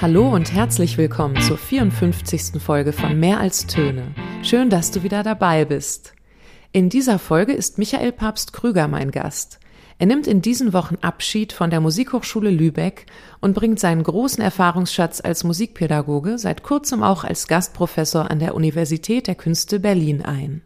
Hallo 0.00 0.30
und 0.34 0.54
herzlich 0.54 0.96
willkommen 0.96 1.38
zur 1.42 1.58
54. 1.58 2.58
Folge 2.58 2.94
von 2.94 3.20
Mehr 3.20 3.38
als 3.38 3.66
Töne. 3.66 4.14
Schön, 4.42 4.70
dass 4.70 4.90
du 4.90 5.02
wieder 5.02 5.22
dabei 5.22 5.66
bist. 5.66 6.14
In 6.72 6.88
dieser 6.88 7.18
Folge 7.18 7.52
ist 7.52 7.76
Michael 7.76 8.12
Papst 8.12 8.54
Krüger 8.54 8.88
mein 8.88 9.10
Gast. 9.10 9.60
Er 9.98 10.06
nimmt 10.06 10.26
in 10.26 10.40
diesen 10.40 10.72
Wochen 10.72 10.96
Abschied 11.02 11.52
von 11.52 11.68
der 11.68 11.82
Musikhochschule 11.82 12.48
Lübeck 12.48 13.04
und 13.42 13.52
bringt 13.52 13.78
seinen 13.78 14.02
großen 14.02 14.42
Erfahrungsschatz 14.42 15.20
als 15.20 15.44
Musikpädagoge 15.44 16.38
seit 16.38 16.62
kurzem 16.62 17.02
auch 17.02 17.22
als 17.22 17.46
Gastprofessor 17.46 18.30
an 18.30 18.38
der 18.38 18.54
Universität 18.54 19.26
der 19.26 19.34
Künste 19.34 19.80
Berlin 19.80 20.22
ein. 20.22 20.62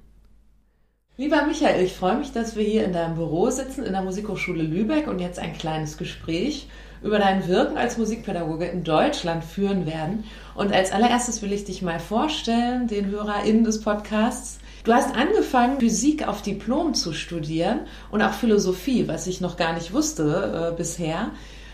Lieber 1.16 1.44
Michael, 1.44 1.84
ich 1.84 1.94
freue 1.94 2.18
mich, 2.18 2.30
dass 2.30 2.54
wir 2.54 2.62
hier 2.62 2.84
in 2.84 2.92
deinem 2.92 3.16
Büro 3.16 3.50
sitzen 3.50 3.82
in 3.82 3.94
der 3.94 4.02
Musikhochschule 4.02 4.62
Lübeck 4.62 5.08
und 5.08 5.18
jetzt 5.18 5.40
ein 5.40 5.54
kleines 5.54 5.96
Gespräch 5.96 6.68
über 7.02 7.18
dein 7.18 7.48
Wirken 7.48 7.76
als 7.76 7.98
Musikpädagoge 7.98 8.66
in 8.66 8.84
Deutschland 8.84 9.44
führen 9.44 9.86
werden. 9.86 10.24
Und 10.54 10.72
als 10.72 10.92
allererstes 10.92 11.42
will 11.42 11.52
ich 11.52 11.64
dich 11.64 11.82
mal 11.82 11.98
vorstellen, 11.98 12.86
den 12.86 13.06
HörerInnen 13.06 13.64
des 13.64 13.80
Podcasts. 13.80 14.58
Du 14.84 14.92
hast 14.92 15.14
angefangen, 15.16 15.80
Physik 15.80 16.28
auf 16.28 16.42
Diplom 16.42 16.94
zu 16.94 17.12
studieren 17.12 17.80
und 18.10 18.22
auch 18.22 18.34
Philosophie, 18.34 19.08
was 19.08 19.26
ich 19.26 19.40
noch 19.40 19.56
gar 19.56 19.72
nicht 19.72 19.92
wusste 19.92 20.72
äh, 20.72 20.76
bisher. 20.76 21.30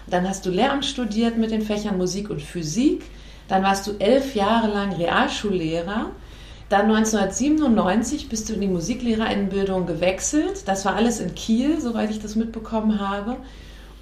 Dann 0.07 0.29
hast 0.29 0.47
du 0.47 0.51
Lehramt 0.51 0.85
studiert 0.85 1.37
mit 1.37 1.51
den 1.51 1.63
Fächern 1.63 1.99
Musik 1.99 2.31
und 2.31 2.43
Physik. 2.43 3.03
Dann 3.49 3.63
warst 3.63 3.87
du 3.87 3.93
elf 3.99 4.35
Jahre 4.35 4.69
lang 4.69 4.93
Realschullehrer. 4.93 6.11
Dann 6.69 6.83
1997 6.83 8.29
bist 8.29 8.49
du 8.49 8.53
in 8.55 8.61
die 8.61 8.69
Musiklehrerinnenbildung 8.69 9.87
gewechselt. 9.87 10.69
Das 10.69 10.85
war 10.85 10.95
alles 10.95 11.19
in 11.19 11.35
Kiel, 11.35 11.81
soweit 11.81 12.11
ich 12.11 12.21
das 12.21 12.37
mitbekommen 12.37 13.01
habe. 13.01 13.39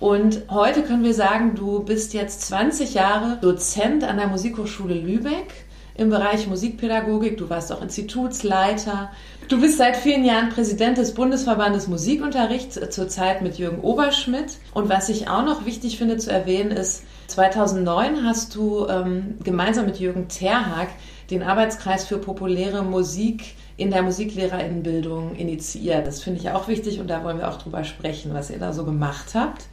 Und 0.00 0.42
heute 0.48 0.82
können 0.82 1.02
wir 1.02 1.14
sagen, 1.14 1.56
du 1.56 1.80
bist 1.80 2.14
jetzt 2.14 2.42
20 2.42 2.94
Jahre 2.94 3.38
Dozent 3.40 4.04
an 4.04 4.16
der 4.16 4.28
Musikhochschule 4.28 4.94
Lübeck 4.94 5.52
im 5.96 6.08
Bereich 6.08 6.46
Musikpädagogik. 6.46 7.36
Du 7.36 7.50
warst 7.50 7.72
auch 7.72 7.82
Institutsleiter. 7.82 9.10
Du 9.48 9.60
bist 9.60 9.76
seit 9.78 9.96
vielen 9.96 10.24
Jahren 10.24 10.50
Präsident 10.50 10.98
des 10.98 11.14
Bundesverbandes 11.14 11.88
Musikunterricht, 11.88 12.76
äh, 12.76 12.90
zurzeit 12.90 13.42
mit 13.42 13.58
Jürgen 13.58 13.80
Oberschmidt. 13.80 14.58
Und 14.72 14.88
was 14.88 15.08
ich 15.08 15.28
auch 15.28 15.44
noch 15.44 15.66
wichtig 15.66 15.98
finde 15.98 16.16
zu 16.16 16.30
erwähnen 16.30 16.70
ist, 16.70 17.02
2009 17.26 18.24
hast 18.24 18.54
du 18.54 18.86
ähm, 18.86 19.34
gemeinsam 19.42 19.86
mit 19.86 19.98
Jürgen 19.98 20.28
Terhag 20.28 20.88
den 21.32 21.42
Arbeitskreis 21.42 22.06
für 22.06 22.18
populäre 22.18 22.84
Musik 22.84 23.56
in 23.76 23.90
der 23.90 24.02
Musiklehrerinnenbildung 24.02 25.34
initiiert. 25.34 26.06
Das 26.06 26.22
finde 26.22 26.40
ich 26.40 26.50
auch 26.50 26.68
wichtig 26.68 27.00
und 27.00 27.08
da 27.08 27.24
wollen 27.24 27.38
wir 27.38 27.48
auch 27.48 27.60
drüber 27.60 27.82
sprechen, 27.82 28.32
was 28.32 28.50
ihr 28.50 28.58
da 28.58 28.72
so 28.72 28.84
gemacht 28.84 29.34
habt. 29.34 29.64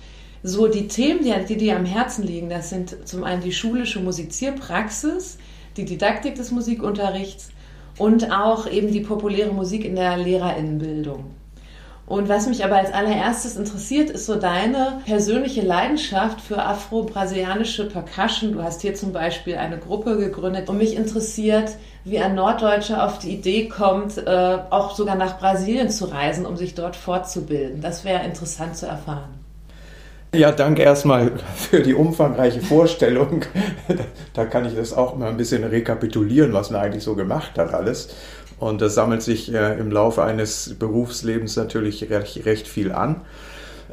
So, 0.47 0.67
die 0.67 0.87
Themen, 0.87 1.21
die, 1.49 1.57
dir 1.57 1.75
am 1.75 1.85
Herzen 1.85 2.23
liegen, 2.23 2.51
das 2.51 2.69
sind 2.69 3.07
zum 3.07 3.23
einen 3.23 3.41
die 3.41 3.51
schulische 3.51 3.99
Musizierpraxis, 3.99 5.39
die 5.75 5.85
Didaktik 5.85 6.35
des 6.35 6.51
Musikunterrichts 6.51 7.49
und 7.97 8.31
auch 8.31 8.69
eben 8.69 8.91
die 8.91 8.99
populäre 8.99 9.51
Musik 9.51 9.83
in 9.83 9.95
der 9.95 10.17
Lehrerinnenbildung. 10.17 11.31
Und 12.05 12.29
was 12.29 12.45
mich 12.45 12.63
aber 12.63 12.75
als 12.75 12.93
allererstes 12.93 13.57
interessiert, 13.57 14.11
ist 14.11 14.27
so 14.27 14.35
deine 14.35 15.01
persönliche 15.07 15.61
Leidenschaft 15.61 16.39
für 16.39 16.61
afro-brasilianische 16.61 17.85
Percussion. 17.85 18.51
Du 18.51 18.61
hast 18.61 18.83
hier 18.83 18.93
zum 18.93 19.13
Beispiel 19.13 19.55
eine 19.55 19.79
Gruppe 19.79 20.15
gegründet 20.15 20.69
und 20.69 20.77
mich 20.77 20.95
interessiert, 20.95 21.71
wie 22.03 22.19
ein 22.19 22.35
Norddeutscher 22.35 23.03
auf 23.03 23.17
die 23.17 23.31
Idee 23.31 23.67
kommt, 23.67 24.19
äh, 24.19 24.59
auch 24.69 24.95
sogar 24.95 25.15
nach 25.15 25.39
Brasilien 25.39 25.89
zu 25.89 26.05
reisen, 26.05 26.45
um 26.45 26.55
sich 26.55 26.75
dort 26.75 26.95
fortzubilden. 26.95 27.81
Das 27.81 28.05
wäre 28.05 28.23
interessant 28.23 28.77
zu 28.77 28.85
erfahren. 28.85 29.44
Ja, 30.35 30.51
danke 30.51 30.81
erstmal 30.81 31.31
für 31.55 31.81
die 31.81 31.93
umfangreiche 31.93 32.59
Vorstellung. 32.59 33.45
Da 34.33 34.43
kann 34.43 34.65
ich 34.65 34.75
das 34.75 34.91
auch 34.91 35.15
mal 35.15 35.29
ein 35.29 35.37
bisschen 35.37 35.63
rekapitulieren, 35.63 36.51
was 36.51 36.71
man 36.71 36.81
eigentlich 36.81 37.05
so 37.05 37.15
gemacht 37.15 37.57
hat 37.57 37.73
alles. 37.73 38.09
Und 38.59 38.81
das 38.81 38.95
sammelt 38.95 39.21
sich 39.21 39.53
äh, 39.53 39.79
im 39.79 39.91
Laufe 39.91 40.23
eines 40.23 40.75
Berufslebens 40.77 41.55
natürlich 41.55 42.09
recht, 42.09 42.45
recht 42.45 42.67
viel 42.67 42.91
an. 42.91 43.21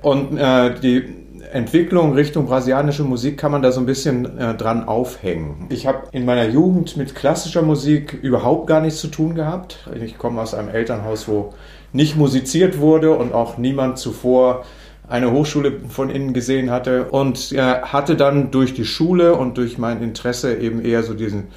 Und 0.03 0.37
äh, 0.37 0.75
die 0.81 1.05
Entwicklung 1.53 2.15
Richtung 2.15 2.47
brasilianische 2.47 3.05
Musik 3.05 3.39
kann 3.39 3.53
man 3.53 3.63
da 3.63 3.71
so 3.71 3.79
ein 3.79 3.87
bisschen 3.87 4.37
äh, 4.37 4.55
dran 4.55 4.89
aufhängen. 4.89 5.67
Ich 5.69 5.87
habe 5.87 6.09
in 6.11 6.25
meiner 6.25 6.49
Jugend 6.49 6.97
mit 6.97 7.15
klassischer 7.15 7.63
Musik 7.63 8.15
überhaupt 8.21 8.67
gar 8.67 8.81
nichts 8.81 9.01
zu 9.01 9.09
tun 9.09 9.37
gehabt. 9.37 9.89
Ich 10.03 10.19
komme 10.19 10.41
aus 10.41 10.55
einem 10.55 10.71
Elternhaus, 10.71 11.29
wo 11.29 11.55
nicht 11.93 12.17
musiziert 12.17 12.79
wurde 12.79 13.13
und 13.13 13.33
auch 13.33 13.59
niemand 13.59 13.99
zuvor 13.99 14.65
eine 15.13 15.31
Hochschule 15.31 15.81
von 15.89 16.11
innen 16.11 16.33
gesehen 16.33 16.71
hatte 16.71 17.11
und 17.11 17.55
hatte 17.57 18.17
dann 18.17 18.51
durch 18.51 18.75
die 18.75 18.85
Schule 18.85 19.35
und 19.35 19.59
durch 19.59 19.79
mein 19.79 20.03
Interesse 20.03 20.57
eben 20.57 20.85
eher 20.85 21.03
so 21.03 21.15
diesen 21.15 21.49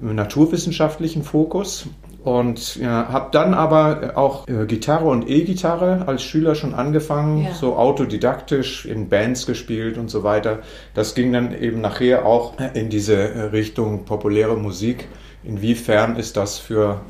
naturwissenschaftlichen 0.00 1.22
Fokus 1.22 1.86
und 2.24 2.76
ja, 2.76 3.08
habe 3.08 3.30
dann 3.32 3.52
aber 3.52 4.12
auch 4.14 4.46
äh, 4.46 4.66
Gitarre 4.66 5.06
und 5.06 5.28
E-Gitarre 5.28 6.04
als 6.06 6.22
Schüler 6.22 6.54
schon 6.54 6.72
angefangen, 6.72 7.44
ja. 7.44 7.54
so 7.54 7.76
autodidaktisch 7.76 8.86
in 8.86 9.08
Bands 9.08 9.46
gespielt 9.46 9.98
und 9.98 10.08
so 10.08 10.22
weiter. 10.22 10.60
Das 10.94 11.14
ging 11.14 11.32
dann 11.32 11.52
eben 11.52 11.80
nachher 11.80 12.24
auch 12.24 12.54
in 12.74 12.90
diese 12.90 13.16
äh, 13.16 13.40
Richtung 13.46 14.04
populäre 14.04 14.56
Musik. 14.56 15.08
Inwiefern 15.42 16.16
ist 16.16 16.36
das 16.36 16.58
für 16.58 17.00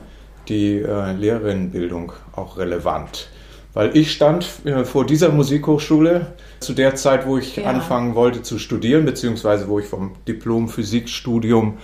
die 0.49 0.79
äh, 0.79 1.13
Lehrerinnenbildung 1.13 2.13
auch 2.35 2.57
relevant? 2.57 3.29
Weil 3.75 3.97
ich 3.97 4.13
stand 4.13 4.47
äh, 4.65 4.85
vor 4.85 5.07
dieser 5.07 5.31
Musikhochschule 5.31 6.27
zu 6.61 6.75
der 6.75 6.95
Zeit, 6.95 7.27
wo 7.27 7.39
ich 7.39 7.57
ja. 7.57 7.65
anfangen 7.65 8.15
wollte 8.15 8.43
zu 8.43 8.59
studieren, 8.59 9.05
beziehungsweise 9.05 9.69
wo 9.69 9.79
ich 9.79 9.87
vom 9.87 10.13
Diplom-Physikstudium 10.29 11.79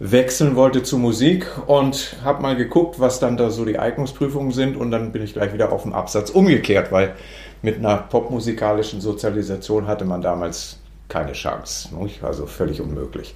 wechseln 0.00 0.56
wollte 0.56 0.82
zu 0.82 0.98
Musik 0.98 1.46
und 1.66 2.16
habe 2.24 2.42
mal 2.42 2.56
geguckt, 2.56 2.98
was 2.98 3.20
dann 3.20 3.36
da 3.36 3.50
so 3.50 3.64
die 3.64 3.78
Eignungsprüfungen 3.78 4.52
sind 4.52 4.76
und 4.76 4.90
dann 4.90 5.12
bin 5.12 5.22
ich 5.22 5.34
gleich 5.34 5.52
wieder 5.52 5.70
auf 5.72 5.82
dem 5.82 5.92
Absatz 5.92 6.30
umgekehrt, 6.30 6.90
weil 6.90 7.14
mit 7.62 7.78
einer 7.78 7.96
popmusikalischen 7.96 9.00
Sozialisation 9.00 9.86
hatte 9.86 10.04
man 10.04 10.20
damals 10.20 10.78
keine 11.08 11.32
Chance. 11.32 11.90
Also 12.22 12.46
völlig 12.46 12.80
unmöglich. 12.80 13.34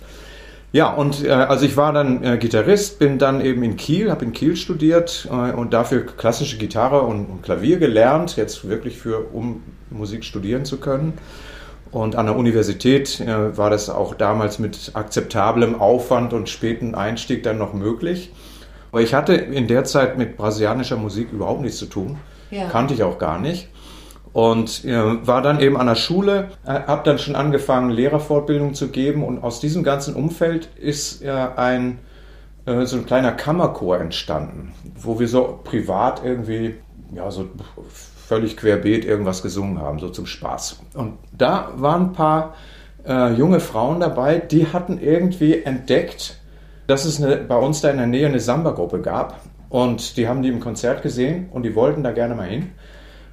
Ja, 0.73 0.93
und 0.93 1.25
äh, 1.25 1.31
also 1.31 1.65
ich 1.65 1.77
war 1.77 1.93
dann 1.93 2.23
äh, 2.23 2.37
Gitarrist, 2.37 2.99
bin 2.99 3.19
dann 3.19 3.41
eben 3.41 3.63
in 3.63 3.77
Kiel, 3.77 4.11
habe 4.11 4.25
in 4.25 4.33
Kiel 4.33 4.55
studiert 4.55 5.27
äh, 5.31 5.53
und 5.53 5.73
dafür 5.73 6.05
klassische 6.05 6.59
Gitarre 6.59 7.03
und, 7.03 7.27
und, 7.27 7.43
Klavier 7.43 7.79
gelernt, 7.79 8.37
jetzt 8.37 8.69
wirklich 8.69 8.99
für, 8.99 9.33
um 9.33 9.63
Musik 9.91 10.25
studieren 10.25 10.67
zu 10.67 10.79
können. 10.79 11.15
Und 11.91 12.17
an 12.17 12.27
der 12.27 12.37
Universität 12.37 13.19
äh, 13.21 13.57
war 13.57 13.71
das 13.71 13.89
auch 13.89 14.15
damals 14.15 14.59
mit 14.59 14.91
akzeptablem 14.93 15.81
Aufwand 15.81 16.35
und 16.35 16.51
späten 16.51 16.95
Einstieg 16.95 17.43
dann 17.43 17.57
noch 17.57 17.73
möglich. 17.73 18.31
Aber 18.93 19.01
ich 19.01 19.15
hatte 19.15 19.35
in 19.35 19.69
der 19.69 19.85
Zeit 19.85 20.19
mit 20.19 20.37
brasilianischer 20.37 20.97
Musik 20.97 21.33
überhaupt 21.33 21.63
nichts 21.63 21.79
zu 21.79 21.87
tun, 21.87 22.19
ja. 22.51 22.69
kannte 22.69 22.93
ich 22.93 23.03
auch 23.03 23.19
gar 23.19 23.39
nicht. 23.39 23.69
Und 24.33 24.85
äh, 24.85 25.27
war 25.27 25.43
dann 25.43 25.61
eben 25.61 25.77
an 25.77 25.87
der 25.87 25.95
Schule, 25.95 26.49
äh, 26.65 26.71
habe 26.71 27.03
dann 27.05 27.19
schon 27.19 27.35
angefangen, 27.35 27.91
Lehrerfortbildung 27.91 28.75
zu 28.75 28.89
geben. 28.89 29.25
Und 29.25 29.43
aus 29.43 29.61
diesem 29.61 29.83
ganzen 29.83 30.15
Umfeld 30.15 30.69
ist 30.77 31.23
äh, 31.23 31.31
ein, 31.31 31.99
äh, 32.67 32.85
so 32.85 32.97
ein 32.97 33.07
kleiner 33.07 33.33
Kammerchor 33.33 33.99
entstanden, 33.99 34.73
wo 35.01 35.19
wir 35.19 35.29
so 35.29 35.61
privat 35.65 36.23
irgendwie, 36.25 36.77
ja, 37.15 37.31
so 37.31 37.47
völlig 38.29 38.57
querbeet 38.59 39.07
irgendwas 39.07 39.43
gesungen 39.43 39.81
haben, 39.81 39.99
so 39.99 40.11
zum 40.11 40.27
Spaß. 40.27 40.81
Und 40.95 41.15
da 41.33 41.73
waren 41.77 42.09
ein 42.09 42.13
paar 42.13 42.55
äh, 43.07 43.33
junge 43.33 43.61
Frauen 43.61 44.01
dabei, 44.01 44.39
die 44.39 44.67
hatten 44.67 44.99
irgendwie 45.01 45.63
entdeckt, 45.63 46.39
dass 46.87 47.07
es 47.07 47.23
eine, 47.23 47.37
bei 47.37 47.57
uns 47.57 47.81
da 47.81 47.91
in 47.91 47.97
der 47.97 48.07
Nähe 48.07 48.27
eine 48.27 48.41
Samba-Gruppe 48.41 49.01
gab. 49.01 49.41
Und 49.71 50.17
die 50.17 50.29
haben 50.29 50.43
die 50.43 50.49
im 50.49 50.61
Konzert 50.61 51.03
gesehen 51.03 51.49
und 51.53 51.63
die 51.63 51.75
wollten 51.75 52.03
da 52.03 52.13
gerne 52.13 52.35
mal 52.35 52.49
hin. 52.49 52.71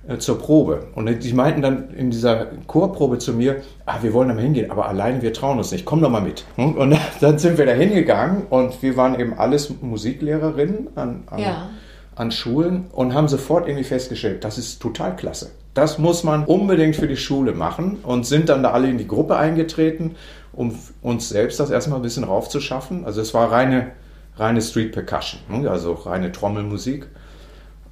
Äh, 0.07 0.19
zur 0.19 0.37
Probe. 0.37 0.85
Und 0.93 1.07
die 1.23 1.33
meinten 1.33 1.63
dann 1.63 1.89
in 1.89 2.11
dieser 2.11 2.47
Chorprobe 2.67 3.17
zu 3.17 3.33
mir, 3.33 3.63
ah, 3.87 3.97
wir 4.03 4.13
wollen 4.13 4.27
da 4.27 4.35
mal 4.35 4.43
hingehen, 4.43 4.69
aber 4.69 4.87
alleine 4.87 5.23
wir 5.23 5.33
trauen 5.33 5.57
uns 5.57 5.71
nicht, 5.71 5.83
komm 5.83 5.99
doch 6.01 6.11
mal 6.11 6.21
mit. 6.21 6.45
Hm? 6.57 6.73
Und 6.73 6.95
dann 7.21 7.39
sind 7.39 7.57
wir 7.57 7.65
da 7.65 7.71
hingegangen 7.71 8.43
und 8.51 8.83
wir 8.83 8.97
waren 8.97 9.19
eben 9.19 9.33
alles 9.33 9.73
Musiklehrerinnen 9.81 10.89
an, 10.95 11.23
an, 11.25 11.39
ja. 11.39 11.69
an 12.15 12.31
Schulen 12.31 12.85
und 12.91 13.15
haben 13.15 13.27
sofort 13.27 13.67
irgendwie 13.67 13.83
festgestellt, 13.83 14.43
das 14.43 14.59
ist 14.59 14.79
total 14.79 15.15
klasse. 15.15 15.51
Das 15.73 15.97
muss 15.97 16.23
man 16.23 16.45
unbedingt 16.45 16.95
für 16.95 17.07
die 17.07 17.17
Schule 17.17 17.53
machen 17.53 17.97
und 18.03 18.27
sind 18.27 18.49
dann 18.49 18.61
da 18.61 18.71
alle 18.71 18.87
in 18.87 18.99
die 18.99 19.07
Gruppe 19.07 19.37
eingetreten, 19.37 20.15
um 20.53 20.77
uns 21.01 21.29
selbst 21.29 21.59
das 21.59 21.71
erstmal 21.71 21.97
ein 21.97 22.03
bisschen 22.03 22.25
raufzuschaffen. 22.25 23.05
Also 23.05 23.21
es 23.21 23.33
war 23.33 23.51
reine, 23.51 23.91
reine 24.37 24.61
Street 24.61 24.91
Percussion, 24.91 25.41
hm? 25.49 25.67
also 25.67 25.93
reine 25.93 26.31
Trommelmusik. 26.31 27.07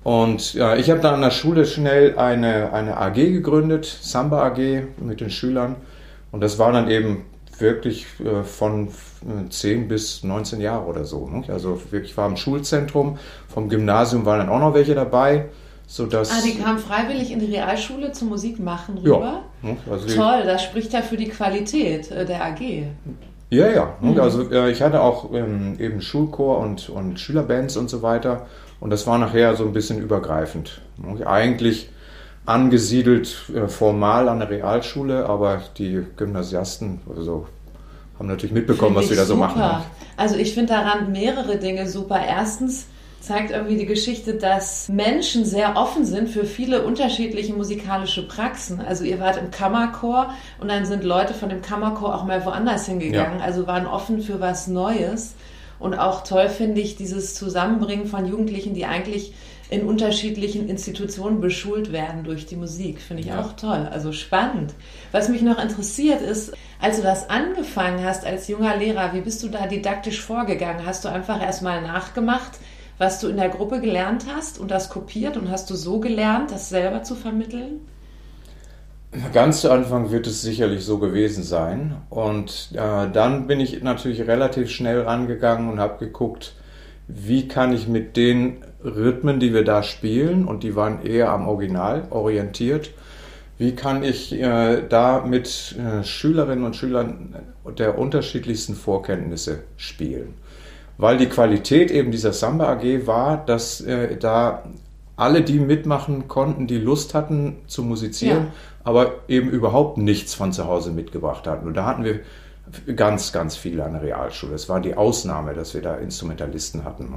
Und 0.03 0.53
ja, 0.53 0.75
ich 0.75 0.89
habe 0.89 0.99
dann 0.99 1.15
an 1.15 1.21
der 1.21 1.31
Schule 1.31 1.65
schnell 1.65 2.17
eine, 2.17 2.73
eine 2.73 2.97
AG 2.97 3.15
gegründet, 3.15 3.85
Samba 3.85 4.45
AG 4.45 4.57
mit 4.97 5.21
den 5.21 5.29
Schülern. 5.29 5.77
Und 6.31 6.41
das 6.41 6.59
war 6.59 6.71
dann 6.71 6.89
eben 6.89 7.25
wirklich 7.59 8.05
äh, 8.19 8.43
von 8.43 8.89
10 9.49 9.87
bis 9.87 10.23
19 10.23 10.59
Jahre 10.59 10.85
oder 10.85 11.05
so. 11.05 11.27
Ne? 11.27 11.43
Also 11.47 11.79
ich 11.91 12.17
war 12.17 12.27
im 12.27 12.35
Schulzentrum, 12.35 13.17
vom 13.47 13.69
Gymnasium 13.69 14.25
waren 14.25 14.39
dann 14.39 14.49
auch 14.49 14.59
noch 14.59 14.73
welche 14.73 14.95
dabei. 14.95 15.45
Sodass 15.85 16.31
ah, 16.31 16.41
die 16.43 16.55
kamen 16.55 16.79
freiwillig 16.79 17.31
in 17.31 17.39
die 17.39 17.53
Realschule 17.53 18.13
zum 18.13 18.29
Musikmachen 18.29 18.97
rüber? 18.97 19.43
Ja. 19.61 19.69
Ne? 19.69 19.77
Also 19.89 20.15
Toll, 20.15 20.43
das 20.45 20.63
spricht 20.63 20.93
ja 20.93 21.01
für 21.01 21.17
die 21.17 21.27
Qualität 21.27 22.09
äh, 22.09 22.25
der 22.25 22.43
AG. 22.43 22.61
Ja, 23.49 23.67
ja. 23.67 23.95
Mhm. 24.01 24.19
Also 24.19 24.49
äh, 24.49 24.71
ich 24.71 24.81
hatte 24.81 25.01
auch 25.01 25.31
ähm, 25.33 25.75
eben 25.79 26.01
Schulchor 26.01 26.59
und, 26.59 26.89
und 26.89 27.19
Schülerbands 27.19 27.77
und 27.77 27.89
so 27.89 28.01
weiter. 28.01 28.47
Und 28.83 28.89
das 28.89 29.07
war 29.07 29.17
nachher 29.17 29.55
so 29.55 29.63
ein 29.63 29.71
bisschen 29.71 30.01
übergreifend. 30.01 30.81
Eigentlich 31.25 31.89
angesiedelt 32.45 33.33
äh, 33.55 33.69
formal 33.69 34.27
an 34.27 34.39
der 34.39 34.49
Realschule, 34.49 35.25
aber 35.25 35.61
die 35.77 36.05
Gymnasiasten 36.17 36.99
also, 37.15 37.47
haben 38.19 38.27
natürlich 38.27 38.51
mitbekommen, 38.51 38.93
was 38.93 39.09
wir 39.09 39.15
da 39.15 39.23
so 39.23 39.35
super. 39.35 39.47
machen. 39.47 39.85
Also 40.17 40.35
ich 40.35 40.53
finde 40.53 40.73
daran 40.73 41.13
mehrere 41.13 41.55
Dinge 41.59 41.87
super. 41.87 42.19
Erstens 42.27 42.87
zeigt 43.21 43.51
irgendwie 43.51 43.77
die 43.77 43.85
Geschichte, 43.85 44.33
dass 44.33 44.89
Menschen 44.89 45.45
sehr 45.45 45.77
offen 45.77 46.03
sind 46.03 46.27
für 46.27 46.43
viele 46.43 46.83
unterschiedliche 46.83 47.53
musikalische 47.53 48.27
Praxen. 48.27 48.81
Also 48.81 49.05
ihr 49.05 49.21
wart 49.21 49.37
im 49.37 49.49
Kammerchor 49.49 50.33
und 50.59 50.69
dann 50.69 50.85
sind 50.85 51.05
Leute 51.05 51.33
von 51.33 51.47
dem 51.47 51.61
Kammerchor 51.61 52.13
auch 52.13 52.25
mal 52.25 52.43
woanders 52.43 52.85
hingegangen, 52.85 53.39
ja. 53.39 53.45
also 53.45 53.65
waren 53.65 53.87
offen 53.87 54.21
für 54.21 54.41
was 54.41 54.67
Neues. 54.67 55.35
Und 55.79 55.95
auch 55.95 56.23
toll 56.23 56.49
finde 56.49 56.81
ich 56.81 56.95
dieses 56.95 57.35
Zusammenbringen 57.35 58.07
von 58.07 58.25
Jugendlichen, 58.25 58.73
die 58.73 58.85
eigentlich 58.85 59.33
in 59.69 59.87
unterschiedlichen 59.87 60.69
Institutionen 60.69 61.41
beschult 61.41 61.91
werden 61.91 62.23
durch 62.23 62.45
die 62.45 62.55
Musik. 62.55 63.01
Finde 63.01 63.23
ich 63.23 63.29
ja. 63.29 63.41
auch 63.41 63.53
toll. 63.53 63.87
Also 63.91 64.11
spannend. 64.11 64.73
Was 65.11 65.29
mich 65.29 65.41
noch 65.41 65.61
interessiert 65.61 66.21
ist, 66.21 66.53
als 66.79 66.97
du 66.97 67.03
das 67.03 67.29
angefangen 67.29 68.05
hast 68.05 68.25
als 68.25 68.47
junger 68.47 68.77
Lehrer, 68.77 69.13
wie 69.13 69.21
bist 69.21 69.41
du 69.41 69.49
da 69.49 69.65
didaktisch 69.65 70.21
vorgegangen? 70.21 70.85
Hast 70.85 71.05
du 71.05 71.09
einfach 71.09 71.41
erstmal 71.41 71.81
nachgemacht, 71.81 72.51
was 72.97 73.19
du 73.19 73.27
in 73.27 73.37
der 73.37 73.49
Gruppe 73.49 73.81
gelernt 73.81 74.25
hast 74.33 74.59
und 74.59 74.69
das 74.69 74.89
kopiert 74.89 75.37
und 75.37 75.49
hast 75.49 75.69
du 75.69 75.75
so 75.75 75.99
gelernt, 75.99 76.51
das 76.51 76.69
selber 76.69 77.03
zu 77.03 77.15
vermitteln? 77.15 77.81
Ganz 79.31 79.61
zu 79.61 79.71
Anfang 79.71 80.11
wird 80.11 80.25
es 80.25 80.41
sicherlich 80.41 80.83
so 80.83 80.97
gewesen 80.97 81.43
sein. 81.43 81.97
Und 82.09 82.69
äh, 82.73 83.09
dann 83.11 83.47
bin 83.47 83.59
ich 83.59 83.83
natürlich 83.83 84.21
relativ 84.21 84.71
schnell 84.71 85.01
rangegangen 85.01 85.69
und 85.69 85.79
habe 85.79 86.03
geguckt, 86.03 86.55
wie 87.07 87.47
kann 87.47 87.73
ich 87.73 87.87
mit 87.87 88.17
den 88.17 88.63
Rhythmen, 88.83 89.39
die 89.39 89.53
wir 89.53 89.63
da 89.63 89.83
spielen, 89.83 90.45
und 90.45 90.63
die 90.63 90.75
waren 90.75 91.05
eher 91.05 91.29
am 91.29 91.47
Original 91.47 92.07
orientiert, 92.09 92.91
wie 93.57 93.75
kann 93.75 94.03
ich 94.03 94.33
äh, 94.33 94.81
da 94.87 95.23
mit 95.25 95.75
äh, 95.77 96.03
Schülerinnen 96.03 96.65
und 96.65 96.75
Schülern 96.75 97.35
der 97.77 97.97
unterschiedlichsten 97.97 98.75
Vorkenntnisse 98.75 99.59
spielen? 99.77 100.33
Weil 100.97 101.17
die 101.17 101.27
Qualität 101.27 101.91
eben 101.91 102.11
dieser 102.11 102.33
Samba 102.33 102.71
AG 102.73 103.05
war, 103.05 103.45
dass 103.45 103.81
äh, 103.81 104.17
da 104.17 104.63
alle 105.15 105.41
die 105.41 105.59
mitmachen 105.59 106.27
konnten, 106.27 106.67
die 106.67 106.77
Lust 106.77 107.13
hatten 107.13 107.57
zu 107.67 107.83
musizieren, 107.83 108.45
ja. 108.45 108.51
aber 108.83 109.11
eben 109.27 109.49
überhaupt 109.49 109.97
nichts 109.97 110.33
von 110.33 110.51
zu 110.51 110.65
Hause 110.65 110.91
mitgebracht 110.91 111.45
hatten. 111.47 111.67
Und 111.67 111.75
da 111.75 111.85
hatten 111.85 112.03
wir 112.03 112.21
ganz, 112.95 113.31
ganz 113.31 113.55
viele 113.55 113.83
an 113.83 113.93
der 113.93 114.01
Realschule. 114.01 114.55
Es 114.55 114.69
war 114.69 114.79
die 114.79 114.95
Ausnahme, 114.95 115.53
dass 115.53 115.73
wir 115.73 115.81
da 115.81 115.95
Instrumentalisten 115.95 116.83
hatten. 116.83 117.13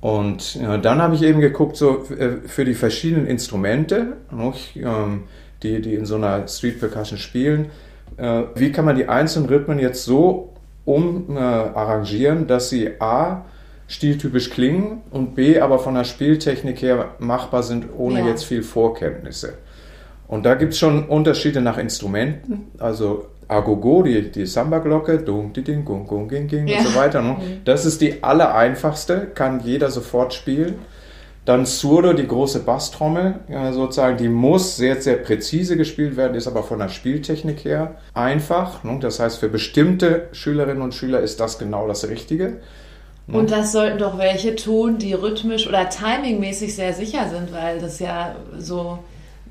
Und 0.00 0.58
dann 0.60 1.00
habe 1.00 1.14
ich 1.14 1.22
eben 1.22 1.40
geguckt, 1.40 1.76
so 1.76 2.04
äh, 2.10 2.46
für 2.46 2.66
die 2.66 2.74
verschiedenen 2.74 3.26
Instrumente, 3.26 4.18
ähm, 4.76 5.22
die, 5.62 5.80
die 5.80 5.94
in 5.94 6.04
so 6.04 6.16
einer 6.16 6.46
Street 6.46 6.78
Percussion 6.78 7.18
spielen, 7.18 7.70
äh, 8.18 8.42
wie 8.54 8.70
kann 8.70 8.84
man 8.84 8.96
die 8.96 9.08
einzelnen 9.08 9.48
Rhythmen 9.48 9.78
jetzt 9.78 10.04
so 10.04 10.52
umarrangieren, 10.84 12.46
dass 12.46 12.68
sie 12.68 13.00
A 13.00 13.46
stiltypisch 13.88 14.50
klingen 14.50 15.02
und 15.10 15.34
B 15.34 15.60
aber 15.60 15.78
von 15.78 15.94
der 15.94 16.04
Spieltechnik 16.04 16.80
her 16.82 17.10
machbar 17.18 17.62
sind, 17.62 17.86
ohne 17.96 18.20
ja. 18.20 18.26
jetzt 18.26 18.44
viel 18.44 18.62
Vorkenntnisse. 18.62 19.54
Und 20.26 20.46
da 20.46 20.54
gibt 20.54 20.72
es 20.72 20.78
schon 20.78 21.06
Unterschiede 21.06 21.60
nach 21.60 21.78
Instrumenten. 21.78 22.68
Also 22.78 23.26
Agogo, 23.46 24.02
die, 24.02 24.30
die 24.30 24.46
Samba-Glocke, 24.46 25.18
dung, 25.18 25.52
di, 25.52 25.62
ding, 25.62 25.84
gung, 25.84 26.06
gung, 26.06 26.28
ging, 26.28 26.48
ging 26.48 26.66
ja. 26.66 26.78
und 26.78 26.86
so 26.86 26.94
weiter. 26.94 27.20
Ne? 27.20 27.32
Mhm. 27.32 27.64
Das 27.64 27.84
ist 27.84 28.00
die 28.00 28.22
allereinfachste, 28.22 29.28
kann 29.34 29.60
jeder 29.60 29.90
sofort 29.90 30.32
spielen. 30.32 30.76
Dann 31.44 31.66
Surdo, 31.66 32.14
die 32.14 32.26
große 32.26 32.60
Basstrommel, 32.60 33.34
ja, 33.50 33.70
sozusagen, 33.70 34.16
die 34.16 34.30
muss 34.30 34.76
sehr, 34.78 35.02
sehr 35.02 35.16
präzise 35.16 35.76
gespielt 35.76 36.16
werden, 36.16 36.34
ist 36.34 36.46
aber 36.46 36.62
von 36.62 36.78
der 36.78 36.88
Spieltechnik 36.88 37.66
her 37.66 37.96
einfach. 38.14 38.82
Ne? 38.82 38.98
Das 39.00 39.20
heißt, 39.20 39.36
für 39.38 39.50
bestimmte 39.50 40.28
Schülerinnen 40.32 40.82
und 40.82 40.94
Schüler 40.94 41.20
ist 41.20 41.40
das 41.40 41.58
genau 41.58 41.86
das 41.86 42.08
Richtige. 42.08 42.60
Ne? 43.26 43.38
Und 43.38 43.50
das 43.50 43.72
sollten 43.72 43.98
doch 43.98 44.18
welche 44.18 44.54
tun, 44.56 44.98
die 44.98 45.14
rhythmisch 45.14 45.66
oder 45.66 45.88
timingmäßig 45.88 46.74
sehr 46.74 46.92
sicher 46.92 47.28
sind, 47.28 47.52
weil 47.52 47.78
das 47.80 47.98
ja 47.98 48.34
so 48.58 48.98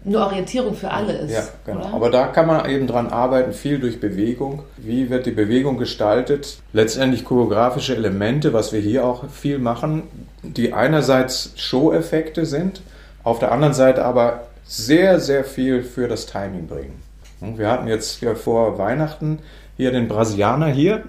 eine 0.06 0.20
Orientierung 0.20 0.76
für 0.76 0.92
alle 0.92 1.14
ist. 1.14 1.32
Ja, 1.32 1.44
genau. 1.66 1.80
Oder? 1.80 1.94
Aber 1.94 2.10
da 2.10 2.28
kann 2.28 2.46
man 2.46 2.70
eben 2.70 2.88
dran 2.88 3.08
arbeiten, 3.08 3.54
viel 3.54 3.80
durch 3.80 4.00
Bewegung. 4.00 4.64
Wie 4.78 5.10
wird 5.10 5.26
die 5.26 5.32
Bewegung 5.32 5.78
gestaltet? 5.78 6.58
Letztendlich 6.74 7.24
choreografische 7.24 7.96
Elemente, 7.96 8.54
was 8.54 8.74
wir 8.74 8.82
hier 8.82 9.06
auch 9.06 9.30
viel 9.30 9.60
machen, 9.60 10.04
die 10.44 10.74
einerseits 10.74 11.54
Show-Effekte 11.56 12.46
sind, 12.46 12.82
auf 13.24 13.40
der 13.40 13.52
anderen 13.52 13.74
Seite 13.74 14.04
aber 14.04 14.48
sehr, 14.66 15.20
sehr 15.20 15.46
viel 15.46 15.84
für 15.84 16.08
das 16.08 16.26
Timing 16.26 16.68
bringen. 16.68 17.02
Wir 17.40 17.70
hatten 17.70 17.88
jetzt 17.88 18.22
ja 18.22 18.36
vor 18.36 18.78
Weihnachten 18.78 19.40
hier 19.78 19.92
den 19.92 20.08
Brasilianer 20.08 20.68
hier, 20.68 21.04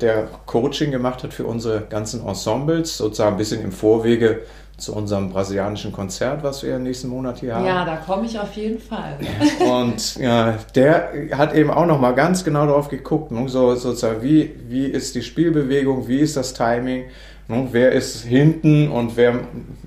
der 0.00 0.28
Coaching 0.46 0.90
gemacht 0.90 1.22
hat 1.22 1.34
für 1.34 1.44
unsere 1.44 1.82
ganzen 1.82 2.26
Ensembles, 2.26 2.96
sozusagen 2.96 3.32
ein 3.32 3.38
bisschen 3.38 3.62
im 3.62 3.72
Vorwege 3.72 4.42
zu 4.78 4.94
unserem 4.94 5.30
brasilianischen 5.30 5.92
Konzert, 5.92 6.44
was 6.44 6.62
wir 6.62 6.78
nächsten 6.78 7.08
Monat 7.08 7.40
hier 7.40 7.56
haben. 7.56 7.66
Ja, 7.66 7.84
da 7.84 7.96
komme 7.96 8.26
ich 8.26 8.38
auf 8.38 8.52
jeden 8.54 8.78
Fall. 8.78 9.18
Und 9.58 10.16
ja, 10.16 10.56
der 10.74 11.10
hat 11.32 11.54
eben 11.54 11.70
auch 11.70 11.84
noch 11.84 12.00
mal 12.00 12.12
ganz 12.12 12.44
genau 12.44 12.64
darauf 12.64 12.88
geguckt, 12.88 13.32
ne, 13.32 13.48
so 13.48 13.74
sozusagen 13.74 14.22
wie 14.22 14.54
wie 14.68 14.86
ist 14.86 15.16
die 15.16 15.22
Spielbewegung, 15.22 16.06
wie 16.06 16.20
ist 16.20 16.36
das 16.36 16.54
Timing, 16.54 17.06
ne, 17.48 17.68
wer 17.72 17.90
ist 17.90 18.24
hinten 18.24 18.88
und 18.88 19.16
wer 19.16 19.40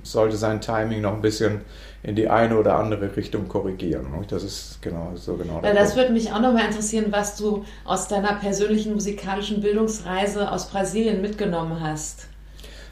sollte 0.03 0.35
sein 0.35 0.59
Timing 0.59 1.01
noch 1.01 1.13
ein 1.13 1.21
bisschen 1.21 1.61
in 2.03 2.15
die 2.15 2.29
eine 2.29 2.57
oder 2.57 2.79
andere 2.79 3.15
Richtung 3.15 3.47
korrigieren. 3.47 4.11
Ne. 4.11 4.25
Das 4.27 4.43
ist 4.43 4.81
genau 4.81 5.11
so 5.15 5.35
genau. 5.35 5.61
Ja, 5.63 5.73
das 5.73 5.95
würde 5.95 6.11
mich 6.11 6.31
auch 6.31 6.41
noch 6.41 6.53
mal 6.53 6.65
interessieren, 6.65 7.07
was 7.09 7.37
du 7.37 7.63
aus 7.85 8.07
deiner 8.07 8.33
persönlichen 8.33 8.93
musikalischen 8.93 9.61
Bildungsreise 9.61 10.51
aus 10.51 10.69
Brasilien 10.69 11.21
mitgenommen 11.21 11.79
hast. 11.81 12.27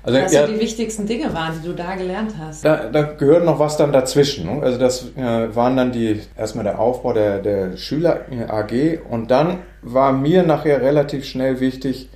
Also, 0.01 0.19
was 0.19 0.31
ja, 0.31 0.47
so 0.47 0.53
die 0.53 0.59
wichtigsten 0.59 1.07
Dinge 1.07 1.33
waren, 1.33 1.59
die 1.61 1.67
du 1.67 1.73
da 1.73 1.95
gelernt 1.95 2.33
hast. 2.39 2.63
Da, 2.63 2.89
da 2.89 3.01
gehört 3.01 3.43
noch 3.43 3.59
was 3.59 3.75
dann 3.75 3.91
dazwischen. 3.91 4.45
Ne? 4.45 4.63
Also 4.63 4.79
das 4.79 5.11
äh, 5.17 5.53
waren 5.53 5.75
dann 5.75 5.91
die 5.91 6.21
erstmal 6.37 6.63
der 6.63 6.79
Aufbau 6.79 7.11
der, 7.11 7.39
der 7.39 7.75
Schüler 7.75 8.21
AG 8.47 8.99
und 9.09 9.29
dann 9.29 9.59
war 9.81 10.13
mir 10.13 10.43
nachher 10.43 10.81
relativ 10.81 11.25
schnell 11.25 11.59
wichtig, 11.59 12.09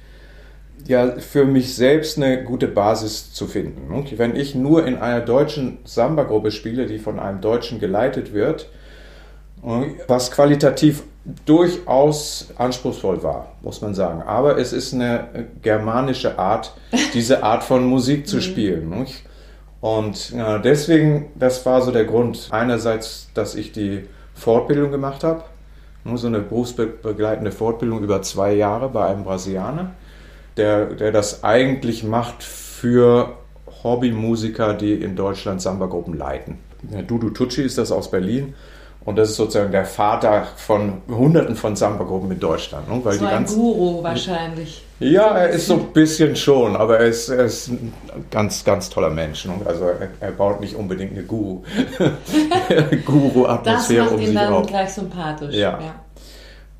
ja 0.85 1.15
für 1.19 1.45
mich 1.45 1.75
selbst 1.75 2.17
eine 2.17 2.43
gute 2.43 2.67
Basis 2.67 3.33
zu 3.33 3.47
finden. 3.47 3.93
Ne? 3.93 4.05
Wenn 4.17 4.35
ich 4.35 4.55
nur 4.55 4.85
in 4.85 4.97
einer 4.97 5.21
deutschen 5.21 5.79
Samba-Gruppe 5.85 6.51
spiele, 6.51 6.85
die 6.85 6.99
von 6.99 7.19
einem 7.19 7.41
Deutschen 7.41 7.79
geleitet 7.79 8.33
wird, 8.33 8.69
was 10.07 10.31
qualitativ 10.31 11.03
durchaus 11.45 12.49
anspruchsvoll 12.57 13.23
war, 13.23 13.53
muss 13.61 13.81
man 13.81 13.93
sagen. 13.93 14.21
Aber 14.23 14.57
es 14.57 14.73
ist 14.73 14.93
eine 14.93 15.47
germanische 15.61 16.37
Art, 16.37 16.73
diese 17.13 17.43
Art 17.43 17.63
von 17.63 17.85
Musik 17.85 18.27
zu 18.27 18.37
mhm. 18.37 18.41
spielen. 18.41 18.89
Nicht? 18.89 19.23
Und 19.79 20.31
ja, 20.31 20.57
deswegen, 20.59 21.31
das 21.35 21.65
war 21.65 21.81
so 21.81 21.91
der 21.91 22.05
Grund. 22.05 22.49
Einerseits, 22.51 23.29
dass 23.33 23.55
ich 23.55 23.71
die 23.71 24.05
Fortbildung 24.33 24.91
gemacht 24.91 25.23
habe, 25.23 25.43
so 26.15 26.27
eine 26.27 26.39
berufsbegleitende 26.39 27.51
Fortbildung 27.51 28.03
über 28.03 28.21
zwei 28.21 28.53
Jahre 28.53 28.89
bei 28.89 29.05
einem 29.05 29.23
Brasilianer, 29.23 29.91
der, 30.57 30.86
der 30.86 31.12
das 31.12 31.43
eigentlich 31.43 32.03
macht 32.03 32.43
für 32.43 33.38
Hobbymusiker, 33.83 34.74
die 34.74 34.93
in 34.93 35.15
Deutschland 35.15 35.62
Samba-Gruppen 35.62 36.17
leiten. 36.17 36.60
Dudu 37.07 37.29
Tucci 37.29 37.62
ist 37.62 37.77
das 37.77 37.91
aus 37.91 38.12
Berlin 38.12 38.53
und 39.05 39.17
das 39.17 39.31
ist 39.31 39.36
sozusagen 39.36 39.72
der 39.72 39.86
Vater 39.86 40.48
von 40.55 41.01
Hunderten 41.10 41.55
von 41.55 41.75
Samba-Gruppen 41.75 42.31
in 42.31 42.39
Deutschland. 42.39 42.89
Ne? 42.89 43.01
Weil 43.03 43.13
so 43.13 43.19
die 43.19 43.25
ein 43.25 43.31
ganzen, 43.31 43.60
Guru 43.60 44.03
wahrscheinlich. 44.03 44.86
Ja, 45.00 45.38
er 45.38 45.50
ist 45.50 45.67
so 45.67 45.74
ein 45.74 45.88
bisschen 45.91 46.36
schon, 46.38 46.77
aber 46.77 47.00
er 47.00 47.07
ist, 47.07 47.27
er 47.27 47.45
ist 47.45 47.67
ein 47.67 47.93
ganz, 48.31 48.63
ganz 48.63 48.89
toller 48.89 49.10
Mensch. 49.10 49.45
Ne? 49.45 49.53
Also 49.65 49.86
er, 49.86 50.10
er, 50.22 50.31
baut 50.31 50.62
nicht 50.62 50.75
unbedingt 50.75 51.12
eine 51.12 51.24
Guru, 51.24 51.63
Guru-Atmosphäre 53.05 54.10
um 54.10 54.17
sich 54.17 54.33
dann 54.33 54.53
auf. 54.53 54.67
gleich 54.67 54.93
sympathisch. 54.93 55.55
Ja. 55.55 55.79
ja. 55.81 55.95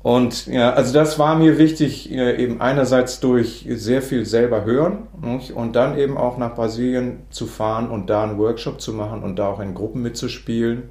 Und 0.04 0.46
ja, 0.48 0.74
also 0.74 0.92
das 0.92 1.18
war 1.18 1.34
mir 1.34 1.56
wichtig, 1.56 2.12
äh, 2.12 2.36
eben 2.36 2.60
einerseits 2.60 3.20
durch 3.20 3.66
sehr 3.70 4.02
viel 4.02 4.26
selber 4.26 4.64
hören 4.64 4.98
nicht? 5.22 5.52
und 5.52 5.74
dann 5.76 5.98
eben 5.98 6.18
auch 6.18 6.36
nach 6.36 6.54
Brasilien 6.54 7.20
zu 7.30 7.46
fahren 7.46 7.88
und 7.88 8.10
da 8.10 8.22
einen 8.22 8.38
Workshop 8.38 8.82
zu 8.82 8.92
machen 8.92 9.22
und 9.22 9.38
da 9.38 9.48
auch 9.48 9.60
in 9.60 9.72
Gruppen 9.72 10.02
mitzuspielen 10.02 10.90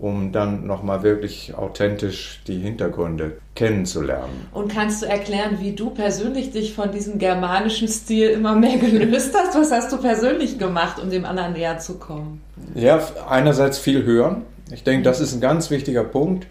um 0.00 0.32
dann 0.32 0.66
nochmal 0.66 1.02
wirklich 1.02 1.54
authentisch 1.54 2.40
die 2.46 2.58
Hintergründe 2.58 3.36
kennenzulernen. 3.54 4.48
Und 4.52 4.72
kannst 4.72 5.02
du 5.02 5.06
erklären, 5.06 5.58
wie 5.60 5.72
du 5.72 5.90
persönlich 5.90 6.52
dich 6.52 6.74
von 6.74 6.90
diesem 6.90 7.18
germanischen 7.18 7.88
Stil 7.88 8.30
immer 8.30 8.54
mehr 8.54 8.78
gelöst 8.78 9.34
hast? 9.34 9.54
Was 9.54 9.70
hast 9.70 9.92
du 9.92 9.98
persönlich 9.98 10.58
gemacht, 10.58 10.98
um 11.02 11.10
dem 11.10 11.24
anderen 11.24 11.52
näher 11.52 11.78
zu 11.78 11.98
kommen? 11.98 12.40
Ja, 12.74 13.00
einerseits 13.28 13.78
viel 13.78 14.04
hören. 14.04 14.42
Ich 14.72 14.84
denke, 14.84 15.02
das 15.02 15.20
ist 15.20 15.34
ein 15.34 15.40
ganz 15.40 15.70
wichtiger 15.70 16.04
Punkt. 16.04 16.46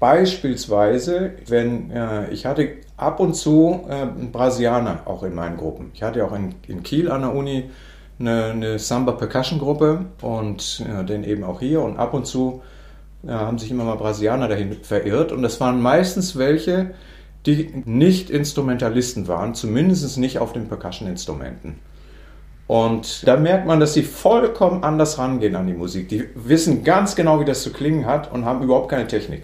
Beispielsweise, 0.00 1.32
wenn 1.46 1.90
äh, 1.90 2.30
ich 2.30 2.46
hatte 2.46 2.68
ab 2.96 3.20
und 3.20 3.34
zu 3.34 3.84
äh, 3.88 4.06
Brasilianer 4.06 5.02
auch 5.04 5.22
in 5.22 5.34
meinen 5.34 5.56
Gruppen. 5.56 5.90
Ich 5.94 6.02
hatte 6.02 6.24
auch 6.24 6.32
in, 6.32 6.54
in 6.66 6.82
Kiel 6.82 7.10
an 7.10 7.20
der 7.20 7.34
Uni 7.34 7.70
eine, 8.18 8.46
eine 8.46 8.78
Samba 8.78 9.12
Percussion 9.12 9.58
Gruppe 9.58 10.06
und 10.22 10.80
ja, 10.80 11.02
den 11.02 11.22
eben 11.22 11.44
auch 11.44 11.60
hier 11.60 11.82
und 11.82 11.98
ab 11.98 12.14
und 12.14 12.26
zu 12.26 12.62
haben 13.28 13.58
sich 13.58 13.70
immer 13.70 13.84
mal 13.84 13.96
Brasilianer 13.96 14.48
dahin 14.48 14.72
verirrt 14.82 15.30
und 15.30 15.42
das 15.42 15.60
waren 15.60 15.82
meistens 15.82 16.38
welche, 16.38 16.94
die 17.46 17.82
nicht 17.84 18.30
Instrumentalisten 18.30 19.28
waren, 19.28 19.54
zumindest 19.54 20.16
nicht 20.18 20.38
auf 20.38 20.54
den 20.54 20.68
Percussion-Instrumenten. 20.68 21.78
Und 22.66 23.26
da 23.26 23.36
merkt 23.36 23.66
man, 23.66 23.80
dass 23.80 23.94
sie 23.94 24.04
vollkommen 24.04 24.84
anders 24.84 25.18
rangehen 25.18 25.56
an 25.56 25.66
die 25.66 25.74
Musik. 25.74 26.08
Die 26.08 26.24
wissen 26.34 26.84
ganz 26.84 27.16
genau, 27.16 27.40
wie 27.40 27.44
das 27.44 27.62
zu 27.62 27.72
klingen 27.72 28.06
hat 28.06 28.32
und 28.32 28.44
haben 28.44 28.62
überhaupt 28.62 28.88
keine 28.88 29.08
Technik. 29.08 29.42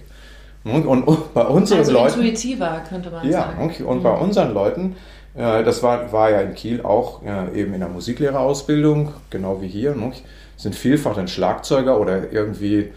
Und, 0.66 0.86
und 0.86 1.06
bei 1.34 1.44
unseren 1.44 1.78
also 1.78 1.92
Leuten. 1.92 2.20
intuitiver, 2.20 2.82
könnte 2.88 3.10
man 3.10 3.24
ja, 3.24 3.40
sagen. 3.42 3.72
Ja, 3.78 3.86
und, 3.86 3.98
mhm. 3.98 4.02
bei 4.02 4.12
unseren 4.12 4.54
Leuten, 4.54 4.96
äh, 5.34 5.62
das 5.62 5.82
war, 5.82 6.12
war 6.12 6.30
ja 6.30 6.40
in 6.40 6.54
Kiel 6.54 6.82
auch 6.82 7.22
äh, 7.22 7.60
eben 7.60 7.74
in 7.74 7.80
der 7.80 7.88
Musiklehrerausbildung, 7.88 9.12
genau 9.30 9.60
wie 9.60 9.68
hier, 9.68 9.94
ne, 9.94 10.12
sind 10.56 10.74
vielfach 10.74 11.14
dann 11.14 11.28
Schlagzeuger 11.28 12.00
oder 12.00 12.32
irgendwie 12.32 12.90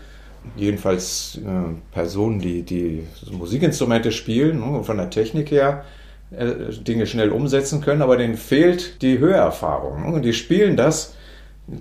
jedenfalls 0.56 1.38
äh, 1.46 1.94
Personen, 1.94 2.40
die, 2.40 2.64
die 2.64 3.06
Musikinstrumente 3.32 4.12
spielen 4.12 4.60
ne, 4.60 4.78
und 4.78 4.86
von 4.86 4.98
der 4.98 5.10
Technik 5.10 5.52
her 5.52 5.84
Dinge 6.32 7.08
schnell 7.08 7.32
umsetzen 7.32 7.82
können, 7.82 8.04
aber 8.04 8.16
denen 8.16 8.38
fehlt 8.38 9.02
die 9.02 9.18
Hörerfahrung. 9.18 10.14
Und 10.14 10.22
die 10.22 10.34
spielen 10.34 10.78
das 10.78 11.16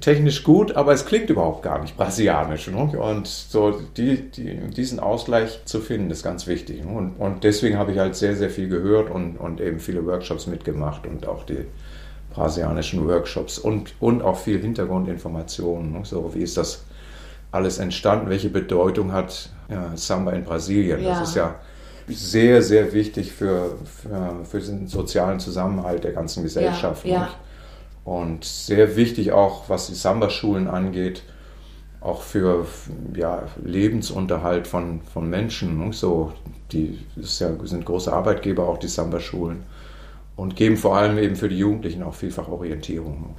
technisch 0.00 0.44
gut, 0.44 0.76
aber 0.76 0.92
es 0.92 1.06
klingt 1.06 1.30
überhaupt 1.30 1.62
gar 1.62 1.80
nicht 1.80 1.96
brasilianisch. 1.96 2.68
Und 2.68 3.26
so 3.26 3.80
die, 3.96 4.30
die, 4.30 4.56
diesen 4.70 5.00
Ausgleich 5.00 5.60
zu 5.64 5.80
finden, 5.80 6.10
ist 6.10 6.22
ganz 6.22 6.46
wichtig. 6.46 6.84
Und, 6.84 7.14
und 7.18 7.44
deswegen 7.44 7.78
habe 7.78 7.92
ich 7.92 7.98
halt 7.98 8.16
sehr, 8.16 8.36
sehr 8.36 8.50
viel 8.50 8.68
gehört 8.68 9.10
und, 9.10 9.36
und 9.36 9.60
eben 9.60 9.80
viele 9.80 10.04
Workshops 10.06 10.46
mitgemacht 10.46 11.06
und 11.06 11.26
auch 11.26 11.44
die 11.44 11.64
brasilianischen 12.34 13.06
Workshops 13.08 13.58
und, 13.58 13.94
und 14.00 14.22
auch 14.22 14.38
viel 14.38 14.60
Hintergrundinformationen. 14.60 16.04
So, 16.04 16.32
wie 16.34 16.42
ist 16.42 16.56
das 16.56 16.84
alles 17.50 17.78
entstanden? 17.78 18.28
Welche 18.28 18.50
Bedeutung 18.50 19.12
hat 19.12 19.50
ja, 19.70 19.92
Samba 19.96 20.32
in 20.32 20.44
Brasilien? 20.44 21.02
Ja. 21.02 21.20
Das 21.20 21.30
ist 21.30 21.34
ja 21.36 21.54
sehr, 22.08 22.62
sehr 22.62 22.92
wichtig 22.92 23.32
für, 23.32 23.76
für, 23.84 24.44
für 24.44 24.60
den 24.60 24.88
sozialen 24.88 25.40
Zusammenhalt 25.40 26.04
der 26.04 26.12
ganzen 26.12 26.42
Gesellschaft. 26.42 27.04
Ja, 27.04 27.12
ja. 27.12 27.30
Und 28.08 28.46
sehr 28.46 28.96
wichtig 28.96 29.32
auch, 29.32 29.68
was 29.68 29.88
die 29.88 29.94
Samba-Schulen 29.94 30.66
angeht, 30.66 31.22
auch 32.00 32.22
für 32.22 32.66
ja, 33.14 33.42
Lebensunterhalt 33.62 34.66
von, 34.66 35.02
von 35.12 35.28
Menschen. 35.28 35.92
So, 35.92 36.32
die 36.72 37.00
ja, 37.16 37.50
sind 37.64 37.84
große 37.84 38.10
Arbeitgeber, 38.10 38.66
auch 38.66 38.78
die 38.78 38.88
Samba-Schulen. 38.88 39.62
Und 40.36 40.56
geben 40.56 40.78
vor 40.78 40.96
allem 40.96 41.18
eben 41.18 41.36
für 41.36 41.50
die 41.50 41.58
Jugendlichen 41.58 42.02
auch 42.02 42.14
vielfach 42.14 42.48
Orientierung. 42.48 43.36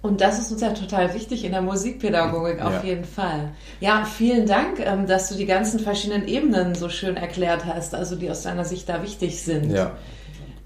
Und 0.00 0.22
das 0.22 0.38
ist 0.38 0.50
uns 0.52 0.62
ja 0.62 0.70
total 0.70 1.12
wichtig 1.12 1.44
in 1.44 1.52
der 1.52 1.60
Musikpädagogik 1.60 2.62
auf 2.62 2.72
ja. 2.72 2.84
jeden 2.84 3.04
Fall. 3.04 3.50
Ja, 3.80 4.06
vielen 4.06 4.46
Dank, 4.46 4.80
ähm, 4.80 5.06
dass 5.06 5.28
du 5.28 5.34
die 5.34 5.46
ganzen 5.46 5.78
verschiedenen 5.80 6.26
Ebenen 6.26 6.74
so 6.74 6.88
schön 6.88 7.18
erklärt 7.18 7.66
hast, 7.66 7.94
also 7.94 8.16
die 8.16 8.30
aus 8.30 8.44
deiner 8.44 8.64
Sicht 8.64 8.88
da 8.88 9.02
wichtig 9.02 9.42
sind. 9.42 9.72
Ja. 9.72 9.92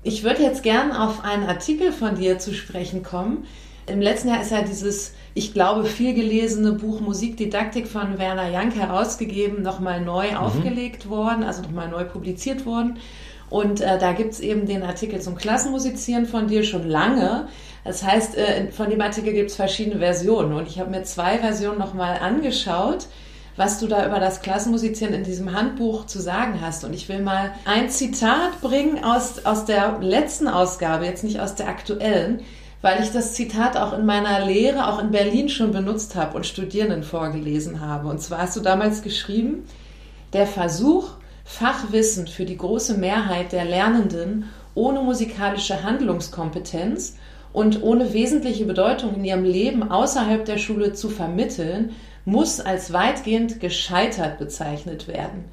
Ich 0.03 0.25
würde 0.25 0.43
jetzt 0.43 0.63
gern 0.63 0.93
auf 0.93 1.25
einen 1.25 1.45
Artikel 1.45 1.93
von 1.93 2.15
dir 2.15 2.39
zu 2.39 2.55
sprechen 2.55 3.03
kommen. 3.03 3.47
Im 3.87 4.01
letzten 4.01 4.29
Jahr 4.29 4.41
ist 4.41 4.51
ja 4.51 4.63
dieses, 4.63 5.13
ich 5.35 5.53
glaube, 5.53 5.85
viel 5.85 6.15
gelesene 6.15 6.73
Buch 6.73 7.01
Musikdidaktik 7.01 7.87
von 7.87 8.19
Werner 8.19 8.49
Jank 8.49 8.77
herausgegeben, 8.77 9.63
nochmal 9.63 10.01
neu 10.01 10.31
mhm. 10.31 10.37
aufgelegt 10.37 11.11
worden, 11.11 11.43
also 11.43 11.63
nochmal 11.63 11.89
neu 11.89 12.05
publiziert 12.05 12.65
worden. 12.65 12.99
Und 13.51 13.81
äh, 13.81 13.99
da 13.99 14.13
gibt 14.13 14.33
es 14.33 14.41
eben 14.41 14.67
den 14.67 14.85
Artikel 14.85 15.21
zum 15.21 15.35
Klassenmusizieren 15.35 16.25
von 16.25 16.47
dir 16.47 16.63
schon 16.63 16.89
lange. 16.89 17.49
Das 17.85 18.03
heißt, 18.03 18.37
äh, 18.39 18.71
von 18.71 18.89
dem 18.89 19.01
Artikel 19.01 19.33
gibt 19.33 19.51
es 19.51 19.57
verschiedene 19.57 19.99
Versionen 19.99 20.55
und 20.55 20.69
ich 20.69 20.79
habe 20.79 20.91
mir 20.91 21.03
zwei 21.03 21.39
Versionen 21.39 21.79
nochmal 21.79 22.19
angeschaut, 22.21 23.07
was 23.61 23.79
du 23.79 23.89
da 23.89 24.07
über 24.07 24.21
das 24.21 24.41
Klassenmusizieren 24.41 25.13
in 25.13 25.23
diesem 25.23 25.53
Handbuch 25.53 26.07
zu 26.07 26.19
sagen 26.19 26.63
hast. 26.63 26.83
Und 26.83 26.95
ich 26.95 27.11
will 27.11 27.21
mal 27.21 27.53
ein 27.67 27.91
Zitat 27.91 28.63
bringen 28.63 29.05
aus, 29.05 29.45
aus 29.45 29.67
der 29.67 29.99
letzten 30.01 30.49
Ausgabe, 30.49 31.05
jetzt 31.05 31.25
nicht 31.25 31.41
aus 31.41 31.57
der 31.57 31.69
aktuellen, 31.69 32.41
weil 32.81 33.03
ich 33.03 33.11
das 33.13 33.35
Zitat 33.35 33.77
auch 33.77 33.93
in 33.93 34.07
meiner 34.07 34.47
Lehre, 34.47 34.89
auch 34.89 34.99
in 34.99 35.11
Berlin 35.11 35.51
schon 35.51 35.73
benutzt 35.73 36.15
habe 36.17 36.39
und 36.39 36.47
Studierenden 36.47 37.03
vorgelesen 37.03 37.83
habe. 37.83 38.09
Und 38.09 38.23
zwar 38.23 38.39
hast 38.39 38.57
du 38.57 38.61
damals 38.61 39.03
geschrieben, 39.03 39.67
der 40.33 40.47
Versuch, 40.47 41.11
Fachwissen 41.45 42.29
für 42.29 42.47
die 42.47 42.57
große 42.57 42.97
Mehrheit 42.97 43.53
der 43.53 43.67
Lernenden 43.67 44.49
ohne 44.75 45.03
musikalische 45.03 45.83
Handlungskompetenz 45.83 47.17
und 47.53 47.83
ohne 47.83 48.15
wesentliche 48.15 48.65
Bedeutung 48.65 49.17
in 49.17 49.25
ihrem 49.27 49.45
Leben 49.45 49.91
außerhalb 49.91 50.47
der 50.47 50.57
Schule 50.57 50.95
zu 50.95 51.11
vermitteln, 51.11 51.91
muss 52.25 52.61
als 52.61 52.93
weitgehend 52.93 53.61
gescheitert 53.61 54.39
bezeichnet 54.39 55.09
werden. 55.09 55.45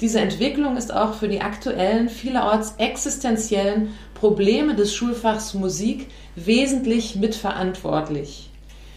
Diese 0.00 0.20
Entwicklung 0.20 0.76
ist 0.76 0.92
auch 0.92 1.14
für 1.14 1.28
die 1.28 1.40
aktuellen, 1.40 2.10
vielerorts 2.10 2.74
existenziellen 2.76 3.94
Probleme 4.14 4.74
des 4.74 4.94
Schulfachs 4.94 5.54
Musik 5.54 6.08
wesentlich 6.34 7.16
mitverantwortlich. 7.16 8.50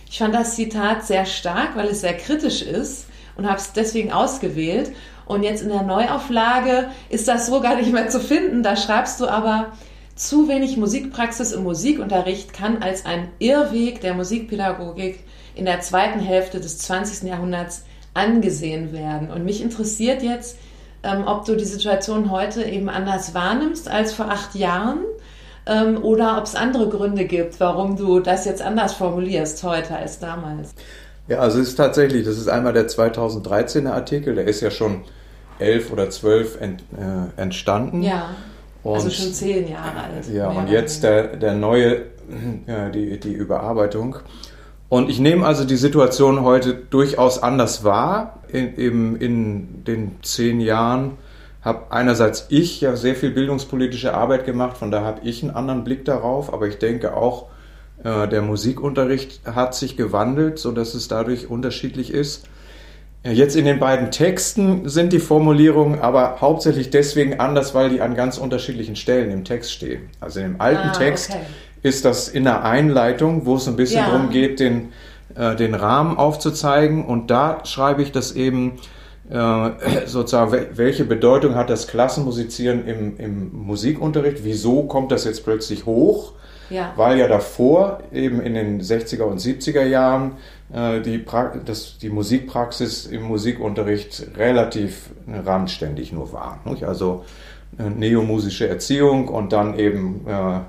Ich 0.09 0.17
fand 0.17 0.35
das 0.35 0.55
Zitat 0.55 1.05
sehr 1.05 1.25
stark, 1.25 1.75
weil 1.75 1.87
es 1.87 2.01
sehr 2.01 2.17
kritisch 2.17 2.61
ist 2.61 3.05
und 3.37 3.47
habe 3.47 3.57
es 3.57 3.71
deswegen 3.71 4.11
ausgewählt. 4.11 4.91
Und 5.25 5.43
jetzt 5.43 5.61
in 5.61 5.69
der 5.69 5.83
Neuauflage 5.83 6.89
ist 7.09 7.27
das 7.27 7.45
so 7.45 7.61
gar 7.61 7.75
nicht 7.75 7.93
mehr 7.93 8.09
zu 8.09 8.19
finden. 8.19 8.63
Da 8.63 8.75
schreibst 8.75 9.21
du 9.21 9.27
aber, 9.27 9.71
zu 10.15 10.49
wenig 10.49 10.75
Musikpraxis 10.75 11.53
im 11.53 11.63
Musikunterricht 11.63 12.51
kann 12.51 12.81
als 12.81 13.05
ein 13.05 13.29
Irrweg 13.39 14.01
der 14.01 14.15
Musikpädagogik 14.15 15.23
in 15.59 15.65
der 15.65 15.81
zweiten 15.81 16.19
Hälfte 16.19 16.59
des 16.59 16.79
20. 16.79 17.29
Jahrhunderts 17.29 17.83
angesehen 18.13 18.93
werden. 18.93 19.29
Und 19.29 19.45
mich 19.45 19.61
interessiert 19.61 20.23
jetzt, 20.23 20.57
ähm, 21.03 21.25
ob 21.27 21.45
du 21.45 21.55
die 21.55 21.65
Situation 21.65 22.31
heute 22.31 22.63
eben 22.63 22.89
anders 22.89 23.33
wahrnimmst 23.33 23.89
als 23.89 24.13
vor 24.13 24.29
acht 24.29 24.55
Jahren 24.55 24.99
ähm, 25.65 26.03
oder 26.03 26.37
ob 26.37 26.45
es 26.45 26.55
andere 26.55 26.89
Gründe 26.89 27.25
gibt, 27.25 27.59
warum 27.59 27.95
du 27.95 28.19
das 28.19 28.45
jetzt 28.45 28.61
anders 28.61 28.93
formulierst 28.93 29.63
heute 29.63 29.95
als 29.95 30.19
damals. 30.19 30.73
Ja, 31.27 31.39
also 31.39 31.59
es 31.59 31.69
ist 31.69 31.75
tatsächlich, 31.75 32.25
das 32.25 32.37
ist 32.37 32.47
einmal 32.47 32.73
der 32.73 32.87
2013er 32.87 33.91
Artikel, 33.91 34.35
der 34.35 34.45
ist 34.45 34.61
ja 34.61 34.71
schon 34.71 35.03
elf 35.59 35.91
oder 35.91 36.09
zwölf 36.09 36.59
ent, 36.59 36.83
äh, 36.97 37.41
entstanden. 37.41 38.01
Ja. 38.01 38.29
Und, 38.81 38.95
also 38.95 39.09
schon 39.09 39.33
zehn 39.33 39.69
Jahre 39.69 40.03
alt. 40.03 40.33
Ja, 40.33 40.49
und 40.49 40.69
jetzt 40.69 41.03
der, 41.03 41.35
der 41.35 41.53
neue, 41.53 42.03
ja, 42.65 42.89
die, 42.89 43.19
die 43.19 43.33
Überarbeitung. 43.33 44.17
Und 44.89 45.09
ich 45.09 45.19
nehme 45.19 45.45
also 45.45 45.65
die 45.65 45.75
Situation 45.75 46.41
heute 46.41 46.73
durchaus 46.73 47.41
anders 47.41 47.83
wahr. 47.83 48.39
In, 48.47 48.73
in, 48.73 49.15
in 49.17 49.83
den 49.85 50.15
zehn 50.23 50.59
Jahren 50.59 51.17
habe 51.61 51.91
einerseits 51.91 52.47
ich 52.49 52.81
ja 52.81 52.95
sehr 52.95 53.15
viel 53.15 53.29
bildungspolitische 53.31 54.13
Arbeit 54.13 54.45
gemacht, 54.45 54.77
von 54.77 54.91
daher 54.91 55.05
habe 55.05 55.21
ich 55.23 55.43
einen 55.43 55.53
anderen 55.53 55.83
Blick 55.83 56.05
darauf, 56.05 56.53
aber 56.53 56.67
ich 56.67 56.79
denke 56.79 57.15
auch, 57.15 57.47
äh, 58.03 58.27
der 58.27 58.41
Musikunterricht 58.41 59.41
hat 59.45 59.75
sich 59.75 59.97
gewandelt, 59.97 60.57
sodass 60.57 60.93
es 60.93 61.07
dadurch 61.07 61.49
unterschiedlich 61.49 62.11
ist. 62.11 62.47
Jetzt 63.23 63.57
in 63.57 63.65
den 63.65 63.79
beiden 63.79 64.11
Texten 64.11 64.87
sind 64.87 65.11
die 65.11 65.19
Formulierungen 65.19 65.99
aber 65.99 66.39
hauptsächlich 66.39 66.89
deswegen 66.89 67.41
anders, 67.41 67.75
weil 67.75 67.89
die 67.89 67.99
an 67.99 68.15
ganz 68.15 68.37
unterschiedlichen 68.37 68.95
Stellen 68.95 69.29
im 69.29 69.43
Text 69.43 69.73
stehen. 69.73 70.09
Also 70.21 70.39
im 70.39 70.61
alten 70.61 70.89
ah, 70.89 70.93
Text 70.93 71.31
okay. 71.31 71.41
Ist 71.81 72.05
das 72.05 72.27
in 72.27 72.43
der 72.43 72.63
Einleitung, 72.63 73.45
wo 73.45 73.55
es 73.55 73.67
ein 73.67 73.75
bisschen 73.75 74.01
ja. 74.01 74.11
darum 74.11 74.29
geht, 74.29 74.59
den, 74.59 74.91
äh, 75.35 75.55
den 75.55 75.75
Rahmen 75.75 76.17
aufzuzeigen. 76.17 77.05
Und 77.05 77.31
da 77.31 77.65
schreibe 77.65 78.01
ich 78.01 78.11
das 78.11 78.33
eben 78.33 78.73
äh, 79.29 79.69
sozusagen, 80.05 80.67
welche 80.73 81.05
Bedeutung 81.05 81.55
hat 81.55 81.69
das 81.69 81.87
Klassenmusizieren 81.87 82.85
im, 82.87 83.17
im 83.17 83.51
Musikunterricht? 83.53 84.43
Wieso 84.43 84.83
kommt 84.83 85.11
das 85.11 85.25
jetzt 85.25 85.43
plötzlich 85.43 85.85
hoch? 85.85 86.33
Ja. 86.69 86.93
Weil 86.95 87.17
ja 87.17 87.27
davor, 87.27 87.99
eben 88.13 88.41
in 88.41 88.53
den 88.53 88.81
60er 88.81 89.23
und 89.23 89.39
70er 89.39 89.85
Jahren, 89.85 90.33
äh, 90.71 91.01
die, 91.01 91.17
pra 91.17 91.53
das, 91.65 91.97
die 91.97 92.09
Musikpraxis 92.09 93.07
im 93.07 93.23
Musikunterricht 93.23 94.27
relativ 94.37 95.09
randständig 95.27 96.11
nur 96.11 96.31
war. 96.31 96.59
Nicht? 96.65 96.83
Also 96.83 97.25
äh, 97.77 97.89
neomusische 97.89 98.67
Erziehung 98.67 99.29
und 99.29 99.51
dann 99.51 99.79
eben 99.79 100.25
äh, 100.27 100.59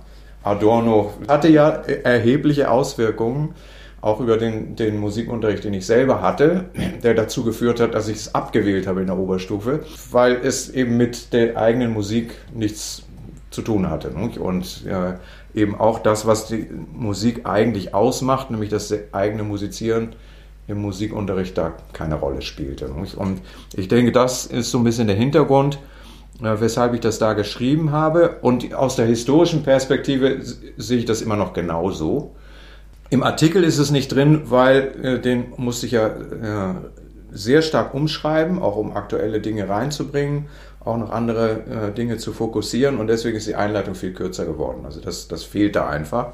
Adorno 0.43 1.13
hatte 1.29 1.49
ja 1.49 1.69
erhebliche 1.69 2.71
Auswirkungen 2.71 3.55
auch 4.01 4.21
über 4.21 4.39
den, 4.39 4.77
den 4.77 4.99
Musikunterricht, 4.99 5.65
den 5.65 5.75
ich 5.75 5.85
selber 5.85 6.23
hatte, 6.23 6.71
der 7.03 7.15
dazu 7.15 7.45
geführt 7.45 7.81
hat, 7.81 7.95
dass 7.95 8.09
ich 8.09 8.17
es 8.17 8.35
abgewählt 8.35 8.87
habe 8.87 9.01
in 9.01 9.07
der 9.07 9.19
Oberstufe, 9.19 9.81
weil 10.11 10.37
es 10.37 10.71
eben 10.71 10.97
mit 10.97 11.33
der 11.35 11.59
eigenen 11.59 11.93
Musik 11.93 12.35
nichts 12.55 13.03
zu 13.51 13.61
tun 13.61 13.91
hatte. 13.91 14.11
Und 14.11 14.85
eben 15.55 15.79
auch 15.79 15.99
das, 15.99 16.27
was 16.27 16.47
die 16.47 16.67
Musik 16.95 17.43
eigentlich 17.45 17.95
ausmacht, 17.95 18.51
nämlich 18.51 18.71
das 18.71 18.95
eigene 19.13 19.43
Musizieren 19.43 20.15
im 20.67 20.81
Musikunterricht 20.81 21.59
da 21.59 21.75
keine 21.93 22.15
Rolle 22.15 22.43
spielte. 22.43 22.89
Und 22.89 23.43
ich 23.75 23.89
denke, 23.89 24.13
das 24.13 24.47
ist 24.47 24.71
so 24.71 24.79
ein 24.79 24.85
bisschen 24.85 25.09
der 25.09 25.17
Hintergrund. 25.17 25.79
Weshalb 26.41 26.95
ich 26.95 27.01
das 27.01 27.19
da 27.19 27.35
geschrieben 27.35 27.93
habe. 27.93 28.37
Und 28.43 28.75
aus 28.75 28.97
der 28.97 29.07
historischen 29.07 29.63
Perspektive 29.63 30.39
sehe 30.77 30.99
ich 30.99 31.05
das 31.05 31.23
immer 31.23 31.37
noch 31.37 31.53
genauso. 31.53 32.35
Im 33.11 33.23
Artikel 33.23 33.65
ist 33.65 33.79
es 33.79 33.91
nicht 33.91 34.09
drin, 34.15 34.43
weil 34.47 34.93
äh, 35.03 35.19
den 35.21 35.53
musste 35.57 35.87
ich 35.87 35.93
ja 35.93 36.07
äh, 36.07 36.75
sehr 37.33 37.63
stark 37.63 37.95
umschreiben, 37.95 38.61
auch 38.61 38.77
um 38.77 38.97
aktuelle 38.97 39.41
Dinge 39.41 39.69
reinzubringen, 39.69 40.47
auch 40.85 40.97
noch 40.97 41.11
andere 41.11 41.51
äh, 41.51 41.93
Dinge 41.93 42.19
zu 42.19 42.33
fokussieren. 42.33 42.99
Und 42.99 43.09
deswegen 43.09 43.37
ist 43.37 43.47
die 43.47 43.57
Einleitung 43.57 43.95
viel 43.95 44.13
kürzer 44.13 44.47
geworden. 44.47 44.85
Also 44.85 45.01
das, 45.01 45.29
das 45.29 45.45
fehlt 45.45 45.77
da 45.77 45.89
einfach. 45.89 46.33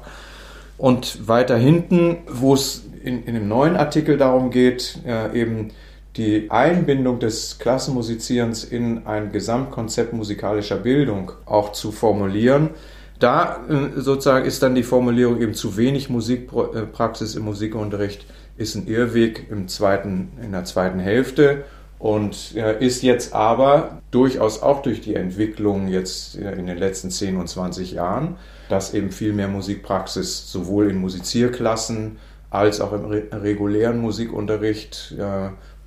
Und 0.77 1.27
weiter 1.27 1.57
hinten, 1.57 2.17
wo 2.27 2.53
es 2.53 2.83
in, 3.03 3.23
in 3.23 3.33
dem 3.33 3.47
neuen 3.47 3.75
Artikel 3.75 4.17
darum 4.17 4.51
geht, 4.51 4.99
äh, 5.05 5.39
eben 5.39 5.71
die 6.17 6.49
Einbindung 6.49 7.19
des 7.19 7.59
Klassenmusizierens 7.59 8.63
in 8.63 9.05
ein 9.05 9.31
Gesamtkonzept 9.31 10.13
musikalischer 10.13 10.77
Bildung 10.77 11.31
auch 11.45 11.71
zu 11.71 11.91
formulieren. 11.91 12.71
Da 13.19 13.61
äh, 13.69 13.99
sozusagen 13.99 14.45
ist 14.45 14.61
dann 14.63 14.75
die 14.75 14.83
Formulierung 14.83 15.41
eben 15.41 15.53
zu 15.53 15.77
wenig 15.77 16.09
Musikpraxis 16.09 17.35
im 17.35 17.43
Musikunterricht 17.43 18.25
ist 18.57 18.75
ein 18.75 18.87
Irrweg 18.87 19.47
im 19.49 19.67
zweiten, 19.67 20.31
in 20.41 20.51
der 20.51 20.65
zweiten 20.65 20.99
Hälfte 20.99 21.63
und 21.99 22.53
ist 22.79 23.01
jetzt 23.01 23.33
aber 23.33 24.01
durchaus 24.11 24.61
auch 24.61 24.81
durch 24.81 25.01
die 25.01 25.15
Entwicklung 25.15 25.87
jetzt 25.87 26.35
in 26.35 26.67
den 26.67 26.77
letzten 26.77 27.09
10 27.09 27.37
und 27.37 27.47
20 27.47 27.93
Jahren, 27.93 28.35
dass 28.69 28.93
eben 28.93 29.11
viel 29.11 29.33
mehr 29.33 29.47
Musikpraxis 29.47 30.51
sowohl 30.51 30.91
in 30.91 30.97
Musizierklassen 30.97 32.17
als 32.49 32.81
auch 32.81 32.93
im 32.93 33.05
regulären 33.05 33.99
Musikunterricht 33.99 35.15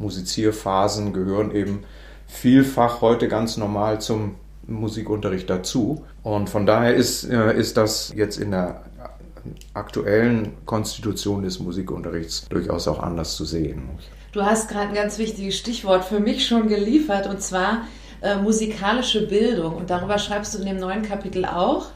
Musizierphasen 0.01 1.13
gehören 1.13 1.55
eben 1.55 1.85
vielfach 2.27 3.01
heute 3.01 3.29
ganz 3.29 3.57
normal 3.57 4.01
zum 4.01 4.37
Musikunterricht 4.67 5.49
dazu. 5.49 6.05
Und 6.23 6.49
von 6.49 6.67
daher 6.67 6.95
ist, 6.95 7.25
äh, 7.25 7.57
ist 7.57 7.77
das 7.77 8.13
jetzt 8.15 8.39
in 8.39 8.51
der 8.51 8.83
aktuellen 9.75 10.53
Konstitution 10.67 11.43
des 11.43 11.61
Musikunterrichts 11.61 12.47
durchaus 12.49 12.89
auch 12.89 13.01
anders 13.01 13.37
zu 13.37 13.45
sehen. 13.45 13.83
Du 14.33 14.43
hast 14.43 14.69
gerade 14.69 14.89
ein 14.89 14.95
ganz 14.95 15.19
wichtiges 15.19 15.57
Stichwort 15.57 16.05
für 16.05 16.21
mich 16.21 16.47
schon 16.47 16.69
geliefert, 16.69 17.27
und 17.27 17.43
zwar 17.43 17.87
äh, 18.21 18.37
musikalische 18.37 19.27
Bildung. 19.27 19.75
Und 19.75 19.91
darüber 19.91 20.19
schreibst 20.19 20.55
du 20.55 20.59
in 20.59 20.67
dem 20.67 20.77
neuen 20.77 21.03
Kapitel 21.03 21.45
auch 21.45 21.87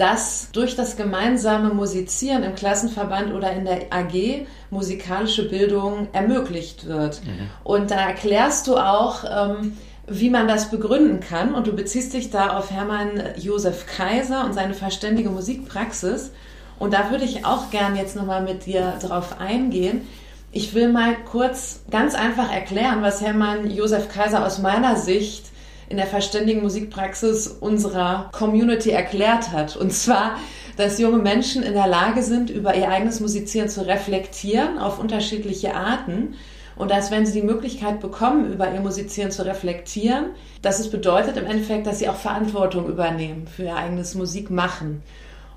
dass 0.00 0.48
durch 0.52 0.76
das 0.76 0.96
gemeinsame 0.96 1.74
Musizieren 1.74 2.42
im 2.42 2.54
Klassenverband 2.54 3.34
oder 3.34 3.52
in 3.52 3.66
der 3.66 3.92
AG 3.92 4.46
musikalische 4.70 5.46
Bildung 5.46 6.08
ermöglicht 6.12 6.86
wird. 6.86 7.22
Mhm. 7.22 7.50
Und 7.64 7.90
da 7.90 7.96
erklärst 7.96 8.66
du 8.66 8.78
auch, 8.78 9.24
ähm, 9.24 9.76
wie 10.06 10.30
man 10.30 10.48
das 10.48 10.70
begründen 10.70 11.20
kann. 11.20 11.54
Und 11.54 11.66
du 11.66 11.74
beziehst 11.74 12.14
dich 12.14 12.30
da 12.30 12.56
auf 12.56 12.70
Hermann 12.70 13.22
Josef 13.36 13.84
Kaiser 13.84 14.46
und 14.46 14.54
seine 14.54 14.72
verständige 14.72 15.28
Musikpraxis. 15.28 16.32
Und 16.78 16.94
da 16.94 17.10
würde 17.10 17.24
ich 17.24 17.44
auch 17.44 17.70
gern 17.70 17.94
jetzt 17.94 18.16
nochmal 18.16 18.42
mit 18.42 18.64
dir 18.64 18.94
drauf 19.02 19.38
eingehen. 19.38 20.08
Ich 20.50 20.72
will 20.72 20.90
mal 20.90 21.14
kurz 21.30 21.82
ganz 21.90 22.14
einfach 22.14 22.50
erklären, 22.50 23.02
was 23.02 23.20
Hermann 23.20 23.70
Josef 23.70 24.08
Kaiser 24.08 24.46
aus 24.46 24.60
meiner 24.60 24.96
Sicht 24.96 25.49
in 25.90 25.96
der 25.96 26.06
verständigen 26.06 26.62
Musikpraxis 26.62 27.48
unserer 27.48 28.30
Community 28.32 28.90
erklärt 28.90 29.50
hat. 29.50 29.76
Und 29.76 29.92
zwar, 29.92 30.36
dass 30.76 31.00
junge 31.00 31.18
Menschen 31.18 31.64
in 31.64 31.74
der 31.74 31.88
Lage 31.88 32.22
sind, 32.22 32.48
über 32.48 32.76
ihr 32.76 32.88
eigenes 32.88 33.20
Musizieren 33.20 33.68
zu 33.68 33.86
reflektieren 33.86 34.78
auf 34.78 35.00
unterschiedliche 35.00 35.74
Arten. 35.74 36.36
Und 36.76 36.92
dass, 36.92 37.10
wenn 37.10 37.26
sie 37.26 37.40
die 37.40 37.46
Möglichkeit 37.46 38.00
bekommen, 38.00 38.52
über 38.52 38.72
ihr 38.72 38.80
Musizieren 38.80 39.32
zu 39.32 39.44
reflektieren, 39.44 40.26
dass 40.62 40.78
es 40.78 40.90
bedeutet 40.90 41.36
im 41.36 41.44
Endeffekt, 41.44 41.88
dass 41.88 41.98
sie 41.98 42.08
auch 42.08 42.16
Verantwortung 42.16 42.88
übernehmen 42.88 43.48
für 43.48 43.64
ihr 43.64 43.76
eigenes 43.76 44.14
Musikmachen. 44.14 45.02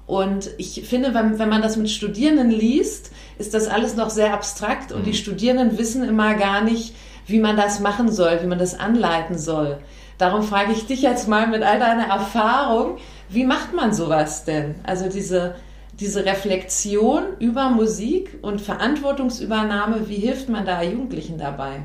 Und 0.07 0.49
ich 0.57 0.83
finde, 0.85 1.13
wenn, 1.13 1.37
wenn 1.37 1.47
man 1.47 1.61
das 1.61 1.77
mit 1.77 1.91
Studierenden 1.91 2.49
liest, 2.49 3.11
ist 3.37 3.53
das 3.53 3.67
alles 3.67 3.95
noch 3.95 4.09
sehr 4.09 4.33
abstrakt 4.33 4.91
und 4.91 5.05
die 5.05 5.11
mhm. 5.11 5.15
Studierenden 5.15 5.77
wissen 5.77 6.03
immer 6.03 6.33
gar 6.33 6.61
nicht, 6.61 6.93
wie 7.27 7.39
man 7.39 7.55
das 7.55 7.79
machen 7.79 8.11
soll, 8.11 8.39
wie 8.41 8.47
man 8.47 8.59
das 8.59 8.77
anleiten 8.77 9.37
soll. 9.37 9.77
Darum 10.17 10.43
frage 10.43 10.71
ich 10.71 10.85
dich 10.85 11.01
jetzt 11.01 11.27
mal 11.27 11.47
mit 11.47 11.63
all 11.63 11.79
deiner 11.79 12.07
Erfahrung, 12.07 12.97
wie 13.29 13.45
macht 13.45 13.73
man 13.73 13.93
sowas 13.93 14.45
denn? 14.45 14.75
Also 14.83 15.09
diese, 15.09 15.55
diese 15.99 16.25
Reflexion 16.25 17.23
über 17.39 17.69
Musik 17.69 18.37
und 18.41 18.61
Verantwortungsübernahme, 18.61 20.07
wie 20.07 20.17
hilft 20.17 20.49
man 20.49 20.65
da 20.65 20.81
Jugendlichen 20.83 21.37
dabei? 21.37 21.81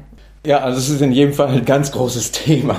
Ja, 0.46 0.60
also 0.60 0.78
es 0.78 0.88
ist 0.88 1.02
in 1.02 1.12
jedem 1.12 1.34
Fall 1.34 1.48
ein 1.48 1.64
ganz 1.64 1.90
großes 1.92 2.32
Thema 2.32 2.76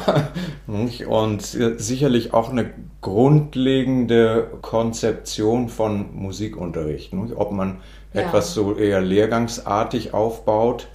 und 0.68 1.42
sicherlich 1.78 2.34
auch 2.34 2.50
eine 2.50 2.72
grundlegende 3.02 4.48
Konzeption 4.62 5.70
von 5.70 6.16
Musikunterricht. 6.16 7.14
Ob 7.36 7.52
man 7.52 7.82
ja. 8.14 8.22
etwas 8.22 8.54
so 8.54 8.76
eher 8.76 9.02
lehrgangsartig 9.02 10.14
aufbaut 10.14 10.88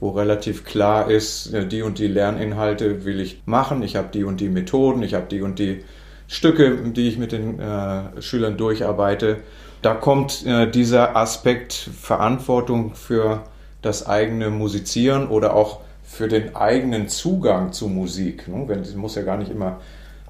wo 0.00 0.10
relativ 0.10 0.64
klar 0.64 1.10
ist, 1.10 1.52
die 1.70 1.82
und 1.82 1.98
die 1.98 2.06
Lerninhalte 2.06 3.04
will 3.04 3.20
ich 3.20 3.42
machen, 3.46 3.82
ich 3.82 3.96
habe 3.96 4.08
die 4.12 4.24
und 4.24 4.40
die 4.40 4.48
Methoden, 4.48 5.02
ich 5.02 5.14
habe 5.14 5.26
die 5.30 5.42
und 5.42 5.58
die 5.58 5.84
Stücke, 6.28 6.76
die 6.90 7.08
ich 7.08 7.18
mit 7.18 7.32
den 7.32 7.58
äh, 7.60 8.20
Schülern 8.20 8.56
durcharbeite. 8.56 9.38
Da 9.82 9.94
kommt 9.94 10.44
äh, 10.44 10.70
dieser 10.70 11.16
Aspekt 11.16 11.72
Verantwortung 11.72 12.94
für 12.94 13.44
das 13.82 14.06
eigene 14.06 14.50
Musizieren 14.50 15.28
oder 15.28 15.54
auch 15.54 15.80
für 16.02 16.28
den 16.28 16.56
eigenen 16.56 17.08
Zugang 17.08 17.72
zu 17.72 17.88
Musik. 17.88 18.48
Ne? 18.48 18.64
Wenn, 18.66 18.84
muss 18.98 19.14
ja 19.14 19.22
gar 19.22 19.36
nicht 19.36 19.50
immer 19.50 19.80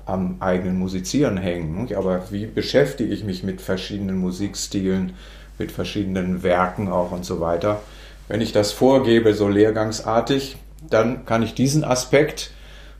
am 0.04 0.36
eigenen 0.40 0.78
Musizieren 0.78 1.36
hängen. 1.36 1.86
Ne? 1.86 1.96
Aber 1.96 2.30
wie 2.30 2.46
beschäftige 2.46 3.12
ich 3.12 3.24
mich 3.24 3.42
mit 3.42 3.60
verschiedenen 3.60 4.18
Musikstilen, 4.18 5.14
mit 5.58 5.72
verschiedenen 5.72 6.42
Werken 6.42 6.88
auch 6.88 7.10
und 7.10 7.24
so 7.24 7.40
weiter? 7.40 7.80
Wenn 8.28 8.40
ich 8.40 8.52
das 8.52 8.72
vorgebe, 8.72 9.34
so 9.34 9.48
lehrgangsartig, 9.48 10.56
dann 10.88 11.24
kann 11.24 11.42
ich 11.42 11.54
diesen 11.54 11.84
Aspekt 11.84 12.50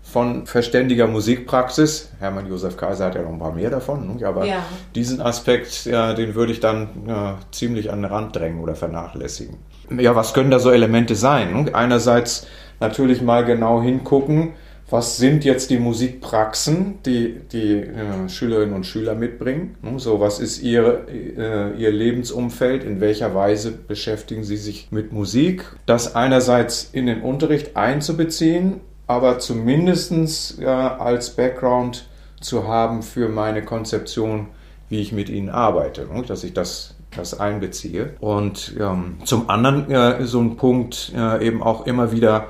von 0.03 0.47
verständiger 0.47 1.09
Musikpraxis, 1.09 2.11
Hermann 2.21 2.47
Josef 2.47 2.77
Kaiser 2.77 3.07
hat 3.07 3.17
ja 3.17 3.23
noch 3.23 3.33
ein 3.33 3.41
paar 3.41 3.53
mehr 3.53 3.71
davon, 3.71 4.23
aber 4.25 4.45
ja. 4.47 4.65
diesen 4.95 5.21
Aspekt, 5.21 5.85
ja, 5.85 6.15
den 6.15 6.37
würde 6.37 6.53
ich 6.53 6.61
dann 6.61 6.89
ja, 7.09 7.39
ziemlich 7.51 7.91
an 7.91 8.03
den 8.03 8.13
Rand 8.13 8.37
drängen 8.37 8.61
oder 8.61 8.77
vernachlässigen. 8.77 9.57
Ja, 9.91 10.15
was 10.15 10.33
können 10.33 10.53
da 10.53 10.61
so 10.61 10.71
Elemente 10.71 11.17
sein? 11.17 11.75
Einerseits 11.75 12.47
natürlich 12.79 13.21
mal 13.21 13.45
genau 13.45 13.83
hingucken, 13.83 14.55
was 14.89 15.17
sind 15.17 15.45
jetzt 15.45 15.71
die 15.71 15.79
Musikpraxen, 15.79 16.99
die 17.05 17.41
die 17.53 17.73
äh, 17.73 18.29
Schülerinnen 18.29 18.75
und 18.75 18.87
Schüler 18.87 19.15
mitbringen? 19.15 19.77
Hm, 19.83 19.99
so, 19.99 20.21
was 20.21 20.39
ist 20.39 20.63
ihr, 20.63 21.07
äh, 21.09 21.73
ihr 21.77 21.91
Lebensumfeld? 21.91 22.85
In 22.85 23.01
welcher 23.01 23.35
Weise 23.35 23.73
beschäftigen 23.73 24.45
sie 24.45 24.57
sich 24.57 24.89
mit 24.93 25.13
Musik? 25.13 25.65
Das 25.87 26.15
einerseits 26.15 26.89
in 26.93 27.07
den 27.07 27.23
Unterricht 27.23 27.77
einzubeziehen, 27.77 28.81
aber 29.09 29.41
zumindest 29.41 30.61
äh, 30.61 30.67
als 30.67 31.31
Background 31.31 32.09
zu 32.41 32.69
haben 32.69 33.03
für 33.03 33.29
meine 33.29 33.65
Konzeption, 33.65 34.49
wie 34.89 35.01
ich 35.01 35.11
mit 35.11 35.29
ihnen 35.29 35.49
arbeite, 35.49 36.07
ne? 36.07 36.23
dass 36.23 36.45
ich 36.45 36.53
das 36.53 36.97
das 37.17 37.39
einbeziehe. 37.41 38.15
Und 38.21 38.77
ähm, 38.79 39.17
zum 39.25 39.49
anderen 39.49 39.91
äh, 39.91 40.25
so 40.27 40.41
ein 40.41 40.57
Punkt 40.57 41.13
äh, 41.17 41.47
eben 41.47 41.63
auch 41.63 41.87
immer 41.87 42.13
wieder 42.13 42.49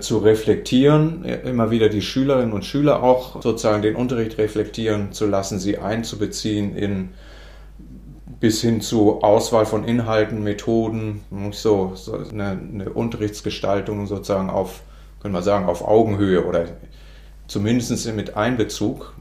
zu 0.00 0.18
reflektieren, 0.18 1.24
immer 1.24 1.70
wieder 1.70 1.88
die 1.88 2.02
Schülerinnen 2.02 2.52
und 2.52 2.64
Schüler 2.64 3.02
auch 3.02 3.40
sozusagen 3.42 3.80
den 3.80 3.94
Unterricht 3.94 4.36
reflektieren 4.36 5.12
zu 5.12 5.26
lassen, 5.26 5.60
sie 5.60 5.78
einzubeziehen 5.78 6.74
in 6.74 7.10
bis 8.40 8.60
hin 8.60 8.80
zu 8.80 9.22
Auswahl 9.22 9.66
von 9.66 9.84
Inhalten, 9.84 10.42
Methoden, 10.44 11.22
so, 11.52 11.92
so 11.94 12.16
eine, 12.16 12.50
eine, 12.50 12.90
Unterrichtsgestaltung 12.90 14.06
sozusagen 14.06 14.50
auf, 14.50 14.82
können 15.20 15.34
wir 15.34 15.42
sagen, 15.42 15.66
auf 15.66 15.86
Augenhöhe 15.86 16.44
oder 16.44 16.66
zumindest 17.48 18.14
mit 18.14 18.36
Einbezug. 18.36 19.14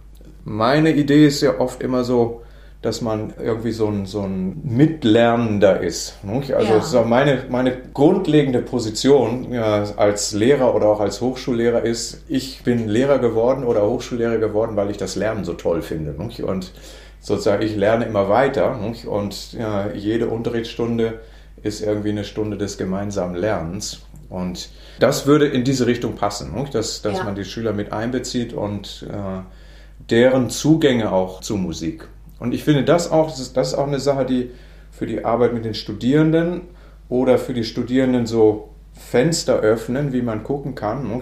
Meine 0.44 0.94
Idee 0.94 1.26
ist 1.26 1.42
ja 1.42 1.60
oft 1.60 1.82
immer 1.82 2.04
so, 2.04 2.44
dass 2.82 3.02
man 3.02 3.34
irgendwie 3.42 3.72
so 3.72 3.88
ein, 3.88 4.06
so 4.06 4.22
ein 4.22 4.62
Mitlernender 4.64 5.82
ist. 5.82 6.24
Nicht? 6.24 6.54
Also 6.54 6.74
ja. 6.74 6.82
so 6.82 7.02
meine, 7.04 7.46
meine 7.50 7.76
grundlegende 7.94 8.62
Position 8.62 9.52
ja, 9.52 9.84
als 9.98 10.34
Lehrer 10.34 10.76
oder 10.76 10.88
auch 10.88 11.00
als 11.00 11.20
Hochschullehrer 11.22 11.82
ist, 11.82 12.24
ich 12.28 12.64
bin 12.64 12.88
Lehrer 12.88 13.18
geworden 13.18 13.64
oder 13.64 13.88
Hochschullehrer 13.88 14.38
geworden, 14.38 14.76
weil 14.76 14.92
ich 14.92 14.98
das 14.98 15.16
Lernen 15.16 15.44
so 15.44 15.54
toll 15.54 15.82
finde. 15.82 16.12
Nicht? 16.12 16.44
Und 16.44 16.72
sozusagen, 17.20 17.64
ich 17.64 17.76
lerne 17.76 18.06
immer 18.06 18.30
weiter 18.30 18.78
nicht? 18.78 19.06
und 19.06 19.54
ja, 19.54 19.90
jede 19.94 20.28
Unterrichtsstunde 20.28 21.20
ist 21.64 21.82
irgendwie 21.82 22.10
eine 22.10 22.24
Stunde 22.24 22.58
des 22.58 22.78
gemeinsamen 22.78 23.36
Lernens. 23.36 24.02
Und 24.30 24.70
das 25.00 25.26
würde 25.26 25.48
in 25.48 25.64
diese 25.64 25.88
Richtung 25.88 26.16
passen, 26.16 26.54
dass, 26.72 27.02
dass 27.02 27.24
man 27.24 27.36
die 27.36 27.46
Schüler 27.46 27.74
mit 27.74 27.92
einbezieht 27.92 28.54
und 28.54 29.08
äh, 29.10 29.42
deren 30.10 30.50
Zugänge 30.50 31.12
auch 31.12 31.42
zu 31.42 31.56
Musik. 31.56 32.08
Und 32.40 32.54
ich 32.54 32.64
finde 32.64 32.84
das 32.84 33.12
auch, 33.12 33.30
das 33.30 33.40
ist, 33.40 33.58
das 33.58 33.70
ist 33.70 33.74
auch 33.76 33.88
eine 33.88 34.00
Sache, 34.00 34.26
die 34.26 34.52
für 34.92 35.06
die 35.06 35.26
Arbeit 35.26 35.54
mit 35.54 35.66
den 35.66 35.74
Studierenden 35.74 36.62
oder 37.10 37.38
für 37.38 37.54
die 37.54 37.64
Studierenden 37.64 38.26
so 38.26 38.70
Fenster 38.94 39.60
öffnen, 39.60 40.14
wie 40.14 40.22
man 40.22 40.44
gucken 40.44 40.76
kann. 40.76 41.22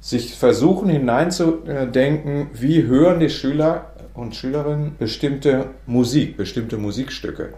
sich 0.00 0.34
versuchen 0.34 0.88
hineinzudenken, 0.88 2.48
wie 2.52 2.84
hören 2.84 3.20
die 3.20 3.30
Schüler 3.30 3.92
und 4.14 4.34
Schülerinnen 4.34 4.96
bestimmte 4.98 5.66
Musik, 5.86 6.36
bestimmte 6.36 6.76
Musikstücke. 6.76 7.50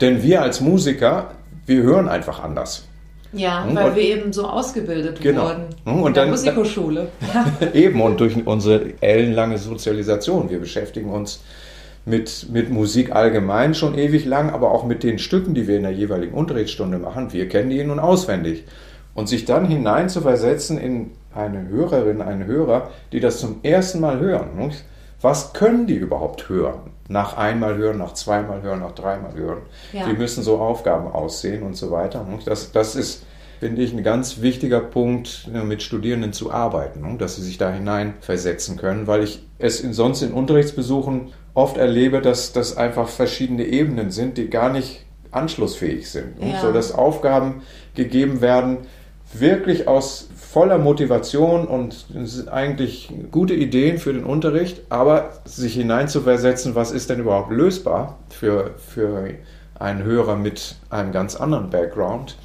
Denn 0.00 0.22
wir 0.22 0.42
als 0.42 0.60
Musiker, 0.60 1.32
wir 1.64 1.82
hören 1.82 2.08
einfach 2.08 2.42
anders. 2.42 2.86
Ja, 3.32 3.66
weil 3.72 3.90
und, 3.90 3.96
wir 3.96 4.02
eben 4.02 4.32
so 4.32 4.46
ausgebildet 4.46 5.20
genau. 5.20 5.44
wurden. 5.44 5.66
Hm, 5.84 6.02
und 6.02 6.08
in 6.08 6.14
der 6.14 6.26
Musikhochschule. 6.26 7.08
eben, 7.74 8.00
und 8.00 8.20
durch 8.20 8.46
unsere 8.46 8.94
ellenlange 9.00 9.58
Sozialisation. 9.58 10.48
Wir 10.48 10.58
beschäftigen 10.58 11.10
uns 11.10 11.42
mit, 12.06 12.46
mit 12.50 12.70
Musik 12.70 13.14
allgemein 13.14 13.74
schon 13.74 13.98
ewig 13.98 14.24
lang, 14.24 14.50
aber 14.50 14.70
auch 14.70 14.84
mit 14.84 15.02
den 15.02 15.18
Stücken, 15.18 15.54
die 15.54 15.66
wir 15.66 15.76
in 15.76 15.82
der 15.82 15.92
jeweiligen 15.92 16.34
Unterrichtsstunde 16.34 16.98
machen. 16.98 17.32
Wir 17.32 17.48
kennen 17.48 17.68
die 17.68 17.82
nun 17.82 17.98
auswendig. 17.98 18.64
Und 19.14 19.28
sich 19.28 19.44
dann 19.44 19.66
hinein 19.66 20.08
zu 20.08 20.20
versetzen 20.20 20.78
in 20.78 21.10
eine 21.34 21.68
Hörerin, 21.68 22.22
einen 22.22 22.46
Hörer, 22.46 22.90
die 23.12 23.20
das 23.20 23.40
zum 23.40 23.56
ersten 23.62 24.00
Mal 24.00 24.20
hören. 24.20 24.72
Was 25.20 25.52
können 25.52 25.86
die 25.86 25.96
überhaupt 25.96 26.48
hören? 26.48 26.90
Nach 27.08 27.36
einmal 27.36 27.76
hören, 27.76 27.98
nach 27.98 28.14
zweimal 28.14 28.62
hören, 28.62 28.80
nach 28.80 28.92
dreimal 28.92 29.34
hören. 29.34 29.62
Ja. 29.92 30.06
Wie 30.06 30.12
müssen 30.12 30.44
so 30.44 30.58
Aufgaben 30.58 31.10
aussehen 31.10 31.62
und 31.62 31.76
so 31.76 31.90
weiter. 31.90 32.24
Das, 32.44 32.70
das 32.72 32.94
ist, 32.94 33.24
finde 33.58 33.82
ich, 33.82 33.92
ein 33.92 34.04
ganz 34.04 34.42
wichtiger 34.42 34.80
Punkt, 34.80 35.50
mit 35.52 35.82
Studierenden 35.82 36.32
zu 36.32 36.52
arbeiten, 36.52 37.18
dass 37.18 37.36
sie 37.36 37.42
sich 37.42 37.58
da 37.58 37.72
hineinversetzen 37.72 38.76
können, 38.76 39.06
weil 39.06 39.24
ich 39.24 39.44
es 39.58 39.78
sonst 39.78 40.22
in 40.22 40.32
Unterrichtsbesuchen 40.32 41.32
oft 41.56 41.78
erlebe, 41.78 42.20
dass 42.20 42.52
das 42.52 42.76
einfach 42.76 43.08
verschiedene 43.08 43.64
Ebenen 43.64 44.10
sind, 44.10 44.36
die 44.36 44.50
gar 44.50 44.70
nicht 44.70 45.04
anschlussfähig 45.30 46.10
sind. 46.10 46.40
Ja. 46.40 46.60
So 46.60 46.70
dass 46.70 46.92
Aufgaben 46.92 47.62
gegeben 47.94 48.40
werden, 48.40 48.78
wirklich 49.32 49.88
aus 49.88 50.28
voller 50.36 50.78
Motivation 50.78 51.66
und 51.66 52.06
eigentlich 52.50 53.10
gute 53.32 53.54
Ideen 53.54 53.98
für 53.98 54.12
den 54.12 54.24
Unterricht, 54.24 54.82
aber 54.90 55.30
sich 55.44 55.74
hineinzuversetzen, 55.74 56.74
was 56.74 56.92
ist 56.92 57.10
denn 57.10 57.20
überhaupt 57.20 57.50
lösbar 57.50 58.18
für, 58.28 58.74
für 58.76 59.30
einen 59.78 60.04
Hörer 60.04 60.36
mit 60.36 60.76
einem 60.90 61.10
ganz 61.10 61.36
anderen 61.36 61.70
Background. 61.70 62.36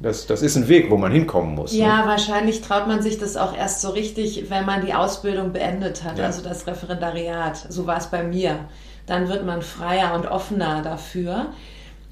Das, 0.00 0.26
das 0.26 0.42
ist 0.42 0.56
ein 0.56 0.68
Weg, 0.68 0.90
wo 0.90 0.96
man 0.96 1.10
hinkommen 1.10 1.54
muss. 1.54 1.74
Ja, 1.74 2.02
ne? 2.02 2.06
wahrscheinlich 2.06 2.60
traut 2.60 2.86
man 2.86 3.02
sich 3.02 3.18
das 3.18 3.36
auch 3.36 3.56
erst 3.56 3.80
so 3.80 3.90
richtig, 3.90 4.48
wenn 4.48 4.64
man 4.64 4.86
die 4.86 4.94
Ausbildung 4.94 5.52
beendet 5.52 6.04
hat, 6.04 6.18
ja. 6.18 6.26
also 6.26 6.42
das 6.42 6.66
Referendariat. 6.66 7.66
So 7.68 7.86
war 7.86 7.98
es 7.98 8.06
bei 8.06 8.22
mir. 8.22 8.60
Dann 9.06 9.28
wird 9.28 9.44
man 9.44 9.62
freier 9.62 10.14
und 10.14 10.26
offener 10.26 10.82
dafür. 10.82 11.46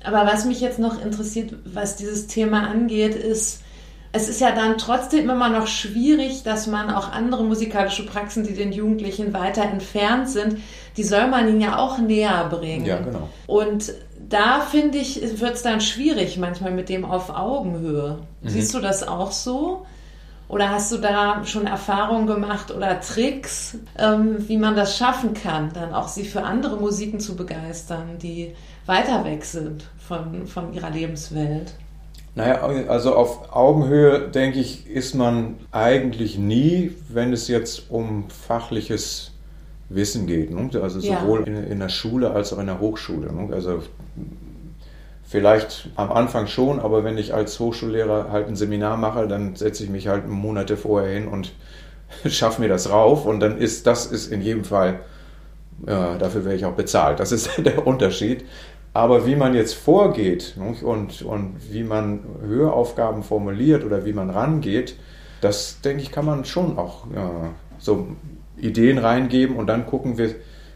Aber 0.02 0.26
was 0.26 0.44
mich 0.44 0.60
jetzt 0.60 0.78
noch 0.78 1.00
interessiert, 1.00 1.54
was 1.64 1.96
dieses 1.96 2.26
Thema 2.26 2.68
angeht, 2.68 3.14
ist, 3.14 3.62
es 4.12 4.28
ist 4.28 4.40
ja 4.40 4.52
dann 4.52 4.78
trotzdem 4.78 5.28
immer 5.28 5.48
noch 5.48 5.66
schwierig, 5.66 6.42
dass 6.42 6.66
man 6.66 6.90
auch 6.90 7.12
andere 7.12 7.44
musikalische 7.44 8.06
Praxen, 8.06 8.44
die 8.44 8.54
den 8.54 8.72
Jugendlichen 8.72 9.32
weiter 9.34 9.62
entfernt 9.62 10.28
sind, 10.28 10.58
die 10.96 11.04
soll 11.04 11.28
man 11.28 11.48
ihnen 11.48 11.60
ja 11.60 11.78
auch 11.78 11.98
näher 11.98 12.48
bringen. 12.50 12.86
Ja, 12.86 12.98
genau. 12.98 13.28
Und 13.46 13.92
da 14.28 14.60
finde 14.60 14.98
ich, 14.98 15.40
wird 15.40 15.54
es 15.54 15.62
dann 15.62 15.80
schwierig 15.80 16.38
manchmal 16.38 16.72
mit 16.72 16.88
dem 16.88 17.04
auf 17.04 17.30
Augenhöhe. 17.30 18.18
Mhm. 18.42 18.48
Siehst 18.48 18.74
du 18.74 18.80
das 18.80 19.06
auch 19.06 19.32
so? 19.32 19.86
Oder 20.48 20.70
hast 20.70 20.92
du 20.92 20.98
da 20.98 21.44
schon 21.44 21.66
Erfahrungen 21.66 22.26
gemacht 22.26 22.70
oder 22.70 23.00
Tricks, 23.00 23.78
ähm, 23.98 24.48
wie 24.48 24.56
man 24.56 24.76
das 24.76 24.96
schaffen 24.96 25.34
kann, 25.34 25.72
dann 25.72 25.92
auch 25.92 26.06
sie 26.06 26.24
für 26.24 26.44
andere 26.44 26.76
Musiken 26.76 27.18
zu 27.18 27.34
begeistern, 27.34 28.18
die 28.22 28.54
weiter 28.86 29.24
weg 29.24 29.44
sind 29.44 29.84
von, 29.98 30.46
von 30.46 30.72
ihrer 30.72 30.90
Lebenswelt? 30.90 31.74
Naja, 32.36 32.60
also 32.88 33.16
auf 33.16 33.56
Augenhöhe, 33.56 34.28
denke 34.28 34.60
ich, 34.60 34.86
ist 34.88 35.14
man 35.14 35.56
eigentlich 35.72 36.38
nie, 36.38 36.94
wenn 37.08 37.32
es 37.32 37.48
jetzt 37.48 37.90
um 37.90 38.28
fachliches 38.28 39.32
Wissen 39.88 40.26
geht. 40.26 40.50
Ne? 40.50 40.68
Also 40.80 41.00
sowohl 41.00 41.40
ja. 41.40 41.46
in, 41.46 41.64
in, 41.64 41.78
der 41.78 41.88
Schule 41.88 42.30
als 42.30 42.52
auch 42.52 42.58
in 42.58 42.66
der 42.66 42.80
Hochschule. 42.80 43.32
Ne? 43.32 43.54
Also 43.54 43.82
vielleicht 45.24 45.90
am 45.96 46.10
Anfang 46.10 46.46
schon, 46.46 46.80
aber 46.80 47.04
wenn 47.04 47.18
ich 47.18 47.34
als 47.34 47.58
Hochschullehrer 47.60 48.30
halt 48.30 48.48
ein 48.48 48.56
Seminar 48.56 48.96
mache, 48.96 49.28
dann 49.28 49.56
setze 49.56 49.84
ich 49.84 49.90
mich 49.90 50.08
halt 50.08 50.28
Monate 50.28 50.76
vorher 50.76 51.12
hin 51.12 51.28
und 51.28 51.52
schaffe 52.26 52.60
mir 52.60 52.68
das 52.68 52.90
rauf 52.90 53.26
und 53.26 53.40
dann 53.40 53.58
ist 53.58 53.86
das 53.86 54.06
ist 54.06 54.32
in 54.32 54.40
jedem 54.40 54.64
Fall, 54.64 55.00
ja, 55.86 56.16
dafür 56.16 56.44
werde 56.44 56.56
ich 56.56 56.64
auch 56.64 56.74
bezahlt. 56.74 57.20
Das 57.20 57.32
ist 57.32 57.50
der 57.64 57.86
Unterschied. 57.86 58.44
Aber 58.92 59.26
wie 59.26 59.36
man 59.36 59.52
jetzt 59.52 59.74
vorgeht 59.74 60.56
und, 60.56 61.22
und 61.22 61.52
wie 61.70 61.82
man 61.82 62.20
Höraufgaben 62.40 63.22
formuliert 63.22 63.84
oder 63.84 64.06
wie 64.06 64.14
man 64.14 64.30
rangeht, 64.30 64.96
das 65.42 65.82
denke 65.82 66.02
ich, 66.02 66.10
kann 66.10 66.24
man 66.24 66.46
schon 66.46 66.78
auch 66.78 67.06
ja, 67.14 67.30
so 67.78 68.08
Ideen 68.56 68.98
reingeben 68.98 69.56
und 69.56 69.66
dann 69.66 69.86
gucken 69.86 70.18
wir, 70.18 70.34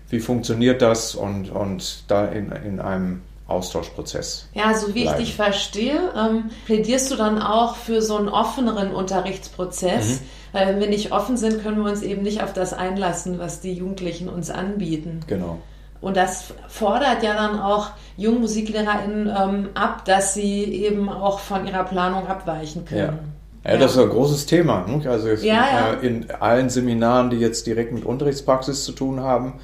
wie 0.08 0.20
funktioniert 0.20 0.82
das 0.82 1.14
und, 1.14 1.50
und 1.50 2.04
da 2.08 2.26
in, 2.26 2.52
in 2.52 2.80
einem 2.80 3.22
Austauschprozess. 3.46 4.48
Ja, 4.54 4.74
so 4.74 4.94
wie 4.94 5.02
bleiben. 5.02 5.20
ich 5.20 5.26
dich 5.26 5.36
verstehe, 5.36 6.12
ähm, 6.16 6.50
plädierst 6.66 7.10
du 7.10 7.16
dann 7.16 7.40
auch 7.42 7.76
für 7.76 8.00
so 8.00 8.16
einen 8.16 8.28
offeneren 8.28 8.92
Unterrichtsprozess, 8.92 10.20
mhm. 10.20 10.24
weil 10.52 10.66
wenn 10.68 10.80
wir 10.80 10.88
nicht 10.88 11.12
offen 11.12 11.36
sind, 11.36 11.62
können 11.62 11.82
wir 11.82 11.90
uns 11.90 12.02
eben 12.02 12.22
nicht 12.22 12.42
auf 12.42 12.52
das 12.52 12.72
einlassen, 12.72 13.38
was 13.38 13.60
die 13.60 13.72
Jugendlichen 13.72 14.28
uns 14.28 14.50
anbieten. 14.50 15.20
Genau. 15.26 15.58
Und 16.00 16.16
das 16.16 16.54
fordert 16.68 17.22
ja 17.22 17.34
dann 17.34 17.60
auch 17.60 17.90
jungen 18.16 18.40
MusiklehrerInnen 18.40 19.28
ähm, 19.28 19.68
ab, 19.74 20.04
dass 20.06 20.32
sie 20.32 20.64
eben 20.64 21.10
auch 21.10 21.40
von 21.40 21.66
ihrer 21.66 21.84
Planung 21.84 22.26
abweichen 22.26 22.86
können. 22.86 23.18
Ja. 23.18 23.39
Ja, 23.64 23.76
das 23.76 23.92
ist 23.92 23.98
ein 23.98 24.08
großes 24.08 24.46
Thema. 24.46 24.86
Ne? 24.86 25.08
Also 25.08 25.28
ja, 25.28 25.36
ja. 25.44 25.92
Äh, 26.00 26.06
in 26.06 26.30
allen 26.30 26.70
Seminaren, 26.70 27.30
die 27.30 27.36
jetzt 27.36 27.66
direkt 27.66 27.92
mit 27.92 28.04
Unterrichtspraxis 28.04 28.84
zu 28.84 28.92
tun 28.92 29.20
haben, 29.20 29.54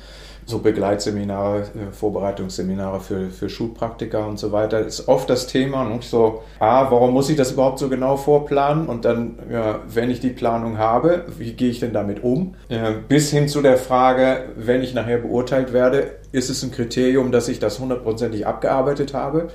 so 0.45 0.61
Begleitseminare, 0.61 1.63
äh, 1.63 1.93
Vorbereitungsseminare 1.93 3.01
für, 3.01 3.31
für 3.31 3.49
Schulpraktiker 3.49 4.27
und 4.27 4.39
so 4.39 4.53
weiter, 4.53 4.81
ist 4.81 5.09
oft 5.09 5.29
das 5.29 5.49
Thema. 5.49 5.83
Und 5.83 6.05
so, 6.05 6.43
ah, 6.61 6.91
warum 6.91 7.13
muss 7.13 7.29
ich 7.29 7.37
das 7.37 7.53
überhaupt 7.53 7.79
so 7.79 7.89
genau 7.89 8.17
vorplanen? 8.17 8.87
Und 8.87 9.05
dann, 9.05 9.39
ja, 9.51 9.81
wenn 9.89 10.11
ich 10.11 10.21
die 10.21 10.31
Planung 10.31 10.79
habe, 10.79 11.25
wie 11.37 11.55
gehe 11.55 11.71
ich 11.71 11.81
denn 11.81 11.93
damit 11.93 12.23
um? 12.23 12.55
Äh, 12.69 12.93
bis 13.09 13.31
hin 13.31 13.49
zu 13.49 13.61
der 13.61 13.77
Frage, 13.77 14.45
wenn 14.57 14.83
ich 14.83 14.95
nachher 14.95 15.19
beurteilt 15.19 15.73
werde, 15.73 16.13
ist 16.33 16.49
es 16.49 16.63
ein 16.63 16.71
Kriterium, 16.71 17.33
dass 17.33 17.49
ich 17.49 17.59
das 17.59 17.81
hundertprozentig 17.81 18.47
abgearbeitet 18.47 19.15
habe? 19.15 19.49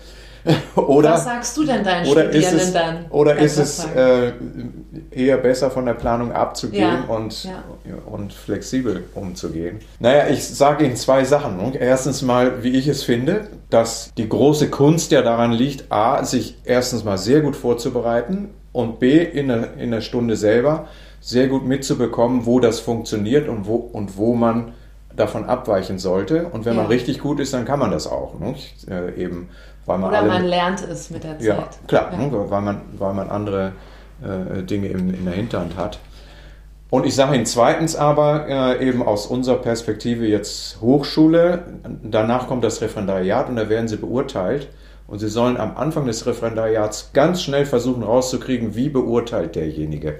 oder, 0.75 1.13
Was 1.13 1.25
sagst 1.25 1.58
du 1.58 1.63
denn 1.63 1.84
deinen 1.84 2.08
oder 2.08 2.23
Studierenden 2.23 2.60
ist 2.60 2.67
es, 2.67 2.73
dann? 2.73 3.06
Oder 3.10 3.38
ist 3.38 3.58
es 3.58 3.86
äh, 3.86 4.32
eher 5.12 5.38
besser 5.38 5.69
von 5.69 5.86
der 5.86 5.93
Planung 5.93 6.32
abzugehen 6.32 7.04
ja, 7.08 7.15
und, 7.15 7.43
ja. 7.43 7.63
und 8.06 8.34
flexibel 8.34 9.04
umzugehen? 9.13 9.80
Naja, 9.99 10.27
ich 10.30 10.47
sage 10.47 10.86
Ihnen 10.86 10.95
zwei 10.95 11.23
Sachen. 11.23 11.73
Erstens 11.73 12.21
mal, 12.21 12.63
wie 12.63 12.71
ich 12.71 12.88
es 12.88 13.04
finde, 13.04 13.47
dass 13.69 14.12
die 14.17 14.27
große 14.27 14.69
Kunst 14.69 15.12
ja 15.12 15.21
daran 15.21 15.51
liegt, 15.51 15.91
a, 15.91 16.23
sich 16.23 16.58
erstens 16.63 17.04
mal 17.04 17.17
sehr 17.17 17.41
gut 17.41 17.56
vorzubereiten 17.56 18.49
und 18.71 18.99
b, 18.99 19.23
in 19.23 19.49
der, 19.49 19.77
in 19.77 19.91
der 19.91 20.01
Stunde 20.01 20.36
selber 20.36 20.88
sehr 21.19 21.47
gut 21.47 21.65
mitzubekommen, 21.65 22.45
wo 22.45 22.60
das 22.60 22.80
funktioniert 22.80 23.47
und 23.47 23.67
wo, 23.67 23.75
und 23.75 24.17
wo 24.17 24.34
man 24.34 24.73
davon 25.15 25.45
abweichen 25.45 25.99
sollte. 25.99 26.47
Und 26.47 26.65
wenn 26.65 26.75
ja. 26.75 26.82
man 26.82 26.88
richtig 26.88 27.19
gut 27.19 27.39
ist, 27.39 27.54
dann 27.54 27.65
kann 27.65 27.80
man 27.80 27.91
das 27.91 28.08
auch. 28.08 28.34
Äh, 28.89 29.21
eben 29.21 29.49
weil 29.86 29.98
man 29.98 30.10
Oder 30.10 30.24
man 30.24 30.46
lernt 30.46 30.82
es 30.82 31.10
mit 31.10 31.24
der 31.24 31.39
Zeit. 31.39 31.48
Ja, 31.48 31.70
klar, 31.88 32.10
ja. 32.12 32.17
Ne, 32.17 32.32
weil, 32.32 32.62
man, 32.62 32.82
weil 32.98 33.13
man 33.13 33.30
andere 33.30 33.74
äh, 34.22 34.63
Dinge 34.63 34.88
in, 34.88 35.13
in 35.13 35.26
der 35.26 35.34
Hinterhand 35.34 35.76
hat. 35.78 36.00
Und 36.91 37.06
ich 37.06 37.15
sage 37.15 37.36
Ihnen 37.36 37.46
zweitens 37.46 37.96
aber 37.96 38.48
äh, 38.50 38.86
eben 38.86 39.02
aus 39.02 39.26
unserer 39.26 39.58
Perspektive 39.58 40.28
jetzt 40.28 40.82
Hochschule, 40.82 41.63
danach 42.04 42.48
kommt 42.48 42.65
das 42.65 42.82
Referendariat 42.82 43.48
und 43.48 43.56
da 43.56 43.70
werden 43.70 43.88
Sie 43.88 43.98
beurteilt. 43.98 44.67
Und 45.08 45.20
Sie 45.20 45.30
sollen 45.30 45.58
am 45.58 45.76
Anfang 45.78 46.06
des 46.06 46.26
Referendariats 46.26 47.12
ganz 47.13 47.41
schnell 47.41 47.65
versuchen 47.65 48.04
rauszukriegen, 48.04 48.76
wie 48.76 48.89
beurteilt 48.89 49.56
derjenige. 49.56 50.20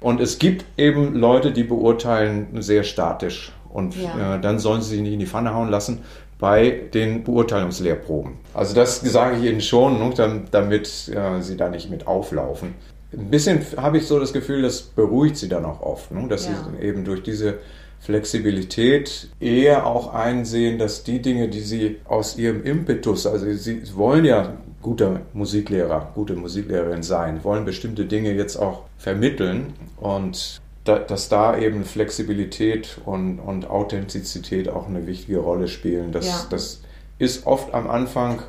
Und 0.00 0.20
es 0.20 0.38
gibt 0.38 0.64
eben 0.76 1.14
Leute, 1.14 1.52
die 1.52 1.64
beurteilen 1.64 2.48
sehr 2.62 2.82
statisch. 2.82 3.52
Und 3.68 3.96
ja. 3.96 4.36
äh, 4.36 4.40
dann 4.40 4.58
sollen 4.58 4.82
sie 4.82 4.90
sich 4.90 5.00
nicht 5.02 5.12
in 5.12 5.18
die 5.20 5.26
Pfanne 5.26 5.54
hauen 5.54 5.68
lassen, 5.68 6.02
bei 6.38 6.70
den 6.94 7.24
Beurteilungslehrproben. 7.24 8.34
Also 8.54 8.74
das 8.74 9.00
sage 9.00 9.38
ich 9.38 9.44
Ihnen 9.44 9.60
schon, 9.60 9.98
ne, 9.98 10.42
damit 10.50 10.86
Sie 10.86 11.56
da 11.56 11.68
nicht 11.68 11.90
mit 11.90 12.06
auflaufen. 12.06 12.74
Ein 13.12 13.30
bisschen 13.30 13.60
habe 13.76 13.98
ich 13.98 14.06
so 14.06 14.20
das 14.20 14.32
Gefühl, 14.32 14.62
das 14.62 14.82
beruhigt 14.82 15.36
Sie 15.36 15.48
dann 15.48 15.64
auch 15.64 15.80
oft, 15.80 16.10
ne, 16.10 16.28
dass 16.28 16.46
ja. 16.46 16.52
Sie 16.52 16.86
eben 16.86 17.04
durch 17.04 17.22
diese 17.22 17.58
Flexibilität 18.00 19.28
eher 19.40 19.86
auch 19.86 20.14
einsehen, 20.14 20.78
dass 20.78 21.02
die 21.02 21.20
Dinge, 21.20 21.48
die 21.48 21.60
Sie 21.60 21.96
aus 22.04 22.38
Ihrem 22.38 22.62
Impetus, 22.62 23.26
also 23.26 23.50
Sie 23.52 23.82
wollen 23.96 24.24
ja 24.24 24.52
guter 24.82 25.22
Musiklehrer, 25.32 26.12
gute 26.14 26.34
Musiklehrerin 26.34 27.02
sein, 27.02 27.42
wollen 27.42 27.64
bestimmte 27.64 28.04
Dinge 28.04 28.32
jetzt 28.32 28.56
auch 28.56 28.84
vermitteln 28.96 29.72
und 29.96 30.60
dass 30.88 31.28
da 31.28 31.58
eben 31.58 31.84
Flexibilität 31.84 32.98
und, 33.04 33.38
und 33.38 33.68
Authentizität 33.68 34.68
auch 34.68 34.88
eine 34.88 35.06
wichtige 35.06 35.38
Rolle 35.38 35.68
spielen. 35.68 36.12
Das, 36.12 36.26
ja. 36.26 36.46
das 36.50 36.82
ist 37.18 37.46
oft 37.46 37.74
am 37.74 37.88
Anfang, 37.88 38.42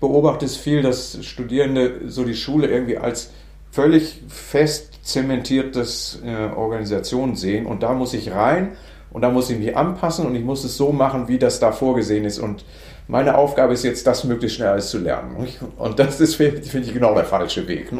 beobachtet 0.00 0.48
es 0.48 0.56
viel, 0.56 0.82
dass 0.82 1.24
Studierende 1.24 2.08
so 2.08 2.24
die 2.24 2.34
Schule 2.34 2.68
irgendwie 2.68 2.98
als 2.98 3.30
völlig 3.70 4.22
fest 4.28 4.90
zementiertes 5.02 6.20
äh, 6.24 6.52
Organisation 6.54 7.36
sehen 7.36 7.66
und 7.66 7.82
da 7.82 7.92
muss 7.92 8.14
ich 8.14 8.32
rein 8.32 8.72
und 9.12 9.22
da 9.22 9.30
muss 9.30 9.50
ich 9.50 9.58
mich 9.58 9.76
anpassen 9.76 10.26
und 10.26 10.34
ich 10.34 10.44
muss 10.44 10.64
es 10.64 10.76
so 10.76 10.92
machen, 10.92 11.28
wie 11.28 11.38
das 11.38 11.60
da 11.60 11.72
vorgesehen 11.72 12.24
ist 12.24 12.38
und 12.38 12.64
meine 13.10 13.36
Aufgabe 13.36 13.74
ist 13.74 13.82
jetzt, 13.82 14.06
das 14.06 14.24
möglichst 14.24 14.56
schnell 14.56 14.68
alles 14.68 14.90
zu 14.90 14.98
lernen. 14.98 15.48
Und 15.76 15.98
das 15.98 16.20
ist, 16.20 16.36
finde 16.36 16.60
ich, 16.60 16.92
genau 16.94 17.14
der 17.14 17.24
falsche 17.24 17.66
Weg. 17.66 17.90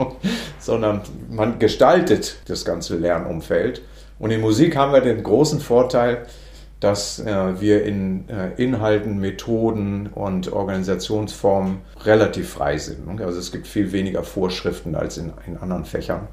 Sondern 0.58 1.02
man 1.30 1.58
gestaltet 1.58 2.36
das 2.46 2.64
ganze 2.64 2.96
Lernumfeld. 2.96 3.82
Und 4.18 4.30
in 4.30 4.40
Musik 4.40 4.76
haben 4.76 4.92
wir 4.92 5.00
den 5.00 5.22
großen 5.22 5.60
Vorteil, 5.60 6.26
dass 6.78 7.18
äh, 7.18 7.60
wir 7.60 7.84
in 7.84 8.28
äh, 8.28 8.50
Inhalten, 8.56 9.18
Methoden 9.18 10.06
und 10.06 10.50
Organisationsformen 10.52 11.78
relativ 12.04 12.50
frei 12.50 12.78
sind. 12.78 13.20
Also 13.20 13.38
es 13.38 13.52
gibt 13.52 13.66
viel 13.66 13.92
weniger 13.92 14.22
Vorschriften 14.22 14.94
als 14.94 15.18
in, 15.18 15.32
in 15.46 15.58
anderen 15.58 15.84
Fächern. 15.84 16.28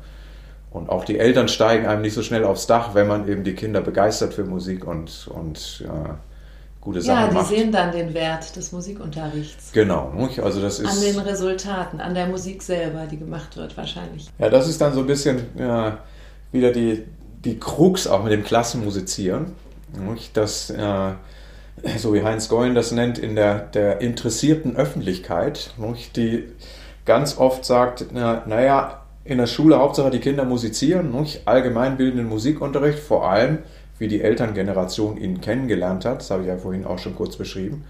Und 0.71 0.89
auch 0.89 1.03
die 1.03 1.19
Eltern 1.19 1.47
steigen 1.47 1.85
einem 1.85 2.01
nicht 2.01 2.13
so 2.13 2.21
schnell 2.21 2.43
aufs 2.43 2.67
Dach, 2.67 2.93
wenn 2.93 3.07
man 3.07 3.27
eben 3.27 3.43
die 3.43 3.55
Kinder 3.55 3.81
begeistert 3.81 4.33
für 4.33 4.43
Musik 4.43 4.85
und, 4.85 5.27
und 5.33 5.83
äh, 5.85 6.13
gute 6.87 7.01
Sachen 7.01 7.33
macht. 7.33 7.51
Ja, 7.51 7.55
die 7.55 7.61
sehen 7.61 7.71
dann 7.71 7.91
den 7.91 8.13
Wert 8.13 8.55
des 8.55 8.71
Musikunterrichts. 8.71 9.73
Genau. 9.73 10.13
Also 10.41 10.61
das 10.61 10.79
ist 10.79 10.89
an 10.89 11.01
den 11.01 11.19
Resultaten, 11.19 11.99
an 11.99 12.15
der 12.15 12.27
Musik 12.27 12.63
selber, 12.63 13.05
die 13.11 13.17
gemacht 13.17 13.57
wird 13.57 13.75
wahrscheinlich. 13.75 14.29
Ja, 14.39 14.49
das 14.49 14.69
ist 14.69 14.79
dann 14.79 14.93
so 14.93 15.01
ein 15.01 15.05
bisschen 15.05 15.41
ja, 15.59 15.97
wieder 16.53 16.71
die, 16.71 17.03
die 17.43 17.59
Krux 17.59 18.07
auch 18.07 18.23
mit 18.23 18.31
dem 18.31 18.43
Klassenmusizieren. 18.45 19.47
Das, 20.33 20.69
äh, 20.69 21.11
so 21.97 22.13
wie 22.13 22.23
Heinz 22.23 22.47
Goyen 22.47 22.73
das 22.73 22.93
nennt, 22.93 23.17
in 23.17 23.35
der, 23.35 23.59
der 23.59 23.99
interessierten 23.99 24.77
Öffentlichkeit, 24.77 25.73
die 26.15 26.45
ganz 27.05 27.37
oft 27.37 27.65
sagt, 27.65 28.05
na, 28.13 28.43
naja, 28.45 29.01
in 29.25 29.39
der 29.39 29.47
Schule 29.47 29.77
Hauptsache 29.77 30.09
die 30.09 30.19
Kinder 30.19 30.45
musizieren, 30.45 31.13
allgemeinbildenden 31.43 32.29
Musikunterricht, 32.29 32.99
vor 32.99 33.29
allem 33.29 33.59
wie 33.99 34.07
die 34.07 34.21
Elterngeneration 34.21 35.17
ihn 35.17 35.41
kennengelernt 35.41 36.05
hat, 36.05 36.19
das 36.19 36.31
habe 36.31 36.43
ich 36.43 36.47
ja 36.47 36.57
vorhin 36.57 36.85
auch 36.85 36.99
schon 36.99 37.15
kurz 37.15 37.35
beschrieben, 37.35 37.85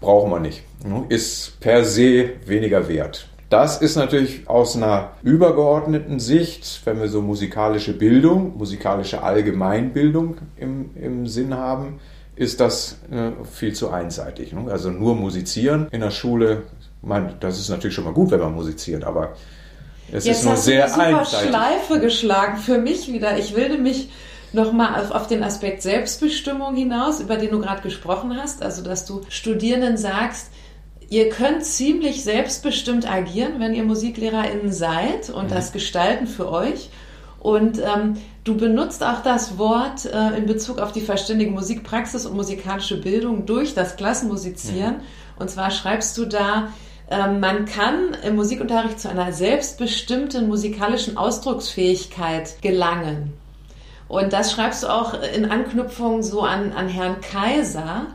brauchen 0.00 0.30
wir 0.30 0.40
nicht. 0.40 0.62
Ist 1.08 1.60
per 1.60 1.84
se 1.84 2.30
weniger 2.46 2.88
wert. 2.88 3.28
Das 3.50 3.82
ist 3.82 3.96
natürlich 3.96 4.48
aus 4.48 4.76
einer 4.76 5.10
übergeordneten 5.22 6.20
Sicht, 6.20 6.82
wenn 6.84 7.00
wir 7.00 7.08
so 7.08 7.20
musikalische 7.20 7.92
Bildung, 7.92 8.56
musikalische 8.56 9.24
Allgemeinbildung 9.24 10.36
im, 10.56 10.90
im 10.94 11.26
Sinn 11.26 11.54
haben, 11.54 11.98
ist 12.36 12.60
das 12.60 12.98
äh, 13.10 13.32
viel 13.44 13.74
zu 13.74 13.90
einseitig. 13.90 14.52
Ne? 14.52 14.70
Also 14.70 14.90
nur 14.90 15.16
musizieren 15.16 15.88
in 15.90 16.00
der 16.00 16.12
Schule, 16.12 16.62
man, 17.02 17.34
das 17.40 17.58
ist 17.58 17.70
natürlich 17.70 17.94
schon 17.94 18.04
mal 18.04 18.14
gut, 18.14 18.30
wenn 18.30 18.40
man 18.40 18.54
musiziert, 18.54 19.02
aber 19.02 19.34
es 20.12 20.24
Jetzt 20.24 20.38
ist 20.38 20.44
nur 20.44 20.56
sehr 20.56 20.86
du 20.86 20.94
eine 20.94 21.10
super 21.10 21.18
einseitig. 21.18 21.48
Schleife 21.48 22.00
geschlagen 22.00 22.56
für 22.58 22.78
mich 22.78 23.12
wieder. 23.12 23.36
Ich 23.36 23.56
will 23.56 23.68
nämlich 23.68 24.10
nochmal 24.52 25.00
auf, 25.00 25.10
auf 25.10 25.26
den 25.26 25.42
Aspekt 25.42 25.82
Selbstbestimmung 25.82 26.74
hinaus, 26.74 27.20
über 27.20 27.36
den 27.36 27.50
du 27.50 27.60
gerade 27.60 27.82
gesprochen 27.82 28.36
hast. 28.36 28.62
Also, 28.62 28.82
dass 28.82 29.06
du 29.06 29.22
Studierenden 29.28 29.96
sagst, 29.96 30.50
ihr 31.08 31.28
könnt 31.28 31.64
ziemlich 31.64 32.22
selbstbestimmt 32.22 33.10
agieren, 33.10 33.54
wenn 33.58 33.74
ihr 33.74 33.84
MusiklehrerInnen 33.84 34.72
seid 34.72 35.30
und 35.30 35.46
mhm. 35.46 35.54
das 35.54 35.72
gestalten 35.72 36.26
für 36.26 36.50
euch. 36.50 36.90
Und 37.40 37.78
ähm, 37.78 38.18
du 38.44 38.56
benutzt 38.56 39.02
auch 39.02 39.22
das 39.22 39.56
Wort 39.56 40.04
äh, 40.04 40.36
in 40.36 40.46
Bezug 40.46 40.78
auf 40.78 40.92
die 40.92 41.00
verständige 41.00 41.50
Musikpraxis 41.50 42.26
und 42.26 42.36
musikalische 42.36 43.00
Bildung 43.00 43.46
durch 43.46 43.74
das 43.74 43.96
Klassenmusizieren. 43.96 44.96
Mhm. 44.96 45.02
Und 45.38 45.50
zwar 45.50 45.70
schreibst 45.70 46.18
du 46.18 46.26
da, 46.26 46.68
äh, 47.10 47.28
man 47.28 47.64
kann 47.64 48.14
im 48.24 48.36
Musikunterricht 48.36 49.00
zu 49.00 49.08
einer 49.08 49.32
selbstbestimmten 49.32 50.48
musikalischen 50.48 51.16
Ausdrucksfähigkeit 51.16 52.60
gelangen. 52.60 53.32
Und 54.10 54.32
das 54.32 54.50
schreibst 54.50 54.82
du 54.82 54.88
auch 54.88 55.14
in 55.14 55.48
Anknüpfung 55.48 56.24
so 56.24 56.42
an, 56.42 56.72
an 56.72 56.88
Herrn 56.88 57.20
Kaiser. 57.20 58.06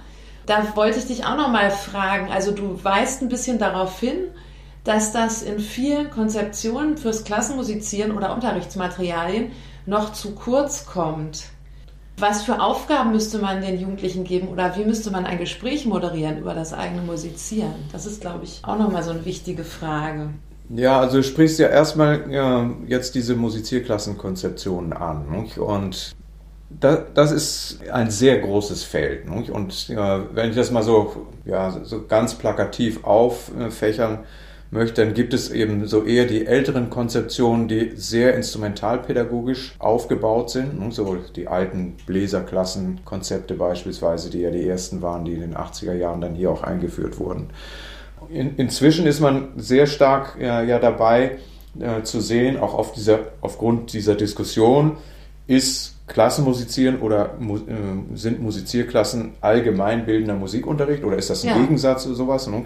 Da 0.46 0.76
wollte 0.76 1.00
ich 1.00 1.08
dich 1.08 1.26
auch 1.26 1.38
noch 1.38 1.48
mal 1.48 1.72
fragen. 1.72 2.30
Also 2.34 2.52
du 2.52 2.84
weist 2.84 3.22
ein 3.22 3.30
bisschen 3.30 3.60
darauf 3.60 3.98
hin, 3.98 4.18
dass 4.84 5.14
das 5.14 5.42
in 5.42 5.58
vielen 5.58 6.12
Konzeptionen 6.12 6.98
fürs 6.98 7.24
Klassenmusizieren 7.24 8.12
oder 8.12 8.36
Unterrichtsmaterialien 8.36 9.54
noch 9.86 10.12
zu 10.12 10.36
kurz 10.36 10.86
kommt. 10.86 11.46
Was 12.18 12.44
für 12.44 12.62
Aufgaben 12.62 13.14
müsste 13.14 13.40
man 13.40 13.62
den 13.62 13.80
Jugendlichen 13.80 14.26
geben 14.26 14.50
oder 14.50 14.76
wie 14.76 14.84
müsste 14.84 15.12
man 15.12 15.26
ein 15.26 15.38
Gespräch 15.38 15.86
moderieren 15.86 16.40
über 16.40 16.54
das 16.54 16.74
eigene 16.74 17.04
Musizieren? 17.04 17.76
Das 17.94 18.06
ist, 18.06 18.20
glaube 18.20 18.44
ich, 18.44 18.60
auch 18.64 18.78
nochmal 18.78 19.04
so 19.04 19.12
eine 19.12 19.24
wichtige 19.24 19.64
Frage. 19.64 20.32
Ja, 20.70 21.00
also 21.00 21.18
du 21.18 21.24
sprichst 21.24 21.60
ja 21.60 21.68
erstmal 21.68 22.32
ja, 22.32 22.70
jetzt 22.88 23.16
diese 23.16 23.36
Musizierklassenkonzeptionen 23.36 24.94
an. 24.94 25.30
Nicht? 25.30 25.58
Und 25.58 26.16
das, 26.70 27.00
das, 27.14 27.32
ist 27.32 27.80
ein 27.92 28.10
sehr 28.10 28.40
großes 28.40 28.84
Feld. 28.84 29.30
Nicht? 29.30 29.52
Und 29.52 29.88
ja, 29.88 30.26
wenn 30.34 30.50
ich 30.50 30.56
das 30.56 30.72
mal 30.72 30.84
so, 30.84 31.28
ja, 31.46 31.80
so 31.84 32.06
ganz 32.08 32.36
plakativ 32.36 33.04
auffächern 33.04 34.20
möchte, 34.72 35.06
dann 35.06 35.14
gibt 35.14 35.36
es 35.36 35.52
eben 35.52 35.88
so 35.88 36.04
eher 36.04 36.26
die 36.26 36.48
älteren 36.48 36.90
Konzeptionen, 36.90 37.68
die 37.68 37.92
sehr 37.96 38.34
instrumentalpädagogisch 38.36 39.76
aufgebaut 39.78 40.50
sind. 40.50 40.80
Nicht? 40.80 40.96
So 40.96 41.16
die 41.36 41.48
alten 41.48 41.96
Bläserklassenkonzepte 42.08 43.54
beispielsweise, 43.54 44.32
die 44.32 44.42
ja 44.42 44.50
die 44.50 44.68
ersten 44.68 45.04
waren, 45.04 45.26
die 45.26 45.34
in 45.34 45.42
den 45.42 45.56
80er 45.56 45.94
Jahren 45.94 46.22
dann 46.22 46.34
hier 46.34 46.50
auch 46.50 46.64
eingeführt 46.64 47.20
wurden. 47.20 47.50
In, 48.30 48.56
inzwischen 48.58 49.06
ist 49.06 49.20
man 49.20 49.50
sehr 49.58 49.88
stark 49.88 50.38
ja, 50.40 50.62
ja 50.62 50.80
dabei 50.80 51.38
äh, 51.80 52.04
zu 52.04 52.22
sehen, 52.22 52.58
auch 52.58 52.74
auf 52.74 52.94
dieser, 52.94 53.20
aufgrund 53.42 53.94
dieser 53.94 54.16
Diskussion, 54.16 54.98
ist 55.48 55.96
Klassenmusizieren 56.08 57.00
oder 57.00 57.38
äh, 57.40 58.16
sind 58.16 58.42
Musizierklassen 58.42 59.34
allgemeinbildender 59.42 60.36
Musikunterricht 60.36 61.04
oder 61.04 61.18
ist 61.18 61.30
das 61.30 61.44
ein 61.44 61.50
ja. 61.50 61.58
Gegensatz 61.58 62.06
oder 62.06 62.16
sowas? 62.16 62.48
Ne? 62.48 62.64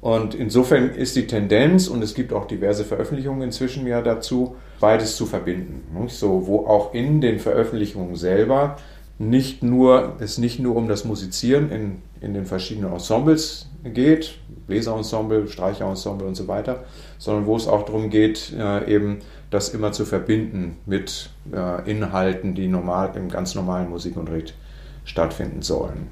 Und 0.00 0.34
insofern 0.34 0.90
ist 0.90 1.14
die 1.14 1.28
Tendenz, 1.28 1.86
und 1.86 2.02
es 2.02 2.14
gibt 2.14 2.32
auch 2.32 2.46
diverse 2.46 2.84
Veröffentlichungen 2.84 3.42
inzwischen 3.42 3.86
ja 3.86 4.02
dazu, 4.02 4.56
beides 4.80 5.16
zu 5.16 5.26
verbinden. 5.26 5.84
Ne? 5.94 6.08
So, 6.08 6.48
wo 6.48 6.66
auch 6.66 6.92
in 6.92 7.20
den 7.20 7.38
Veröffentlichungen 7.38 8.16
selber 8.16 8.78
nicht 9.20 9.62
nur, 9.62 10.16
es 10.18 10.38
nicht 10.38 10.58
nur 10.58 10.74
um 10.74 10.88
das 10.88 11.04
Musizieren 11.04 11.70
in, 11.70 12.02
in 12.20 12.34
den 12.34 12.46
verschiedenen 12.46 12.92
Ensembles 12.92 13.68
geht, 13.84 14.38
Bläserensemble, 14.66 15.48
Streicherensemble 15.48 16.26
und 16.26 16.34
so 16.34 16.48
weiter, 16.48 16.84
sondern 17.18 17.46
wo 17.46 17.56
es 17.56 17.66
auch 17.66 17.84
darum 17.84 18.10
geht, 18.10 18.52
äh, 18.56 18.92
eben 18.92 19.20
das 19.50 19.68
immer 19.70 19.92
zu 19.92 20.04
verbinden 20.04 20.78
mit 20.86 21.30
äh, 21.52 21.90
Inhalten, 21.90 22.54
die 22.54 22.68
normal 22.68 23.12
im 23.16 23.28
ganz 23.28 23.54
normalen 23.54 23.90
Musikunterricht 23.90 24.54
stattfinden 25.04 25.62
sollen. 25.62 26.08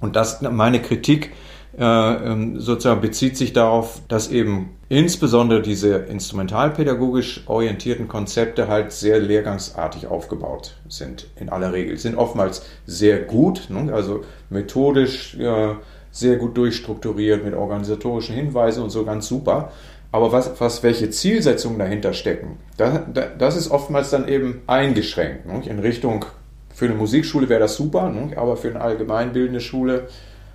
Und 0.00 0.16
das, 0.16 0.42
meine 0.42 0.82
Kritik 0.82 1.32
äh, 1.78 1.82
ähm, 1.84 2.60
sozusagen 2.60 3.00
bezieht 3.00 3.36
sich 3.36 3.52
darauf, 3.52 4.00
dass 4.06 4.30
eben 4.30 4.76
insbesondere 4.88 5.60
diese 5.60 5.96
instrumentalpädagogisch 5.96 7.44
orientierten 7.46 8.06
Konzepte 8.06 8.68
halt 8.68 8.92
sehr 8.92 9.18
lehrgangsartig 9.18 10.06
aufgebaut 10.06 10.76
sind, 10.88 11.26
in 11.36 11.48
aller 11.48 11.72
Regel. 11.72 11.96
Sind 11.98 12.16
oftmals 12.16 12.64
sehr 12.86 13.20
gut, 13.20 13.70
ne? 13.70 13.92
also 13.92 14.22
methodisch 14.50 15.36
äh, 15.36 15.74
sehr 16.14 16.36
gut 16.36 16.56
durchstrukturiert 16.56 17.44
mit 17.44 17.54
organisatorischen 17.54 18.36
Hinweisen 18.36 18.84
und 18.84 18.90
so 18.90 19.04
ganz 19.04 19.26
super. 19.26 19.72
Aber 20.12 20.30
was, 20.30 20.60
was 20.60 20.84
welche 20.84 21.10
Zielsetzungen 21.10 21.76
dahinter 21.76 22.12
stecken, 22.12 22.58
das, 22.76 23.00
das 23.36 23.56
ist 23.56 23.70
oftmals 23.72 24.10
dann 24.10 24.28
eben 24.28 24.62
eingeschränkt. 24.68 25.44
Ne? 25.44 25.62
In 25.66 25.80
Richtung, 25.80 26.24
für 26.72 26.84
eine 26.84 26.94
Musikschule 26.94 27.48
wäre 27.48 27.58
das 27.58 27.74
super, 27.74 28.10
ne? 28.10 28.36
aber 28.36 28.56
für 28.56 28.68
eine 28.68 28.80
allgemeinbildende 28.80 29.60
Schule 29.60 30.06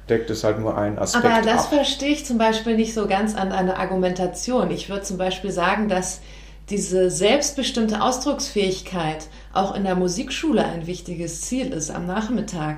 deckt 0.10 0.30
es 0.30 0.46
halt 0.46 0.60
nur 0.60 0.78
einen 0.78 0.98
Aspekt. 0.98 1.26
Aber 1.26 1.42
das 1.46 1.66
ab. 1.66 1.74
verstehe 1.74 2.14
ich 2.14 2.26
zum 2.26 2.38
Beispiel 2.38 2.78
nicht 2.78 2.94
so 2.94 3.06
ganz 3.06 3.36
an 3.36 3.52
einer 3.52 3.78
Argumentation. 3.78 4.72
Ich 4.72 4.88
würde 4.88 5.04
zum 5.04 5.18
Beispiel 5.18 5.52
sagen, 5.52 5.90
dass 5.90 6.22
diese 6.70 7.12
selbstbestimmte 7.12 8.02
Ausdrucksfähigkeit 8.02 9.28
auch 9.52 9.76
in 9.76 9.84
der 9.84 9.96
Musikschule 9.96 10.64
ein 10.64 10.88
wichtiges 10.88 11.42
Ziel 11.42 11.74
ist 11.74 11.92
am 11.92 12.06
Nachmittag 12.06 12.78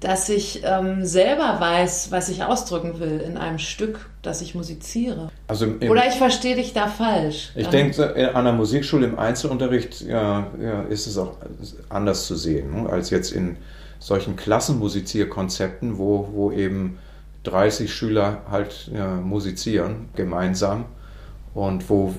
dass 0.00 0.28
ich 0.28 0.62
ähm, 0.64 1.04
selber 1.04 1.56
weiß, 1.58 2.12
was 2.12 2.28
ich 2.28 2.44
ausdrücken 2.44 3.00
will 3.00 3.20
in 3.20 3.36
einem 3.36 3.58
Stück, 3.58 4.08
das 4.22 4.40
ich 4.42 4.54
musiziere. 4.54 5.30
Also 5.48 5.64
im, 5.64 5.90
Oder 5.90 6.06
ich 6.06 6.14
verstehe 6.14 6.54
dich 6.54 6.72
da 6.72 6.86
falsch. 6.86 7.50
Ich 7.56 7.66
denke, 7.66 8.34
an 8.34 8.44
der 8.44 8.52
Musikschule 8.52 9.06
im 9.06 9.18
Einzelunterricht 9.18 10.02
ja, 10.02 10.46
ja, 10.62 10.82
ist 10.82 11.06
es 11.06 11.18
auch 11.18 11.36
anders 11.88 12.26
zu 12.26 12.36
sehen, 12.36 12.82
ne, 12.82 12.88
als 12.88 13.10
jetzt 13.10 13.32
in 13.32 13.56
solchen 13.98 14.36
Klassenmusizierkonzepten, 14.36 15.98
wo, 15.98 16.28
wo 16.32 16.52
eben 16.52 16.98
30 17.42 17.92
Schüler 17.92 18.42
halt 18.50 18.90
ja, 18.94 19.16
musizieren 19.16 20.10
gemeinsam 20.14 20.84
und 21.54 21.88
wo 21.90 22.14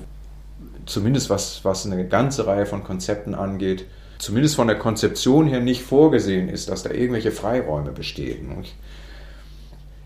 zumindest 0.84 1.30
was, 1.30 1.64
was 1.64 1.86
eine 1.86 2.06
ganze 2.06 2.46
Reihe 2.46 2.66
von 2.66 2.84
Konzepten 2.84 3.34
angeht, 3.34 3.86
zumindest 4.20 4.54
von 4.54 4.66
der 4.66 4.78
Konzeption 4.78 5.46
her 5.46 5.60
nicht 5.60 5.82
vorgesehen 5.82 6.48
ist, 6.48 6.68
dass 6.68 6.82
da 6.82 6.90
irgendwelche 6.90 7.32
Freiräume 7.32 7.90
bestehen. 7.90 8.64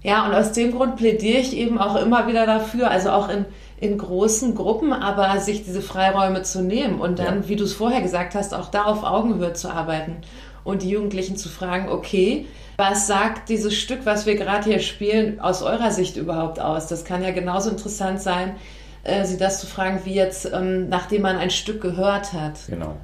Ja, 0.03 0.27
und 0.27 0.35
aus 0.35 0.53
dem 0.53 0.73
Grund 0.73 0.97
plädiere 0.97 1.39
ich 1.39 1.57
eben 1.57 1.79
auch 1.79 1.97
immer 1.97 2.29
wieder 2.29 2.47
dafür, 2.47 2.91
also 2.91 3.11
auch 3.11 3.29
in, 3.29 3.45
in 3.81 3.99
großen 3.99 4.55
Gruppen, 4.55 4.93
aber 4.93 5.41
sich 5.41 5.65
diese 5.65 5.83
Freiräume 5.83 6.43
zu 6.43 6.63
nehmen 6.63 7.01
und 7.01 7.19
dann, 7.19 7.43
ja. 7.43 7.49
wie 7.49 7.57
du 7.57 7.65
es 7.65 7.73
vorher 7.73 8.03
gesagt 8.03 8.35
hast, 8.35 8.55
auch 8.55 8.71
da 8.71 8.85
auf 8.85 9.03
Augenhöhe 9.03 9.55
zu 9.55 9.71
arbeiten 9.71 10.17
und 10.63 10.83
die 10.83 10.91
Jugendlichen 10.91 11.37
zu 11.37 11.49
fragen, 11.49 11.89
okay, 11.89 12.47
was 12.77 13.07
sagt 13.07 13.49
dieses 13.49 13.75
Stück, 13.75 14.01
was 14.05 14.27
wir 14.27 14.35
gerade 14.35 14.65
hier 14.65 14.81
spielen, 14.81 15.41
aus 15.41 15.63
eurer 15.63 15.91
Sicht 15.91 16.17
überhaupt 16.17 16.61
aus? 16.61 16.87
Das 16.87 17.05
kann 17.05 17.23
ja 17.23 17.31
genauso 17.31 17.71
interessant 17.71 18.21
sein, 18.21 18.57
äh, 19.05 19.25
sie 19.25 19.37
das 19.37 19.61
zu 19.61 19.67
fragen, 19.67 20.01
wie 20.05 20.15
jetzt, 20.15 20.51
ähm, 20.53 20.89
nachdem 20.89 21.23
man 21.23 21.37
ein 21.37 21.51
Stück 21.51 21.81
gehört 21.81 22.33
hat. 22.33 22.59
Genau, 22.69 22.97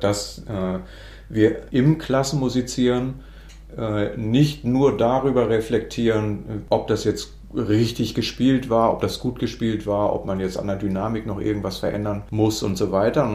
dass 0.00 0.42
äh, 0.48 0.78
wir 1.28 1.72
im 1.72 1.98
Klassenmusizieren 1.98 3.20
äh, 3.76 4.16
nicht 4.16 4.64
nur 4.64 4.96
darüber 4.96 5.48
reflektieren, 5.48 6.64
ob 6.68 6.88
das 6.88 7.04
jetzt 7.04 7.32
richtig 7.54 8.14
gespielt 8.14 8.70
war, 8.70 8.92
ob 8.92 9.00
das 9.00 9.20
gut 9.20 9.38
gespielt 9.38 9.86
war, 9.86 10.14
ob 10.14 10.24
man 10.24 10.40
jetzt 10.40 10.58
an 10.58 10.66
der 10.66 10.76
Dynamik 10.76 11.26
noch 11.26 11.40
irgendwas 11.40 11.78
verändern 11.78 12.22
muss 12.30 12.62
und 12.62 12.76
so 12.76 12.92
weiter. 12.92 13.28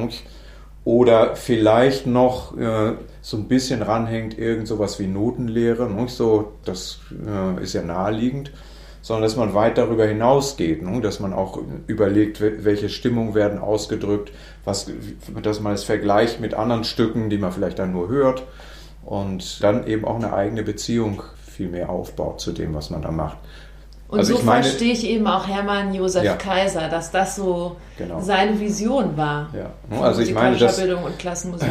Oder 0.84 1.36
vielleicht 1.36 2.08
noch 2.08 2.58
äh, 2.58 2.94
so 3.22 3.38
ein 3.38 3.48
bisschen 3.48 3.82
ranhängt 3.82 4.38
irgend 4.38 4.68
sowas 4.68 5.00
wie 5.00 5.08
Notenlehre, 5.08 5.90
nicht 5.90 6.12
so, 6.16 6.54
das 6.66 7.00
äh, 7.28 7.62
ist 7.62 7.74
ja 7.74 7.84
naheliegend, 7.84 8.52
sondern 9.08 9.24
dass 9.24 9.38
man 9.38 9.54
weit 9.54 9.78
darüber 9.78 10.06
hinausgeht, 10.06 10.82
ne? 10.82 11.00
dass 11.00 11.22
man 11.22 11.32
auch 11.32 11.60
überlegt, 11.88 12.41
welche 12.41 12.89
Stimmungen 12.89 13.36
werden 13.36 13.58
ausgedrückt, 13.58 14.34
was, 14.65 14.91
dass 15.41 15.62
man 15.62 15.74
es 15.74 15.86
vergleicht 15.86 16.41
mit 16.41 16.54
anderen 16.54 16.84
Stücken, 16.84 17.30
die 17.30 17.38
man 17.38 17.54
vielleicht 17.54 17.80
dann 17.80 17.93
nur 17.93 18.10
hört 18.10 18.43
und 19.06 19.63
dann 19.63 19.88
eben 19.88 20.04
auch 20.04 20.17
eine 20.17 20.34
eigene 20.34 20.62
Beziehung 20.62 21.24
viel 21.41 21.70
mehr 21.70 21.89
aufbaut 21.89 22.41
zu 22.41 22.52
dem, 22.52 22.74
was 22.74 22.89
man 22.89 23.02
da 23.02 23.10
macht. 23.10 23.38
Und 24.10 24.20
also 24.20 24.38
so 24.38 24.43
meine, 24.43 24.63
verstehe 24.63 24.93
ich 24.93 25.06
eben 25.06 25.28
auch 25.28 25.48
Hermann 25.48 25.93
Josef 25.93 26.24
ja. 26.24 26.36
Kaiser, 26.36 26.88
dass 26.88 27.12
das 27.12 27.36
so 27.36 27.76
genau. 27.98 28.22
seine 28.22 28.58
Vision 28.58 29.17
war. 29.17 29.50
Ja. 29.54 30.02
Also 30.02 30.22
ich 30.22 30.34
meine, 30.34 30.56
dass, 30.56 30.82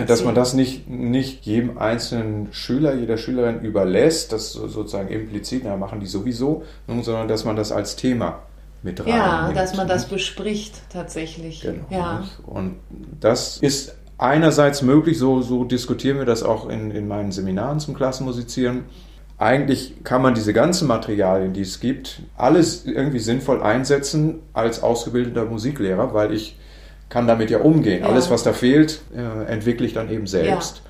dass 0.07 0.25
man 0.25 0.35
das 0.35 0.53
nicht, 0.53 0.88
nicht 0.88 1.46
jedem 1.46 1.79
einzelnen 1.79 2.49
Schüler, 2.53 2.94
jeder 2.94 3.16
Schülerin 3.16 3.61
überlässt, 3.61 4.33
das 4.33 4.53
sozusagen 4.53 5.09
implizit, 5.09 5.62
na, 5.64 5.77
machen 5.77 6.01
die 6.01 6.07
sowieso, 6.07 6.64
sondern 6.87 7.27
dass 7.27 7.46
man 7.46 7.57
das 7.57 7.72
als 7.72 7.96
Thema 7.96 8.40
mit 8.83 9.01
rein. 9.01 9.09
Ja, 9.09 9.53
dass 9.55 9.75
man 9.75 9.88
das 9.88 10.07
bespricht 10.07 10.75
tatsächlich. 10.90 11.62
Genau. 11.62 11.85
Ja. 11.88 12.25
Und 12.44 12.77
das 13.18 13.57
ist 13.57 13.96
einerseits 14.18 14.83
möglich, 14.83 15.18
so, 15.18 15.40
so 15.40 15.64
diskutieren 15.64 16.18
wir 16.18 16.27
das 16.27 16.42
auch 16.42 16.68
in, 16.68 16.90
in 16.90 17.09
meinen 17.09 17.33
Seminaren 17.33 17.81
zum 17.81 17.94
Klassenmusizieren 17.94 18.85
eigentlich 19.38 20.03
kann 20.05 20.22
man 20.22 20.35
diese 20.35 20.53
ganzen 20.53 20.88
Materialien, 20.88 21.53
die 21.53 21.61
es 21.61 21.81
gibt, 21.81 22.20
alles 22.37 22.87
irgendwie 22.87 23.18
sinnvoll 23.18 23.62
einsetzen 23.62 24.40
als 24.53 24.83
ausgebildeter 24.83 25.44
Musiklehrer, 25.44 26.14
weil 26.14 26.33
ich 26.33 26.59
kann 27.09 27.27
damit 27.27 27.51
ja 27.51 27.59
umgehen. 27.59 28.03
Ja. 28.03 28.09
Alles, 28.09 28.31
was 28.31 28.42
da 28.42 28.53
fehlt, 28.53 29.01
äh, 29.14 29.51
entwickle 29.51 29.87
ich 29.87 29.92
dann 29.92 30.11
eben 30.11 30.27
selbst. 30.27 30.77
Ja. 30.77 30.83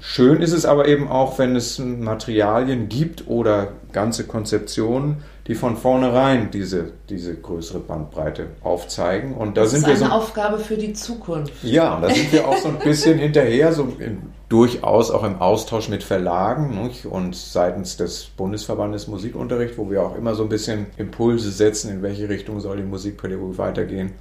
Schön 0.00 0.42
ist 0.42 0.52
es 0.52 0.66
aber 0.66 0.88
eben 0.88 1.06
auch, 1.06 1.38
wenn 1.38 1.54
es 1.54 1.78
Materialien 1.78 2.88
gibt 2.88 3.28
oder 3.28 3.68
ganze 3.92 4.24
Konzeptionen, 4.24 5.22
die 5.48 5.54
von 5.56 5.76
vornherein 5.76 6.50
diese, 6.52 6.92
diese 7.08 7.34
größere 7.34 7.80
Bandbreite 7.80 8.46
aufzeigen. 8.62 9.34
Und 9.34 9.56
da 9.56 9.62
das 9.62 9.72
sind 9.72 9.80
ist 9.80 9.86
wir 9.86 9.94
eine 9.94 10.06
so, 10.06 10.12
Aufgabe 10.12 10.58
für 10.58 10.76
die 10.76 10.92
Zukunft. 10.92 11.52
Ja, 11.62 12.00
da 12.00 12.10
sind 12.10 12.32
wir 12.32 12.46
auch 12.46 12.56
so 12.56 12.68
ein 12.68 12.78
bisschen 12.78 13.18
hinterher, 13.18 13.72
so 13.72 13.88
im, 13.98 14.30
durchaus 14.48 15.10
auch 15.10 15.24
im 15.24 15.40
Austausch 15.40 15.88
mit 15.88 16.04
Verlagen 16.04 16.82
nicht? 16.82 17.06
und 17.06 17.34
seitens 17.34 17.96
des 17.96 18.26
Bundesverbandes 18.36 19.08
Musikunterricht, 19.08 19.78
wo 19.78 19.90
wir 19.90 20.02
auch 20.02 20.16
immer 20.16 20.34
so 20.34 20.44
ein 20.44 20.48
bisschen 20.48 20.86
Impulse 20.96 21.50
setzen, 21.50 21.90
in 21.90 22.02
welche 22.02 22.28
Richtung 22.28 22.60
soll 22.60 22.76
die 22.76 22.82
Musikpädagogik 22.84 23.58
weitergehen 23.58 24.12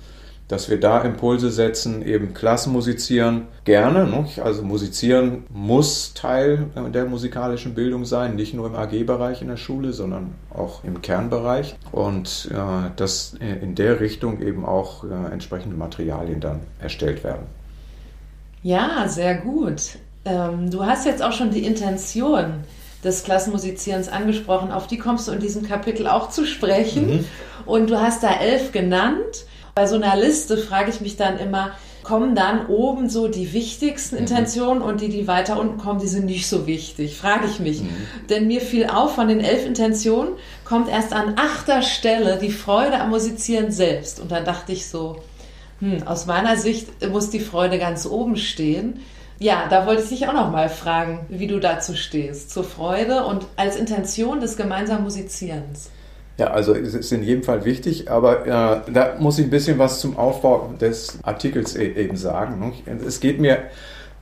dass 0.52 0.70
wir 0.70 0.80
da 0.80 1.00
Impulse 1.02 1.50
setzen, 1.50 2.06
eben 2.06 2.34
Klassenmusizieren 2.34 3.48
gerne. 3.64 4.06
Ne? 4.06 4.26
Also 4.44 4.64
musizieren 4.64 5.46
muss 5.50 6.14
Teil 6.14 6.68
der 6.94 7.06
musikalischen 7.06 7.74
Bildung 7.74 8.04
sein, 8.04 8.36
nicht 8.36 8.54
nur 8.54 8.68
im 8.68 8.76
AG-Bereich 8.76 9.42
in 9.42 9.48
der 9.48 9.58
Schule, 9.58 9.94
sondern 9.94 10.36
auch 10.54 10.84
im 10.84 11.02
Kernbereich. 11.02 11.76
Und 11.94 12.50
äh, 12.52 12.90
dass 12.98 13.34
in 13.40 13.76
der 13.76 14.02
Richtung 14.02 14.42
eben 14.42 14.66
auch 14.66 15.06
äh, 15.06 15.32
entsprechende 15.32 15.78
Materialien 15.78 16.42
dann 16.42 16.60
erstellt 16.80 17.24
werden. 17.24 17.46
Ja, 18.62 19.08
sehr 19.08 19.36
gut. 19.36 19.98
Ähm, 20.26 20.70
du 20.70 20.86
hast 20.86 21.06
jetzt 21.06 21.24
auch 21.24 21.32
schon 21.32 21.52
die 21.52 21.66
Intention 21.66 22.66
des 23.04 23.24
Klassenmusizierens 23.24 24.10
angesprochen. 24.10 24.72
Auf 24.72 24.88
die 24.88 24.98
kommst 24.98 25.28
du 25.28 25.32
in 25.32 25.40
diesem 25.40 25.68
Kapitel 25.68 26.08
auch 26.08 26.30
zu 26.30 26.46
sprechen. 26.46 27.08
Mhm. 27.08 27.26
Und 27.66 27.90
du 27.90 28.02
hast 28.02 28.22
da 28.22 28.34
elf 28.34 28.72
genannt. 28.72 29.46
Bei 29.76 29.88
so 29.88 29.96
einer 29.96 30.16
Liste 30.16 30.58
frage 30.58 30.90
ich 30.90 31.02
mich 31.02 31.16
dann 31.18 31.40
immer, 31.40 31.72
kommen 32.04 32.36
dann 32.36 32.66
oben 32.68 33.10
so 33.10 33.28
die 33.28 33.54
wichtigsten 33.54 34.16
mhm. 34.16 34.22
Intentionen 34.22 34.82
und 34.82 35.02
die, 35.02 35.10
die 35.10 35.28
weiter 35.28 35.60
unten 35.60 35.78
kommen, 35.78 36.00
die 36.00 36.08
sind 36.08 36.26
nicht 36.26 36.48
so 36.48 36.68
wichtig, 36.68 37.18
frage 37.18 37.46
ich 37.46 37.60
mich. 37.60 37.82
Mhm. 37.82 37.90
Denn 38.30 38.48
mir 38.48 38.62
fiel 38.62 38.88
auf, 38.88 39.16
von 39.16 39.28
den 39.28 39.40
elf 39.40 39.66
Intentionen 39.66 40.34
kommt 40.66 40.90
erst 40.90 41.14
an 41.14 41.36
achter 41.38 41.82
Stelle 41.82 42.38
die 42.38 42.52
Freude 42.52 43.00
am 43.00 43.10
Musizieren 43.10 43.72
selbst. 43.72 44.20
Und 44.20 44.32
dann 44.32 44.46
dachte 44.46 44.72
ich 44.72 44.88
so, 44.88 45.18
hm, 45.80 46.08
aus 46.08 46.26
meiner 46.26 46.58
Sicht 46.58 46.88
muss 47.10 47.30
die 47.30 47.40
Freude 47.40 47.80
ganz 47.80 48.06
oben 48.06 48.38
stehen. 48.38 49.00
Ja, 49.40 49.68
da 49.70 49.88
wollte 49.88 50.04
ich 50.04 50.10
dich 50.10 50.28
auch 50.28 50.34
noch 50.34 50.52
mal 50.52 50.70
fragen, 50.70 51.26
wie 51.30 51.48
du 51.48 51.60
dazu 51.60 51.96
stehst, 51.96 52.52
zur 52.52 52.64
Freude 52.64 53.26
und 53.26 53.46
als 53.56 53.76
Intention 53.76 54.40
des 54.40 54.56
gemeinsamen 54.56 55.04
Musizierens. 55.04 55.90
Ja, 56.38 56.48
also 56.48 56.74
es 56.74 56.94
ist 56.94 57.12
in 57.12 57.24
jedem 57.24 57.44
Fall 57.44 57.66
wichtig, 57.66 58.10
aber 58.10 58.46
äh, 58.46 58.92
da 58.92 59.16
muss 59.20 59.38
ich 59.38 59.46
ein 59.46 59.52
bisschen 59.52 59.78
was 59.78 60.00
zum 60.00 60.18
Aufbau 60.18 60.74
des 60.80 61.20
Artikels 61.24 61.76
e 61.76 61.94
eben 61.94 62.18
sagen. 62.18 62.60
Ne? 62.60 63.00
Es 63.06 63.20
geht 63.20 63.40
mir 63.40 63.60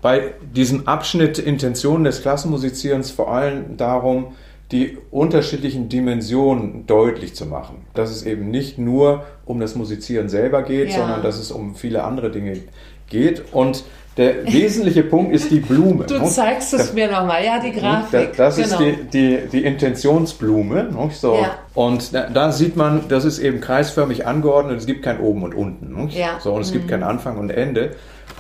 bei 0.02 0.34
diesem 0.56 0.88
Abschnitt 0.88 1.40
Intentionen 1.40 2.04
des 2.04 2.22
Klassenmusizierens 2.22 3.12
vor 3.12 3.32
allem 3.32 3.78
darum, 3.78 4.34
die 4.72 4.98
unterschiedlichen 5.12 5.90
Dimensionen 5.90 6.86
deutlich 6.86 7.36
zu 7.36 7.46
machen. 7.46 7.86
Dass 7.94 8.12
es 8.12 8.24
eben 8.24 8.52
nicht 8.52 8.78
nur 8.78 9.26
um 9.46 9.60
das 9.60 9.76
Musizieren 9.76 10.30
selber 10.30 10.64
geht, 10.64 10.90
ja. 10.90 10.98
sondern 10.98 11.24
dass 11.24 11.40
es 11.40 11.52
um 11.52 11.76
viele 11.76 12.04
andere 12.04 12.30
Dinge 12.32 12.60
geht. 13.08 13.52
Und 13.52 13.84
der 14.20 14.46
wesentliche 14.52 15.04
Punkt 15.04 15.34
ist 15.34 15.50
die 15.50 15.62
Blume. 15.62 16.06
Du 16.06 16.24
zeigst 16.26 16.74
es 16.74 16.80
das, 16.80 16.94
mir 16.94 17.10
nochmal, 17.10 17.44
ja, 17.44 17.60
die 17.60 17.72
Grafik. 17.72 18.36
Das, 18.36 18.58
das 18.58 18.70
genau. 18.70 18.90
ist 18.90 19.14
die, 19.14 19.40
die, 19.40 19.48
die 19.52 19.64
Intentionsblume. 19.64 20.90
So. 21.14 21.36
Ja. 21.36 21.58
Und 21.74 22.14
da, 22.14 22.30
da, 22.30 22.52
sieht 22.52 22.76
man, 22.76 23.08
das 23.08 23.24
ist 23.24 23.40
eben 23.40 23.62
kreisförmig 23.62 24.28
angeordnet, 24.28 24.78
es 24.78 24.86
gibt 24.86 25.04
kein 25.04 25.22
Oben 25.22 25.44
und 25.44 25.56
Unten. 25.56 26.10
Ja. 26.10 26.40
So, 26.42 26.54
und 26.54 26.62
es 26.62 26.70
mhm. 26.70 26.74
gibt 26.74 26.90
kein 26.90 27.02
Anfang 27.02 27.38
und 27.38 27.50
Ende. 27.50 27.96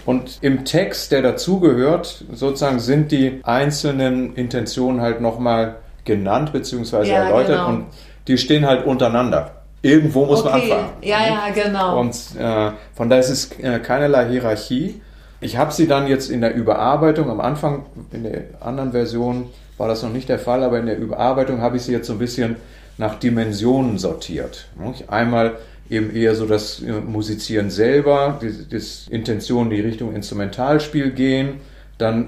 Und 0.05 0.39
im 0.41 0.65
Text, 0.65 1.11
der 1.13 1.21
dazugehört, 1.21 2.25
sozusagen 2.33 2.79
sind 2.79 3.11
die 3.11 3.39
einzelnen 3.43 4.35
Intentionen 4.35 5.01
halt 5.01 5.21
nochmal 5.21 5.77
genannt 6.03 6.51
bzw. 6.51 7.09
Ja, 7.09 7.23
erläutert 7.23 7.57
genau. 7.57 7.69
und 7.69 7.85
die 8.27 8.37
stehen 8.37 8.65
halt 8.65 8.85
untereinander. 8.85 9.51
Irgendwo 9.81 10.25
muss 10.25 10.41
okay. 10.41 10.49
man 10.49 10.61
anfangen. 10.61 10.89
Ja, 11.01 11.17
ja, 11.25 11.39
genau. 11.53 11.99
Und 12.01 12.15
äh, 12.37 12.71
von 12.95 13.09
daher 13.09 13.21
ist 13.21 13.29
es 13.29 13.59
äh, 13.59 13.79
keinerlei 13.79 14.27
Hierarchie. 14.27 15.01
Ich 15.41 15.57
habe 15.57 15.71
sie 15.71 15.87
dann 15.87 16.07
jetzt 16.07 16.29
in 16.29 16.41
der 16.41 16.53
Überarbeitung, 16.53 17.29
am 17.29 17.39
Anfang 17.39 17.85
in 18.11 18.23
der 18.23 18.43
anderen 18.59 18.91
Version 18.91 19.49
war 19.77 19.87
das 19.87 20.03
noch 20.03 20.11
nicht 20.11 20.27
der 20.27 20.39
Fall, 20.39 20.63
aber 20.63 20.79
in 20.79 20.85
der 20.85 20.97
Überarbeitung 20.97 21.61
habe 21.61 21.77
ich 21.77 21.83
sie 21.83 21.93
jetzt 21.93 22.07
so 22.07 22.13
ein 22.13 22.19
bisschen 22.19 22.57
nach 22.97 23.17
Dimensionen 23.17 23.97
sortiert. 23.97 24.67
Einmal 25.07 25.57
eben 25.89 26.13
eher 26.13 26.35
so 26.35 26.45
das 26.45 26.81
Musizieren 26.81 27.69
selber, 27.69 28.39
die, 28.41 28.51
die 28.51 28.81
Intentionen, 29.09 29.69
die 29.69 29.79
Richtung 29.79 30.13
Instrumentalspiel 30.13 31.11
gehen, 31.11 31.61
dann 31.97 32.27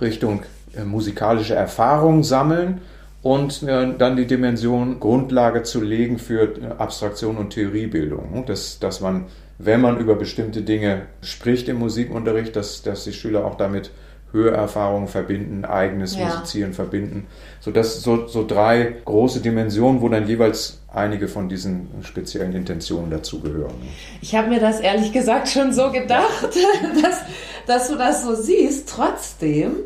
Richtung 0.00 0.42
äh, 0.76 0.84
musikalische 0.84 1.54
Erfahrung 1.54 2.22
sammeln 2.24 2.80
und 3.22 3.62
dann 3.62 4.16
die 4.16 4.26
Dimension 4.26 5.00
Grundlage 5.00 5.64
zu 5.64 5.80
legen 5.80 6.18
für 6.18 6.42
äh, 6.42 6.66
Abstraktion 6.78 7.36
und 7.36 7.50
Theoriebildung. 7.50 8.44
Dass, 8.46 8.78
dass 8.78 9.00
man 9.00 9.26
wenn 9.58 9.80
man 9.80 9.98
über 9.98 10.14
bestimmte 10.14 10.62
Dinge 10.62 11.06
spricht 11.20 11.68
im 11.68 11.78
Musikunterricht, 11.78 12.54
dass, 12.56 12.82
dass 12.82 13.04
die 13.04 13.12
Schüler 13.12 13.44
auch 13.44 13.56
damit 13.56 13.90
Hörerfahrungen 14.32 15.08
verbinden, 15.08 15.64
eigenes 15.64 16.16
ja. 16.16 16.26
Musizieren 16.26 16.74
verbinden. 16.74 17.26
So, 17.60 17.70
das 17.70 18.02
so, 18.02 18.26
so 18.26 18.46
drei 18.46 18.96
große 19.04 19.40
Dimensionen, 19.40 20.00
wo 20.02 20.08
dann 20.08 20.28
jeweils 20.28 20.80
einige 20.92 21.28
von 21.28 21.48
diesen 21.48 21.88
speziellen 22.02 22.52
Intentionen 22.52 23.10
dazugehören. 23.10 23.74
Ich 24.20 24.34
habe 24.34 24.48
mir 24.48 24.60
das 24.60 24.80
ehrlich 24.80 25.12
gesagt 25.12 25.48
schon 25.48 25.72
so 25.72 25.90
gedacht, 25.90 26.48
dass, 27.02 27.20
dass 27.66 27.88
du 27.88 27.96
das 27.96 28.22
so 28.22 28.34
siehst. 28.34 28.88
Trotzdem, 28.88 29.76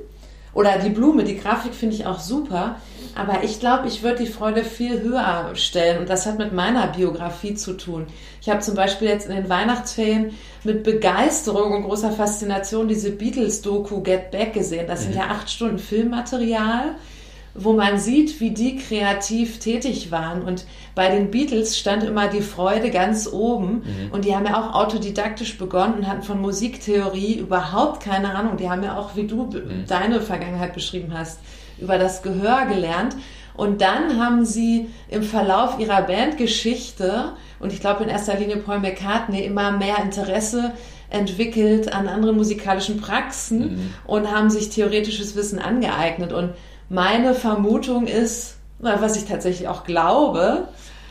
oder 0.55 0.79
die 0.79 0.91
Blume, 0.91 1.25
die 1.25 1.39
Grafik 1.39 1.75
finde 1.75 1.95
ich 1.95 2.07
auch 2.07 2.19
super, 2.19 2.77
aber 3.15 3.45
ich 3.45 3.61
glaube, 3.61 3.89
ich 3.89 4.03
würde 4.03 4.25
die 4.25 4.31
Freude 4.31 4.65
viel 4.65 5.01
höher 5.03 5.51
stellen 5.55 6.01
und 6.01 6.09
das 6.09 6.27
hat 6.27 6.39
mit 6.39 6.53
meiner 6.53 6.87
Biografie 6.89 7.55
zu 7.55 7.75
tun. 7.75 8.07
Ich 8.41 8.49
habe 8.49 8.61
zum 8.61 8.75
Beispiel 8.75 9.09
jetzt 9.09 9.29
in 9.29 9.35
den 9.35 9.49
Weihnachtsferien 9.49 10.33
mit 10.65 10.83
Begeisterung 10.83 11.73
und 11.73 11.85
großer 11.85 12.13
Faszination 12.13 12.89
diese 12.89 13.11
Beatles-Doku 13.13 14.01
Get 14.03 14.31
Back 14.31 14.53
gesehen. 14.53 14.87
Das 14.87 15.03
sind 15.03 15.13
mhm. 15.13 15.21
ja 15.21 15.27
acht 15.29 15.51
Stunden 15.51 15.79
Filmmaterial 15.79 16.97
wo 17.55 17.75
man 17.75 17.99
sieht, 17.99 18.41
wie 18.41 18.51
die 18.51 18.77
kreativ 18.77 19.59
tätig 19.59 20.11
waren. 20.11 20.43
Und 20.43 20.65
bei 20.95 21.11
den 21.11 21.31
Beatles 21.31 21.79
stand 21.79 22.03
immer 22.03 22.29
die 22.29 22.41
Freude 22.41 22.91
ganz 22.91 23.29
oben. 23.31 23.83
Mhm. 23.85 24.13
Und 24.13 24.25
die 24.25 24.35
haben 24.35 24.47
ja 24.47 24.59
auch 24.59 24.75
autodidaktisch 24.75 25.59
begonnen 25.59 25.95
und 25.95 26.09
hatten 26.09 26.23
von 26.23 26.41
Musiktheorie 26.41 27.35
überhaupt 27.35 28.03
keine 28.03 28.35
Ahnung. 28.35 28.57
Die 28.57 28.71
haben 28.71 28.83
ja 28.83 28.97
auch, 28.97 29.17
wie 29.17 29.27
du 29.27 29.45
mhm. 29.45 29.85
deine 29.87 30.21
Vergangenheit 30.21 30.73
beschrieben 30.73 31.13
hast, 31.15 31.41
über 31.83 31.99
das 31.99 32.23
Gehör 32.23 32.67
gelernt. 32.67 33.17
Und 33.55 33.83
dann 33.83 34.19
haben 34.19 34.45
sie 34.45 34.89
im 35.09 35.23
Verlauf 35.23 35.79
ihrer 35.79 36.03
Bandgeschichte 36.03 37.33
und 37.61 37.73
ich 37.73 37.81
glaube 37.81 38.03
in 38.03 38.09
erster 38.09 38.37
Linie 38.39 38.57
Paul 38.57 38.81
McCartney 38.81 39.45
immer 39.45 39.73
mehr 39.73 39.99
Interesse 40.03 40.73
entwickelt 41.11 41.93
an 41.93 42.09
anderen 42.09 42.37
musikalischen 42.37 43.01
Praxen 43.01 43.59
mhm. 43.59 43.95
und 44.07 44.31
haben 44.31 44.49
sich 44.49 44.71
theoretisches 44.71 45.37
Wissen 45.37 45.59
angeeignet. 45.59 46.33
Und 46.33 46.55
meine 46.89 47.35
Vermutung 47.35 48.07
ist, 48.07 48.57
was 48.79 49.17
ich 49.17 49.27
tatsächlich 49.27 49.69
auch 49.69 49.85
glaube, 49.85 50.69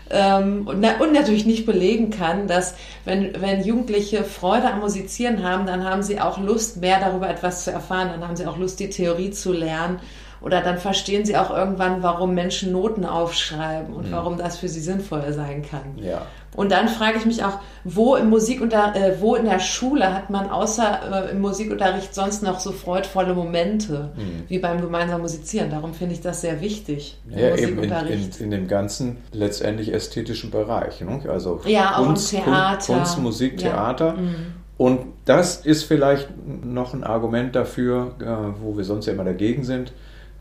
ähm, 0.10 0.68
und, 0.68 0.84
und, 0.84 1.14
natürlich 1.14 1.46
nicht 1.46 1.66
belegen 1.66 2.10
kann, 2.10 2.48
dass 2.48 2.74
wenn, 3.06 3.40
wenn 3.40 3.64
Jugendliche 3.64 4.26
Freude 4.26 4.74
am 4.74 4.82
Musizieren 4.82 5.42
haben, 5.44 5.66
dann 5.66 5.86
haben 5.86 6.04
sie 6.04 6.20
auch 6.20 6.38
Lust, 6.38 6.82
mehr 6.82 7.00
darüber 7.00 7.30
etwas 7.30 7.64
zu 7.64 7.72
erfahren, 7.72 8.10
dann 8.10 8.28
haben 8.28 8.36
sie 8.36 8.46
auch 8.46 8.58
Lust, 8.58 8.82
die 8.82 8.90
Theorie 8.90 9.32
zu 9.32 9.54
lernen 9.54 10.02
oder 10.42 10.62
dann 10.62 10.78
verstehen 10.78 11.26
sie 11.26 11.38
auch 11.38 11.56
irgendwann, 11.56 12.02
warum 12.02 12.34
Menschen 12.34 12.72
Noten 12.72 13.06
aufschreiben 13.06 13.94
und 13.94 14.08
mhm. 14.08 14.12
warum 14.12 14.38
das 14.38 14.58
für 14.58 14.68
sie 14.68 14.80
sinnvoll 14.80 15.32
sein 15.34 15.64
kann. 15.64 15.98
Ja. 15.98 16.26
Und 16.54 16.72
dann 16.72 16.90
frage 16.90 17.18
ich 17.18 17.26
mich 17.26 17.46
auch, 17.46 17.60
wo 17.86 18.16
im 18.16 18.30
Musikunter 18.30 18.94
äh, 18.96 19.22
wo 19.22 19.36
in 19.36 19.46
der 19.46 19.60
Schule 19.60 20.14
hat 20.14 20.30
man 20.30 20.50
außer 20.50 21.28
äh, 21.28 21.32
im 21.32 21.40
Musikunterricht 21.40 22.14
sonst 22.14 22.44
noch 22.44 22.60
so 22.60 22.72
freudvolle 22.72 23.34
Momente 23.34 24.12
mhm. 24.18 24.44
wie 24.50 24.60
beim 24.60 24.82
gemeinsamen 24.82 25.22
Musizieren? 25.22 25.70
Darum 25.70 25.94
finde 25.94 26.16
ich 26.16 26.22
das 26.22 26.42
sehr 26.42 26.60
wichtig. 26.60 27.18
Ja, 27.30 27.56
eben 27.56 27.82
in, 27.82 27.92
in, 27.92 28.32
in, 28.40 28.52
dem 28.52 28.68
ganzen 28.68 29.18
letztendlich 29.32 29.94
ästhetischen 29.94 30.52
Bereich. 30.52 31.00
Ne? 31.02 31.22
Also 31.30 31.62
ja, 31.66 31.94
Kunst, 31.96 32.36
auch 32.36 32.44
Theater. 32.44 32.94
Kunst, 32.96 33.18
Musik, 33.20 33.58
Theater. 33.58 34.08
Ja. 34.08 34.22
Mhm. 34.22 34.36
Und 34.78 35.02
das 35.26 35.58
ist 35.58 35.84
vielleicht 35.84 36.28
noch 36.46 36.96
ein 36.96 37.04
Argument 37.04 37.56
dafür, 37.56 38.16
äh, 38.20 38.62
wo 38.62 38.76
wir 38.76 38.84
sonst 38.84 39.06
ja 39.06 39.14
immer 39.14 39.24
dagegen 39.24 39.64
sind, 39.64 39.94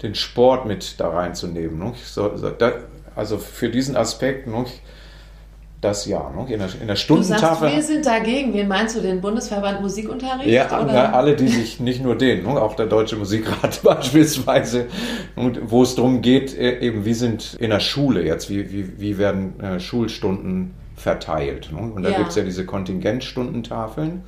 den 0.02 0.14
Sport 0.14 0.66
mit 0.66 0.98
da 0.98 1.08
reinzunehmen. 1.10 1.78
Ne? 1.78 1.92
So, 2.04 2.36
so, 2.36 2.50
da, 2.50 2.72
also 3.14 3.38
für 3.38 3.68
diesen 3.68 3.96
Aspekt, 3.96 4.46
ne? 4.46 4.64
das 5.80 6.06
ja, 6.06 6.30
ne? 6.30 6.52
in, 6.52 6.58
der, 6.58 6.68
in 6.80 6.88
der 6.88 6.96
Stundentafel. 6.96 7.68
Du 7.68 7.74
sagst, 7.74 7.88
wir 7.88 7.94
sind 7.94 8.06
dagegen. 8.06 8.52
Wen 8.52 8.68
meinst 8.68 8.96
du, 8.96 9.00
den 9.00 9.20
Bundesverband 9.20 9.80
Musikunterricht? 9.80 10.48
Ja, 10.48 10.82
oder? 10.82 11.14
alle, 11.14 11.36
die 11.36 11.48
sich, 11.48 11.80
nicht 11.80 12.02
nur 12.02 12.16
den, 12.16 12.42
ne? 12.42 12.50
auch 12.50 12.76
der 12.76 12.86
Deutsche 12.86 13.16
Musikrat 13.16 13.80
beispielsweise, 13.82 14.86
wo 15.36 15.82
es 15.82 15.94
darum 15.94 16.20
geht, 16.20 16.56
äh, 16.56 16.80
eben 16.80 17.04
wie 17.04 17.14
sind 17.14 17.56
in 17.58 17.70
der 17.70 17.80
Schule 17.80 18.24
jetzt, 18.24 18.50
wie, 18.50 18.70
wie, 18.70 19.00
wie 19.00 19.18
werden 19.18 19.58
äh, 19.60 19.80
Schulstunden 19.80 20.74
verteilt. 20.96 21.70
Ne? 21.72 21.80
Und 21.80 22.02
da 22.02 22.10
ja. 22.10 22.18
gibt 22.18 22.30
es 22.30 22.36
ja 22.36 22.42
diese 22.42 22.66
Kontingentstundentafeln. 22.66 24.22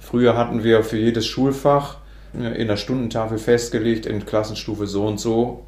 Früher 0.00 0.36
hatten 0.36 0.64
wir 0.64 0.82
für 0.82 0.98
jedes 0.98 1.26
Schulfach 1.26 1.98
in 2.34 2.68
der 2.68 2.76
Stundentafel 2.76 3.38
festgelegt, 3.38 4.06
in 4.06 4.26
Klassenstufe 4.26 4.86
so 4.86 5.06
und 5.06 5.18
so 5.18 5.64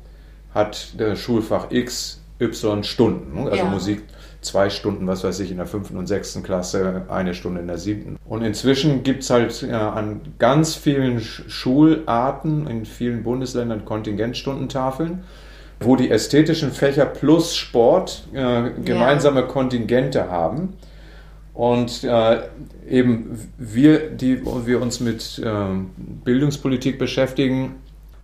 hat 0.55 0.99
der 0.99 1.17
Schulfach 1.17 1.71
X, 1.71 2.21
Y 2.41 2.85
Stunden. 2.85 3.43
Ne? 3.43 3.51
Also 3.51 3.65
ja. 3.65 3.71
Musik 3.71 4.03
zwei 4.41 4.71
Stunden, 4.71 5.07
was 5.07 5.25
weiß 5.25 5.41
ich, 5.41 5.51
in 5.51 5.57
der 5.57 5.67
fünften 5.67 5.97
und 5.97 6.07
sechsten 6.07 6.43
Klasse, 6.43 7.03
eine 7.09 7.35
Stunde 7.35 7.61
in 7.61 7.67
der 7.67 7.79
siebten. 7.79 8.19
Und 8.27 8.43
inzwischen 8.43 9.03
gibt 9.03 9.23
es 9.23 9.31
halt 9.31 9.63
ja, 9.63 9.93
an 9.93 10.21
ganz 10.39 10.75
vielen 10.75 11.21
Schularten, 11.21 12.67
in 12.69 12.85
vielen 12.87 13.25
Bundesländern 13.25 13.85
Kontingentstundentafeln, 13.85 15.25
wo 15.81 15.97
die 15.97 16.11
ästhetischen 16.11 16.71
Fächer 16.71 17.07
plus 17.07 17.57
Sport 17.57 18.29
äh, 18.33 18.71
gemeinsame 18.85 19.41
ja. 19.41 19.47
Kontingente 19.47 20.31
haben. 20.31 20.75
Und 21.59 22.05
äh, 22.05 22.43
eben 22.89 23.51
wir, 23.59 24.11
die 24.11 24.41
wir 24.47 24.81
uns 24.81 25.01
mit 25.01 25.43
äh, 25.45 25.51
Bildungspolitik 25.97 27.01
beschäftigen, 27.01 27.75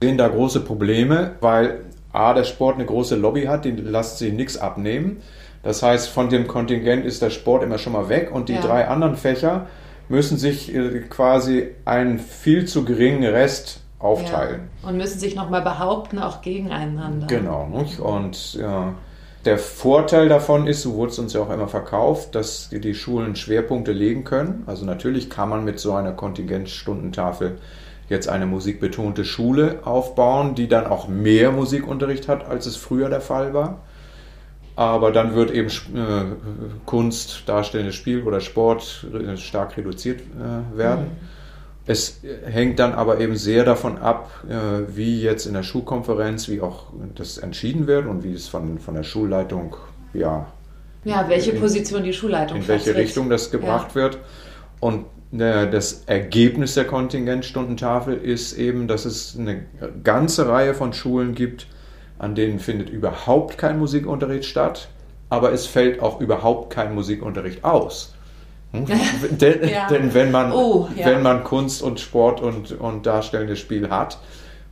sehen 0.01 0.16
da 0.16 0.28
große 0.28 0.61
Probleme, 0.61 1.32
weil 1.41 1.80
A, 2.12 2.32
der 2.32 2.45
Sport 2.45 2.76
eine 2.76 2.85
große 2.85 3.16
Lobby 3.16 3.47
hat, 3.47 3.64
die 3.64 3.72
lässt 3.72 4.18
sich 4.18 4.32
nichts 4.32 4.57
abnehmen. 4.57 5.16
Das 5.64 5.82
heißt, 5.82 6.11
von 6.11 6.28
dem 6.28 6.47
Kontingent 6.47 7.05
ist 7.05 7.22
der 7.22 7.30
Sport 7.30 7.64
immer 7.64 7.78
schon 7.78 7.95
mal 7.95 8.09
weg 8.09 8.30
und 8.32 8.49
die 8.49 8.53
ja. 8.53 8.61
drei 8.61 8.87
anderen 8.87 9.16
Fächer 9.16 9.66
müssen 10.09 10.39
sich 10.39 10.72
äh, 10.72 11.01
quasi 11.01 11.72
einen 11.85 12.20
viel 12.20 12.66
zu 12.66 12.85
geringen 12.85 13.24
Rest 13.24 13.80
aufteilen. 13.99 14.68
Ja. 14.85 14.91
Und 14.91 14.97
müssen 14.97 15.18
sich 15.18 15.35
nochmal 15.35 15.62
behaupten, 15.62 16.20
auch 16.20 16.41
gegeneinander. 16.41 17.26
Genau. 17.26 17.66
Nicht? 17.66 17.99
Und 17.99 18.55
ja, 18.55 18.95
der 19.45 19.59
Vorteil 19.59 20.28
davon 20.28 20.66
ist, 20.66 20.82
so 20.82 20.95
wurde 20.95 21.12
es 21.12 21.18
uns 21.18 21.32
ja 21.34 21.40
auch 21.40 21.51
immer 21.51 21.68
verkauft, 21.68 22.34
dass 22.34 22.70
die 22.70 22.95
Schulen 22.95 23.36
Schwerpunkte 23.36 23.92
legen 23.92 24.24
können. 24.24 24.64
Also 24.66 24.84
natürlich 24.84 25.28
kann 25.28 25.49
man 25.49 25.64
mit 25.64 25.78
so 25.78 25.92
einer 25.92 26.12
Kontingentstundentafel 26.12 27.59
jetzt 28.09 28.28
eine 28.28 28.47
musikbetonte 28.47 29.24
Schule 29.24 29.80
aufbauen, 29.84 30.55
die 30.55 30.68
dann 30.68 30.86
auch 30.86 31.09
mehr 31.09 31.53
Musikunterricht 31.53 32.28
hat, 32.28 32.47
als 32.47 32.66
es 32.66 32.76
früher 32.76 33.09
der 33.09 33.20
Fall 33.20 33.55
war. 33.55 33.80
Aber 34.76 35.12
dann 35.12 35.34
wird 35.34 35.51
eben 35.53 35.68
äh, 35.68 36.24
Kunst, 36.84 37.45
darstellendes 37.47 37.95
Spiel 37.95 38.22
oder 38.22 38.40
Sport 38.40 39.07
äh, 39.12 39.36
stark 39.36 39.76
reduziert 39.76 40.20
äh, 40.20 40.76
werden. 40.76 41.05
Mhm. 41.05 41.34
Es 41.87 42.20
hängt 42.47 42.78
dann 42.78 42.93
aber 42.93 43.20
eben 43.20 43.37
sehr 43.37 43.64
davon 43.64 43.99
ab, 43.99 44.30
äh, 44.49 44.97
wie 44.97 45.20
jetzt 45.20 45.45
in 45.45 45.53
der 45.53 45.62
Schulkonferenz, 45.62 46.49
wie 46.49 46.62
auch 46.62 46.87
das 47.14 47.37
entschieden 47.37 47.87
wird 47.87 48.07
und 48.07 48.24
wie 48.24 48.32
es 48.32 48.49
von, 48.49 48.78
von 48.78 48.95
der 48.95 49.03
Schulleitung, 49.03 49.76
ja. 50.14 50.47
Ja, 51.05 51.28
welche 51.28 51.51
in, 51.51 51.61
Position 51.61 52.03
die 52.03 52.14
Schulleitung 52.14 52.59
In 52.59 52.68
welche. 52.68 52.95
Richtung 52.95 53.28
das 53.28 53.51
gebracht 53.51 53.89
ja. 53.91 53.95
wird. 53.97 54.18
Und 54.80 55.05
äh, 55.32 55.70
das 55.70 56.05
Ergebnis 56.07 56.74
der 56.74 56.87
Kontingentstundentafel 56.87 58.16
ist 58.16 58.57
eben, 58.57 58.89
dass 58.89 59.05
es 59.05 59.37
eine 59.39 59.66
ganze 60.03 60.49
Reihe 60.49 60.72
von 60.72 60.95
Schulen 60.95 61.35
gibt, 61.35 61.66
an 62.18 62.35
denen 62.35 62.61
findet 62.61 62.89
überhaupt 62.89 63.59
kein 63.59 63.78
Musikunterricht 63.78 64.47
statt, 64.47 64.89
aber 65.28 65.53
es 65.53 65.66
fällt 65.66 66.01
auch 66.01 66.20
überhaupt 66.20 66.72
kein 66.72 66.95
Musikunterricht 66.95 67.64
aus. 67.64 68.14
Hm? 68.75 68.87
denn, 69.39 69.68
ja. 69.68 69.87
denn, 69.89 70.14
wenn, 70.14 70.31
man, 70.31 70.53
oh, 70.53 70.89
ja. 70.97 71.05
wenn 71.07 71.22
man 71.22 71.43
Kunst 71.45 71.83
und 71.83 72.01
Sport 72.01 72.41
und, 72.41 72.72
und 72.72 73.07
darstellendes 73.07 73.61
Spiel 73.61 73.91
hat 73.91 74.18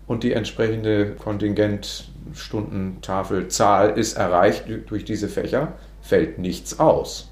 und 0.07 0.23
die 0.25 0.33
entsprechende 0.33 1.11
Kontingentstundentafelzahl 1.13 3.91
ist 3.99 4.15
erreicht 4.15 4.65
durch 4.87 5.05
diese 5.05 5.29
Fächer, 5.29 5.75
fällt 6.01 6.39
nichts 6.39 6.81
aus. 6.81 7.29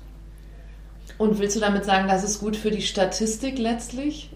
Und 1.18 1.38
willst 1.38 1.56
du 1.56 1.60
damit 1.60 1.84
sagen, 1.84 2.08
das 2.08 2.24
ist 2.24 2.40
gut 2.40 2.56
für 2.56 2.70
die 2.70 2.82
Statistik 2.82 3.58
letztlich? 3.58 4.30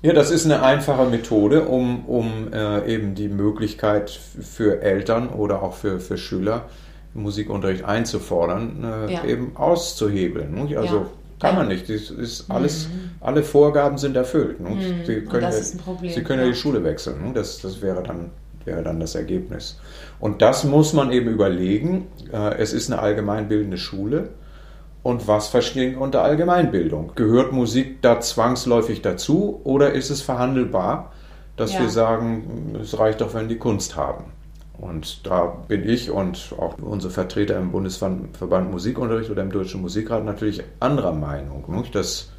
Ja, 0.00 0.12
das 0.12 0.30
ist 0.30 0.44
eine 0.44 0.62
einfache 0.62 1.06
Methode, 1.06 1.62
um, 1.62 2.04
um 2.04 2.52
äh, 2.52 2.86
eben 2.92 3.14
die 3.14 3.28
Möglichkeit 3.28 4.10
für 4.10 4.82
Eltern 4.82 5.30
oder 5.30 5.62
auch 5.62 5.72
für, 5.72 5.98
für 5.98 6.18
Schüler 6.18 6.66
Musikunterricht 7.14 7.84
einzufordern, 7.84 8.84
äh, 8.84 9.14
ja. 9.14 9.24
eben 9.24 9.56
auszuhebeln. 9.56 10.52
Nicht? 10.52 10.76
Also 10.76 10.96
ja. 10.96 11.06
Kann 11.40 11.56
man 11.56 11.68
nicht. 11.68 11.88
Das 11.88 12.10
ist 12.10 12.50
alles, 12.50 12.88
mhm. 12.88 13.10
Alle 13.20 13.42
Vorgaben 13.42 13.98
sind 13.98 14.16
erfüllt. 14.16 14.60
Ne? 14.60 14.70
Mhm. 14.70 15.04
Sie 15.04 15.20
können, 15.22 15.42
ja, 15.42 15.82
Problem, 15.82 16.12
Sie 16.12 16.22
können 16.22 16.42
ja. 16.42 16.48
die 16.48 16.54
Schule 16.54 16.84
wechseln. 16.84 17.22
Ne? 17.22 17.32
Das, 17.32 17.60
das 17.60 17.80
wäre, 17.80 18.02
dann, 18.02 18.30
wäre 18.64 18.82
dann 18.82 19.00
das 19.00 19.14
Ergebnis. 19.14 19.78
Und 20.20 20.42
das 20.42 20.64
muss 20.64 20.92
man 20.92 21.10
eben 21.10 21.28
überlegen. 21.28 22.06
Äh, 22.32 22.56
es 22.58 22.72
ist 22.72 22.90
eine 22.90 23.00
allgemeinbildende 23.00 23.78
Schule. 23.78 24.30
Und 25.02 25.28
was 25.28 25.48
verstehen 25.48 25.92
wir 25.92 26.00
unter 26.00 26.22
Allgemeinbildung? 26.22 27.12
Gehört 27.14 27.52
Musik 27.52 28.00
da 28.00 28.20
zwangsläufig 28.20 29.02
dazu 29.02 29.60
oder 29.64 29.92
ist 29.92 30.10
es 30.10 30.22
verhandelbar, 30.22 31.12
dass 31.56 31.74
ja. 31.74 31.80
wir 31.80 31.88
sagen, 31.90 32.76
es 32.80 32.98
reicht 32.98 33.20
doch, 33.20 33.34
wenn 33.34 33.48
die 33.48 33.58
Kunst 33.58 33.96
haben? 33.96 34.33
Und 34.78 35.26
da 35.26 35.44
bin 35.68 35.88
ich 35.88 36.10
und 36.10 36.52
auch 36.58 36.78
unsere 36.78 37.12
Vertreter 37.12 37.56
im 37.58 37.70
Bundesverband 37.70 38.70
Musikunterricht 38.70 39.30
oder 39.30 39.42
im 39.42 39.52
Deutschen 39.52 39.80
Musikrat 39.80 40.24
natürlich 40.24 40.62
anderer 40.80 41.12
Meinung. 41.12 41.64
Nicht? 41.68 41.94
Dass 41.94 42.30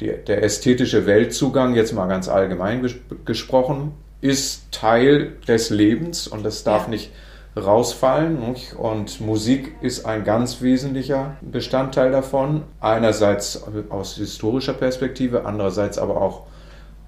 die, 0.00 0.12
der 0.26 0.42
ästhetische 0.42 1.06
Weltzugang, 1.06 1.74
jetzt 1.74 1.92
mal 1.92 2.06
ganz 2.06 2.28
allgemein 2.28 2.82
ges 2.82 2.94
gesprochen, 3.24 3.92
ist 4.20 4.70
Teil 4.72 5.32
des 5.48 5.70
Lebens 5.70 6.28
und 6.28 6.44
das 6.44 6.64
darf 6.64 6.84
ja. 6.84 6.90
nicht 6.90 7.12
rausfallen. 7.56 8.38
Nicht? 8.48 8.74
Und 8.74 9.20
Musik 9.20 9.74
ist 9.80 10.06
ein 10.06 10.24
ganz 10.24 10.62
wesentlicher 10.62 11.36
Bestandteil 11.40 12.12
davon. 12.12 12.62
Einerseits 12.80 13.64
aus 13.90 14.14
historischer 14.14 14.74
Perspektive, 14.74 15.44
andererseits 15.44 15.98
aber 15.98 16.20
auch 16.20 16.46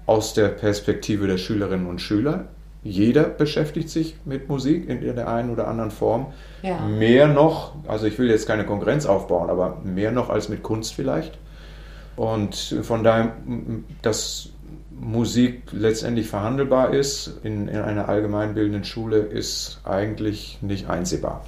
aus 0.05 0.33
der 0.33 0.49
Perspektive 0.49 1.27
der 1.27 1.37
Schülerinnen 1.37 1.87
und 1.87 2.01
Schüler 2.01 2.49
jeder 2.87 3.23
beschäftigt 3.23 3.89
sich 3.89 4.15
mit 4.25 4.49
Musik 4.49 4.89
in 4.89 5.01
der 5.01 5.27
einen 5.27 5.49
oder 5.49 5.67
anderen 5.67 5.91
Form. 5.91 6.27
Ja. 6.63 6.79
Mehr 6.79 7.27
noch, 7.27 7.73
also 7.87 8.05
ich 8.05 8.17
will 8.17 8.29
jetzt 8.29 8.47
keine 8.47 8.65
Konkurrenz 8.65 9.05
aufbauen, 9.05 9.49
aber 9.49 9.81
mehr 9.83 10.11
noch 10.11 10.29
als 10.29 10.49
mit 10.49 10.63
Kunst 10.63 10.93
vielleicht. 10.93 11.37
Und 12.15 12.55
von 12.81 13.03
daher, 13.03 13.33
das 14.01 14.49
Musik 14.99 15.63
letztendlich 15.71 16.27
verhandelbar 16.27 16.93
ist 16.93 17.39
in, 17.43 17.67
in 17.67 17.77
einer 17.77 18.09
allgemeinbildenden 18.09 18.83
Schule, 18.83 19.17
ist 19.17 19.81
eigentlich 19.83 20.57
nicht 20.61 20.89
einsehbar. 20.89 21.45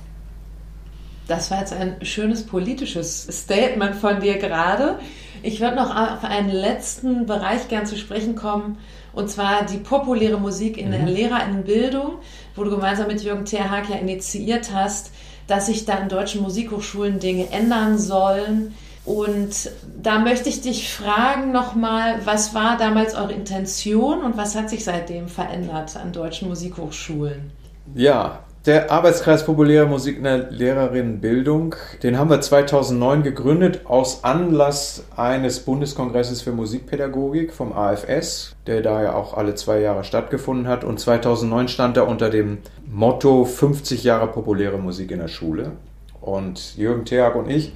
Das 1.27 1.51
war 1.51 1.59
jetzt 1.59 1.73
ein 1.73 2.03
schönes 2.03 2.45
politisches 2.45 3.23
Statement 3.23 3.95
von 3.95 4.19
dir 4.19 4.37
gerade. 4.37 4.99
Ich 5.41 5.61
würde 5.61 5.75
noch 5.75 5.95
auf 5.95 6.23
einen 6.23 6.49
letzten 6.49 7.25
Bereich 7.25 7.67
gern 7.67 7.85
zu 7.85 7.97
sprechen 7.97 8.35
kommen, 8.35 8.77
und 9.13 9.29
zwar 9.29 9.65
die 9.65 9.77
populäre 9.77 10.39
Musik 10.39 10.77
in 10.77 10.87
mhm. 10.87 10.91
der 10.91 11.05
Lehrerinnenbildung, 11.05 12.19
wo 12.55 12.63
du 12.63 12.69
gemeinsam 12.69 13.07
mit 13.07 13.23
Jürgen 13.23 13.45
Terhag 13.45 13.89
ja 13.89 13.97
initiiert 13.97 14.71
hast, 14.73 15.11
dass 15.47 15.65
sich 15.65 15.85
da 15.85 15.95
in 15.95 16.09
deutschen 16.09 16.41
Musikhochschulen 16.41 17.19
Dinge 17.19 17.51
ändern 17.51 17.97
sollen. 17.97 18.75
Und 19.05 19.71
da 20.01 20.19
möchte 20.19 20.49
ich 20.49 20.61
dich 20.61 20.93
fragen 20.93 21.51
nochmal, 21.51 22.19
was 22.25 22.53
war 22.53 22.77
damals 22.77 23.15
eure 23.15 23.33
Intention 23.33 24.21
und 24.21 24.37
was 24.37 24.55
hat 24.55 24.69
sich 24.69 24.83
seitdem 24.83 25.27
verändert 25.27 25.95
an 25.95 26.13
deutschen 26.13 26.49
Musikhochschulen? 26.49 27.51
Ja, 27.95 28.43
der 28.65 28.91
Arbeitskreis 28.91 29.45
Populäre 29.45 29.85
Musik 29.87 30.17
in 30.17 30.25
der 30.25 30.51
Lehrerinnenbildung, 30.51 31.75
den 32.03 32.17
haben 32.17 32.29
wir 32.29 32.41
2009 32.41 33.23
gegründet 33.23 33.85
aus 33.85 34.25
Anlass 34.25 35.05
eines 35.15 35.61
Bundeskongresses 35.61 36.41
für 36.41 36.51
Musikpädagogik 36.51 37.53
vom 37.53 37.71
AFS, 37.71 38.55
der 38.67 38.81
da 38.81 39.01
ja 39.01 39.13
auch 39.13 39.35
alle 39.35 39.55
zwei 39.55 39.79
Jahre 39.79 40.03
stattgefunden 40.03 40.67
hat. 40.67 40.83
Und 40.83 40.99
2009 40.99 41.69
stand 41.69 41.95
er 41.95 42.07
unter 42.07 42.29
dem 42.29 42.57
Motto 42.85 43.45
50 43.45 44.03
Jahre 44.03 44.27
populäre 44.27 44.77
Musik 44.77 45.11
in 45.11 45.19
der 45.19 45.29
Schule. 45.29 45.71
Und 46.19 46.75
Jürgen 46.75 47.05
Theag 47.05 47.35
und 47.35 47.49
ich 47.49 47.73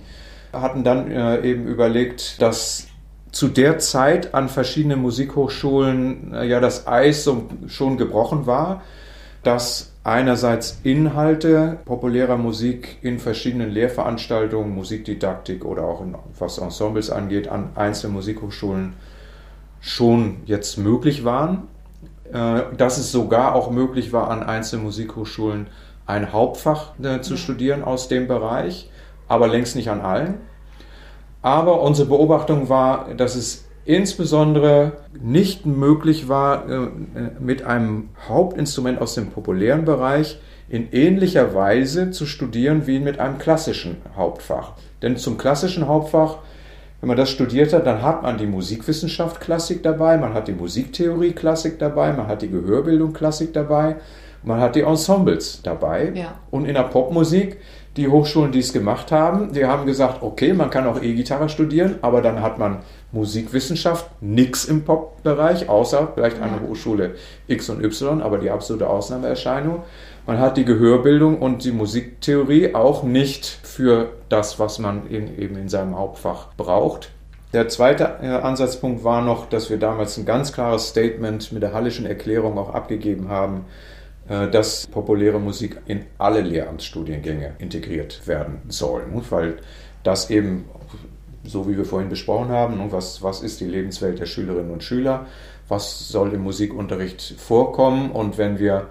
hatten 0.52 0.84
dann 0.84 1.10
äh, 1.10 1.42
eben 1.42 1.66
überlegt, 1.66 2.42
dass 2.42 2.88
zu 3.32 3.48
der 3.48 3.80
Zeit 3.80 4.34
an 4.36 4.50
verschiedenen 4.50 5.02
Musikhochschulen 5.02 6.34
äh, 6.34 6.46
ja 6.46 6.60
das 6.60 6.88
Eis 6.88 7.28
schon 7.68 7.98
gebrochen 7.98 8.46
war, 8.46 8.84
dass 9.44 9.93
einerseits 10.04 10.80
Inhalte 10.84 11.78
populärer 11.86 12.38
Musik 12.38 12.98
in 13.02 13.20
verschiedenen 13.20 13.72
Lehrveranstaltungen, 13.72 14.74
Musikdidaktik 14.74 15.64
oder 15.64 15.84
auch 15.84 16.02
in, 16.02 16.16
was 16.38 16.58
Ensembles 16.58 17.10
angeht, 17.10 17.48
an 17.48 17.70
einzelnen 17.76 18.14
Musikhochschulen 18.14 18.94
schon 19.80 20.38
jetzt 20.46 20.78
möglich 20.78 21.24
waren. 21.24 21.68
Äh, 22.34 22.76
dass 22.78 22.98
es 22.98 23.12
sogar 23.12 23.54
auch 23.54 23.70
möglich 23.70 24.12
war, 24.12 24.32
an 24.32 24.42
einzelnen 24.42 24.86
Musikhochschulen 24.86 25.68
ein 26.06 26.34
Hauptfach 26.34 26.98
äh, 27.00 27.22
zu 27.22 27.38
studieren 27.38 27.84
aus 27.84 28.08
dem 28.08 28.28
Bereich, 28.28 28.90
aber 29.28 29.48
längst 29.48 29.76
nicht 29.76 29.90
an 29.90 30.02
allen. 30.02 30.36
Aber 31.44 31.82
unsere 31.82 32.08
Beobachtung 32.08 32.70
war, 32.70 33.14
dass 33.16 33.36
es 33.36 33.66
insbesondere 33.86 34.94
nicht 35.22 35.66
möglich 35.66 36.30
war, 36.30 36.70
äh, 36.70 36.88
mit 37.40 37.64
einem 37.64 38.10
Hauptinstrument 38.28 39.02
aus 39.02 39.16
dem 39.16 39.28
populären 39.32 39.86
Bereich 39.86 40.40
in 40.70 40.92
ähnlicher 40.92 41.54
Weise 41.54 42.12
zu 42.12 42.26
studieren 42.26 42.88
wie 42.88 43.00
mit 43.00 43.20
einem 43.20 43.38
klassischen 43.38 43.98
Hauptfach. 44.16 44.74
Denn 45.02 45.18
zum 45.18 45.38
klassischen 45.38 45.88
Hauptfach, 45.88 46.38
wenn 47.02 47.10
man 47.10 47.18
das 47.18 47.30
studiert 47.30 47.74
hat, 47.74 47.86
dann 47.86 48.02
hat 48.02 48.24
man 48.24 48.38
die 48.38 48.48
Musikwissenschaft 48.48 49.42
Klassik 49.42 49.84
dabei, 49.84 50.18
man 50.18 50.34
hat 50.34 50.48
die 50.48 50.54
Musiktheorie 50.54 51.34
Klassik 51.34 51.78
dabei, 51.80 52.14
man 52.14 52.28
hat 52.28 52.42
die 52.42 52.50
Gehörbildung 52.50 53.12
Klassik 53.12 53.54
dabei, 53.54 53.98
man 54.44 54.62
hat 54.62 54.76
die 54.76 54.82
Ensembles 54.82 55.62
dabei. 55.62 56.14
Ja. 56.16 56.36
Und 56.50 56.66
in 56.66 56.76
der 56.76 56.84
Popmusik 56.84 57.58
die 57.98 58.08
Hochschulen, 58.08 58.52
die 58.52 58.60
es 58.60 58.74
gemacht 58.74 59.12
haben, 59.12 59.54
die 59.54 59.66
haben 59.66 59.86
gesagt, 59.86 60.24
okay, 60.24 60.54
man 60.54 60.70
kann 60.70 60.88
auch 60.88 61.02
E-Gitarre 61.02 61.50
studieren, 61.50 61.96
aber 62.02 62.22
dann 62.22 62.42
hat 62.42 62.58
man 62.58 62.80
Musikwissenschaft, 63.14 64.10
nichts 64.22 64.66
im 64.66 64.84
Pop-Bereich, 64.84 65.70
außer 65.70 66.12
vielleicht 66.14 66.42
eine 66.42 66.60
Hochschule 66.68 67.16
X 67.48 67.70
und 67.70 67.84
Y, 67.84 68.22
aber 68.22 68.40
die 68.40 68.50
absolute 68.50 68.90
Ausnahmeerscheinung. 68.90 69.84
Man 70.26 70.40
hat 70.40 70.58
die 70.58 70.66
Gehörbildung 70.66 71.40
und 71.40 71.64
die 71.64 71.72
Musiktheorie 71.72 72.76
auch 72.76 73.04
nicht 73.04 73.46
für 73.46 74.10
das, 74.30 74.60
was 74.60 74.80
man 74.80 75.08
in, 75.08 75.40
eben 75.40 75.56
in 75.58 75.70
seinem 75.70 75.98
Hauptfach 75.98 76.48
braucht. 76.58 77.12
Der 77.54 77.70
zweite 77.70 78.16
äh, 78.22 78.28
Ansatzpunkt 78.28 79.04
war 79.04 79.22
noch, 79.22 79.48
dass 79.48 79.70
wir 79.70 79.78
damals 79.78 80.18
ein 80.18 80.26
ganz 80.26 80.52
klares 80.52 80.88
Statement 80.88 81.52
mit 81.52 81.62
der 81.62 81.72
Hallischen 81.72 82.08
Erklärung 82.08 82.58
auch 82.58 82.74
abgegeben 82.74 83.30
haben, 83.30 83.66
äh, 84.28 84.48
dass 84.50 84.88
populäre 84.88 85.40
Musik 85.40 85.78
in 85.86 86.06
alle 86.18 86.42
Lehramtsstudiengänge 86.42 87.54
integriert 87.60 88.26
werden 88.26 88.62
soll, 88.70 89.04
weil 89.30 89.58
das 90.02 90.32
eben, 90.32 90.66
so 91.44 91.68
wie 91.68 91.78
wir 91.78 91.86
vorhin 91.86 92.10
besprochen 92.10 92.50
haben, 92.50 92.78
ne? 92.78 92.88
was, 92.90 93.22
was 93.22 93.42
ist 93.42 93.60
die 93.60 93.66
Lebenswelt 93.66 94.20
der 94.20 94.26
Schülerinnen 94.26 94.72
und 94.72 94.84
Schüler, 94.84 95.26
was 95.68 96.10
soll 96.10 96.34
im 96.34 96.42
Musikunterricht 96.42 97.36
vorkommen 97.38 98.12
und 98.12 98.38
wenn 98.38 98.60
wir 98.60 98.88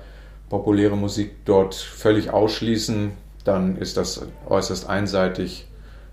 populäre 0.48 0.96
Musik 0.96 1.44
dort 1.44 1.74
völlig 1.74 2.30
ausschließen, 2.30 3.12
dann 3.44 3.76
ist 3.76 3.96
das 3.96 4.26
äußerst 4.48 4.88
einseitig, 4.88 5.66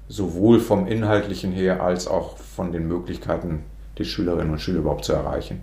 sowohl 0.08 0.60
vom 0.60 0.88
Inhaltlichen 0.88 1.52
her 1.52 1.84
als 1.84 2.08
auch 2.08 2.38
von 2.38 2.72
den 2.72 2.88
Möglichkeiten, 2.88 3.64
die 3.98 4.06
Schülerinnen 4.06 4.52
und 4.52 4.60
Schüler 4.60 4.80
überhaupt 4.80 5.06
zu 5.06 5.14
erreichen. 5.14 5.62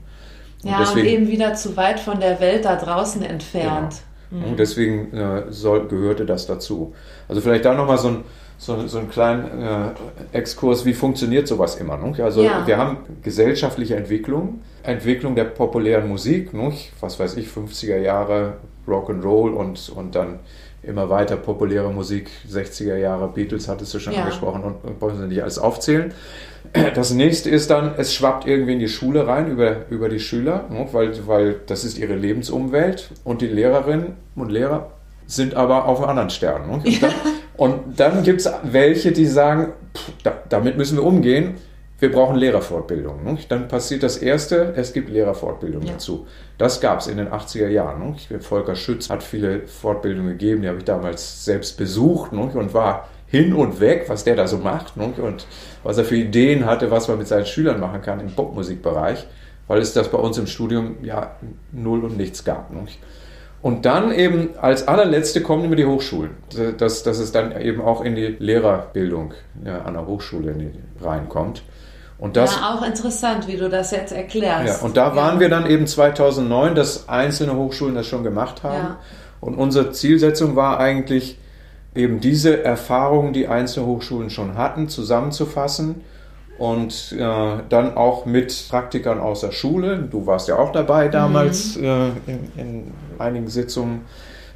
Und 0.63 0.71
ja, 0.71 0.79
deswegen, 0.81 1.07
und 1.07 1.13
eben 1.13 1.29
wieder 1.29 1.55
zu 1.55 1.77
weit 1.77 2.01
von 2.01 2.21
der 2.21 2.41
Welt 2.41 2.65
da 2.65 2.77
draußen 2.77 3.23
entfernt. 3.23 4.03
Genau. 4.31 4.45
Mhm. 4.45 4.51
Und 4.51 4.59
deswegen 4.59 5.13
äh, 5.13 5.45
soll, 5.51 5.89
gehörte 5.89 6.27
das 6.27 6.47
dazu. 6.47 6.95
Also 7.29 7.41
vielleicht 7.41 7.65
da 7.65 7.75
nochmal 7.75 7.99
so 7.99 8.09
ein, 8.09 8.25
so, 8.59 8.87
so 8.87 8.99
einen 8.99 9.11
kleinen 9.11 9.63
äh, 9.63 9.91
Exkurs, 10.33 10.85
wie 10.85 10.95
funktioniert 10.95 11.47
sowas 11.47 11.77
immer. 11.77 11.97
Ne? 11.97 12.23
Also 12.23 12.43
ja. 12.43 12.67
wir 12.67 12.79
haben 12.79 12.99
gesellschaftliche 13.23 13.97
Entwicklung, 13.97 14.61
Entwicklung 14.83 15.35
der 15.35 15.45
populären 15.45 16.09
Musik, 16.09 16.55
ne? 16.55 16.73
was 17.01 17.19
weiß 17.19 17.37
ich, 17.37 17.49
50er 17.49 17.99
Jahre 17.99 18.55
Rock'n'Roll 18.89 19.53
und, 19.53 19.91
und 19.95 20.15
dann 20.15 20.41
immer 20.83 21.11
weiter 21.11 21.37
populäre 21.37 21.93
Musik, 21.93 22.31
60er 22.49 22.97
Jahre, 22.97 23.29
Beatles 23.29 23.69
hattest 23.69 23.93
du 23.93 23.99
schon 23.99 24.15
ja. 24.15 24.21
angesprochen 24.21 24.63
und, 24.63 24.85
und 24.85 25.01
wollen 25.01 25.17
sie 25.17 25.27
nicht 25.27 25.43
alles 25.43 25.59
aufzählen. 25.59 26.15
Das 26.95 27.13
nächste 27.13 27.51
ist 27.51 27.71
dann, 27.71 27.95
es 27.97 28.15
schwappt 28.15 28.47
irgendwie 28.47 28.73
in 28.73 28.79
die 28.79 28.89
Schule 28.89 29.27
rein 29.27 29.51
über, 29.51 29.89
über 29.91 30.09
die 30.09 30.21
Schüler, 30.21 30.65
weil, 30.93 31.27
weil 31.27 31.61
das 31.67 31.85
ist 31.85 31.99
ihre 31.99 32.15
Lebensumwelt 32.15 33.11
und 33.25 33.41
die 33.41 33.47
Lehrerinnen 33.47 34.15
und 34.35 34.51
Lehrer 34.51 34.91
sind 35.27 35.55
aber 35.55 35.87
auf 35.87 35.99
einem 35.99 36.11
anderen 36.11 36.31
Stern. 36.31 36.67
Ne? 36.69 36.73
Und 36.85 37.03
dann, 37.03 37.13
und 37.57 37.99
dann 37.99 38.23
gibt 38.23 38.41
es 38.41 38.51
welche, 38.63 39.13
die 39.13 39.27
sagen, 39.27 39.73
pff, 39.95 40.13
da, 40.23 40.43
damit 40.49 40.77
müssen 40.77 40.97
wir 40.97 41.05
umgehen, 41.05 41.55
wir 41.99 42.13
brauchen 42.13 42.37
Lehrerfortbildung. 42.37 43.25
Ne? 43.25 43.39
Dann 43.49 43.69
passiert 43.69 44.03
das 44.03 44.19
Erste, 44.19 44.75
es 44.77 44.93
gibt 44.93 45.09
Lehrerfortbildung 45.09 45.83
ja. 45.83 45.93
dazu. 45.93 46.27
Das 46.59 46.81
gab 46.81 47.01
es 47.01 47.07
in 47.07 47.17
den 47.17 47.29
80er 47.29 47.69
Jahren. 47.69 48.17
Ne? 48.31 48.41
Volker 48.41 48.75
Schütz 48.75 49.09
hat 49.09 49.23
viele 49.23 49.67
Fortbildungen 49.67 50.33
gegeben, 50.33 50.63
die 50.63 50.69
habe 50.69 50.79
ich 50.79 50.85
damals 50.85 51.45
selbst 51.45 51.79
besucht 51.79 52.33
ne? 52.33 52.43
und 52.43 52.75
war 52.75 53.09
hin 53.29 53.55
und 53.55 53.81
weg, 53.81 54.05
was 54.09 54.25
der 54.25 54.37
da 54.37 54.47
so 54.47 54.59
macht 54.59 54.97
und 54.97 55.47
was 55.83 55.99
er 55.99 56.05
für 56.05 56.17
Ideen 56.17 56.65
hatte, 56.65 56.91
was 56.91 57.09
man 57.09 57.19
mit 57.19 57.27
seinen 57.27 57.47
Schülern 57.47 57.81
machen 57.81 58.03
kann 58.03 58.21
im 58.21 58.31
Popmusikbereich, 58.31 59.27
weil 59.67 59.81
es 59.81 59.93
das 59.93 60.11
bei 60.11 60.19
uns 60.19 60.39
im 60.39 60.47
Studium 60.47 60.97
ja 61.03 61.37
null 61.73 62.05
und 62.05 62.17
nichts 62.17 62.45
gab. 62.45 62.71
Und 63.67 63.85
dann 63.85 64.13
eben 64.13 64.51
als 64.61 64.87
allerletzte 64.87 65.43
kommen 65.43 65.65
immer 65.65 65.75
die 65.75 65.87
Hochschulen, 65.87 66.31
dass, 66.79 67.03
dass 67.03 67.19
es 67.19 67.33
dann 67.33 67.61
eben 67.61 67.81
auch 67.81 68.01
in 68.01 68.15
die 68.15 68.37
Lehrerbildung 68.39 69.35
ja, 69.65 69.83
an 69.83 69.95
der 69.95 70.07
Hochschule 70.07 70.55
reinkommt. 71.03 71.65
Und 72.17 72.37
das, 72.37 72.55
ja, 72.55 72.77
auch 72.77 72.87
interessant, 72.87 73.49
wie 73.49 73.57
du 73.57 73.69
das 73.69 73.91
jetzt 73.91 74.13
erklärst. 74.13 74.83
Ja, 74.83 74.87
und 74.87 74.97
da 74.97 75.17
waren 75.17 75.41
wir 75.41 75.49
dann 75.49 75.69
eben 75.69 75.89
2009, 75.89 76.77
dass 76.77 77.09
einzelne 77.09 77.57
Hochschulen 77.57 77.97
das 77.97 78.07
schon 78.07 78.23
gemacht 78.23 78.63
haben. 78.63 78.77
Ja. 78.77 78.99
Und 79.41 79.57
unsere 79.57 79.91
Zielsetzung 79.91 80.55
war 80.55 80.79
eigentlich, 80.79 81.37
eben 81.97 82.21
diese 82.21 82.63
Erfahrungen, 82.63 83.33
die 83.33 83.49
einzelne 83.49 83.87
Hochschulen 83.87 84.31
schon 84.31 84.57
hatten, 84.57 84.89
zusammenzufassen 84.89 86.03
und 86.59 87.13
äh, 87.13 87.19
dann 87.69 87.97
auch 87.97 88.25
mit 88.25 88.67
Praktikern 88.71 89.21
aus 89.21 89.41
der 89.41 89.53
Schule, 89.53 89.99
du 89.99 90.27
warst 90.27 90.49
ja 90.49 90.59
auch 90.59 90.73
dabei 90.73 91.09
damals 91.09 91.77
mhm. 91.77 91.85
äh, 91.85 92.07
in, 92.27 92.51
in, 92.57 92.93
einigen 93.19 93.49
Sitzungen, 93.49 94.03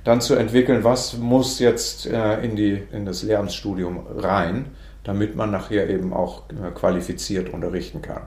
dann 0.04 0.20
zu 0.20 0.34
entwickeln, 0.34 0.82
was 0.82 1.18
muss 1.18 1.58
jetzt 1.58 2.06
äh, 2.06 2.40
in, 2.40 2.56
die, 2.56 2.82
in 2.92 3.04
das 3.04 3.22
Lehramtsstudium 3.22 4.06
rein, 4.16 4.66
damit 5.04 5.36
man 5.36 5.50
nachher 5.50 5.90
eben 5.90 6.12
auch 6.12 6.44
äh, 6.50 6.70
qualifiziert 6.70 7.52
unterrichten 7.52 8.00
kann. 8.00 8.22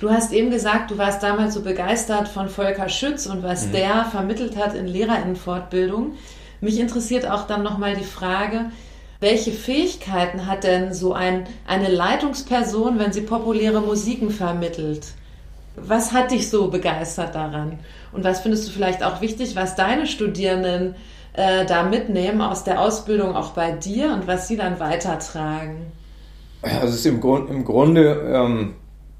Du 0.00 0.10
hast 0.10 0.32
eben 0.32 0.50
gesagt, 0.50 0.90
du 0.90 0.98
warst 0.98 1.22
damals 1.22 1.54
so 1.54 1.62
begeistert 1.62 2.28
von 2.28 2.48
Volker 2.48 2.88
Schütz 2.88 3.26
und 3.26 3.42
was 3.42 3.68
mhm. 3.68 3.72
der 3.72 4.04
vermittelt 4.10 4.56
hat 4.56 4.74
in 4.74 4.86
Lehrerinnenfortbildung. 4.86 6.14
Mich 6.60 6.80
interessiert 6.80 7.30
auch 7.30 7.46
dann 7.46 7.62
nochmal 7.62 7.94
die 7.94 8.04
Frage, 8.04 8.66
welche 9.24 9.52
Fähigkeiten 9.52 10.46
hat 10.46 10.64
denn 10.64 10.92
so 10.92 11.14
ein, 11.14 11.46
eine 11.66 11.88
Leitungsperson, 11.88 12.98
wenn 12.98 13.12
sie 13.12 13.22
populäre 13.22 13.80
Musiken 13.80 14.30
vermittelt? 14.30 15.06
Was 15.76 16.12
hat 16.12 16.30
dich 16.30 16.50
so 16.50 16.68
begeistert 16.68 17.34
daran? 17.34 17.78
Und 18.12 18.22
was 18.22 18.40
findest 18.40 18.68
du 18.68 18.70
vielleicht 18.70 19.02
auch 19.02 19.22
wichtig, 19.22 19.56
was 19.56 19.76
deine 19.76 20.06
Studierenden 20.06 20.94
äh, 21.32 21.64
da 21.64 21.84
mitnehmen 21.84 22.42
aus 22.42 22.64
der 22.64 22.80
Ausbildung 22.80 23.34
auch 23.34 23.52
bei 23.52 23.72
dir 23.72 24.12
und 24.12 24.26
was 24.26 24.46
sie 24.46 24.56
dann 24.58 24.78
weitertragen? 24.78 25.86
Also 26.62 26.88
es 26.88 26.94
ist 26.96 27.06
im, 27.06 27.20
Grund, 27.20 27.48
im 27.48 27.64
Grunde 27.64 28.30
ähm, 28.30 28.74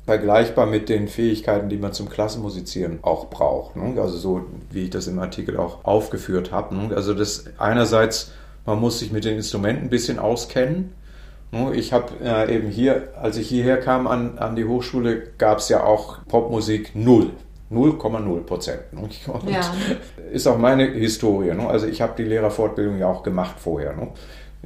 vergleichbar 0.05 0.67
mit 0.67 0.91
den 0.91 1.09
Fähigkeiten, 1.09 1.71
die 1.71 1.79
man 1.79 1.95
zum 1.95 2.11
Klassenmusizieren 2.11 2.99
auch 3.03 3.31
braucht. 3.31 3.77
Ne? 3.77 4.01
Also 4.01 4.19
so, 4.19 4.43
wie 4.71 4.85
ich 4.85 4.91
das 4.91 5.07
im 5.07 5.19
Artikel 5.19 5.57
auch 5.57 5.85
aufgeführt 5.85 6.53
habe. 6.53 6.75
Ne? 6.75 6.95
Also 6.95 7.15
das 7.15 7.47
einerseits, 7.59 8.33
man 8.67 8.81
muss 8.81 8.99
sich 8.99 9.13
mit 9.13 9.25
den 9.25 9.37
Instrumenten 9.37 9.85
ein 9.85 9.91
bisschen 9.91 10.19
auskennen. 10.19 10.93
Ne? 11.53 11.75
Ich 11.75 11.93
habe 11.93 12.13
äh, 12.23 12.55
eben 12.55 12.69
hier, 12.69 13.09
als 13.21 13.37
ich 13.37 13.49
hierher 13.49 13.79
kam 13.79 14.07
an, 14.07 14.39
an 14.39 14.57
die 14.57 14.65
Hochschule, 14.65 15.23
gab 15.39 15.59
es 15.59 15.69
ja 15.69 15.85
auch 15.85 16.25
Popmusik 16.27 16.95
null. 16.95 17.31
0,0 17.71 18.41
Prozent. 18.43 18.81
Ja. 19.47 19.61
Ist 20.31 20.47
auch 20.47 20.59
meine 20.59 20.85
Historie. 20.85 21.51
Also 21.51 21.87
ich 21.87 22.01
habe 22.03 22.13
die 22.17 22.25
Lehrerfortbildung 22.25 22.99
ja 22.99 23.09
auch 23.09 23.23
gemacht 23.23 23.57
vorher. 23.59 23.95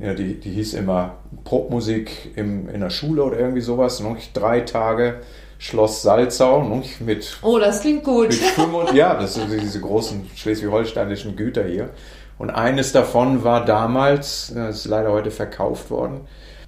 Ja, 0.01 0.14
die, 0.14 0.34
die 0.38 0.51
hieß 0.51 0.74
immer 0.74 1.16
Popmusik 1.44 2.32
im, 2.36 2.68
in 2.68 2.80
der 2.80 2.90
Schule 2.90 3.24
oder 3.24 3.38
irgendwie 3.38 3.61
sowas. 3.61 4.01
Noch 4.01 4.16
drei 4.34 4.61
Tage 4.61 5.20
Schloss 5.59 6.03
Salzau 6.03 6.62
noch 6.62 6.84
mit. 7.01 7.38
Oh, 7.42 7.59
das 7.59 7.80
klingt 7.80 8.05
gut. 8.05 8.28
Mit 8.28 8.94
ja, 8.94 9.14
das 9.14 9.34
sind 9.34 9.51
diese 9.51 9.80
großen 9.80 10.30
schleswig-holsteinischen 10.36 11.34
Güter 11.34 11.64
hier. 11.64 11.90
Und 12.39 12.51
eines 12.51 12.93
davon 12.93 13.45
war 13.45 13.64
damals, 13.64 14.53
das 14.55 14.80
ist 14.80 14.84
leider 14.86 15.11
heute 15.11 15.30
verkauft 15.30 15.91
worden, 15.91 16.20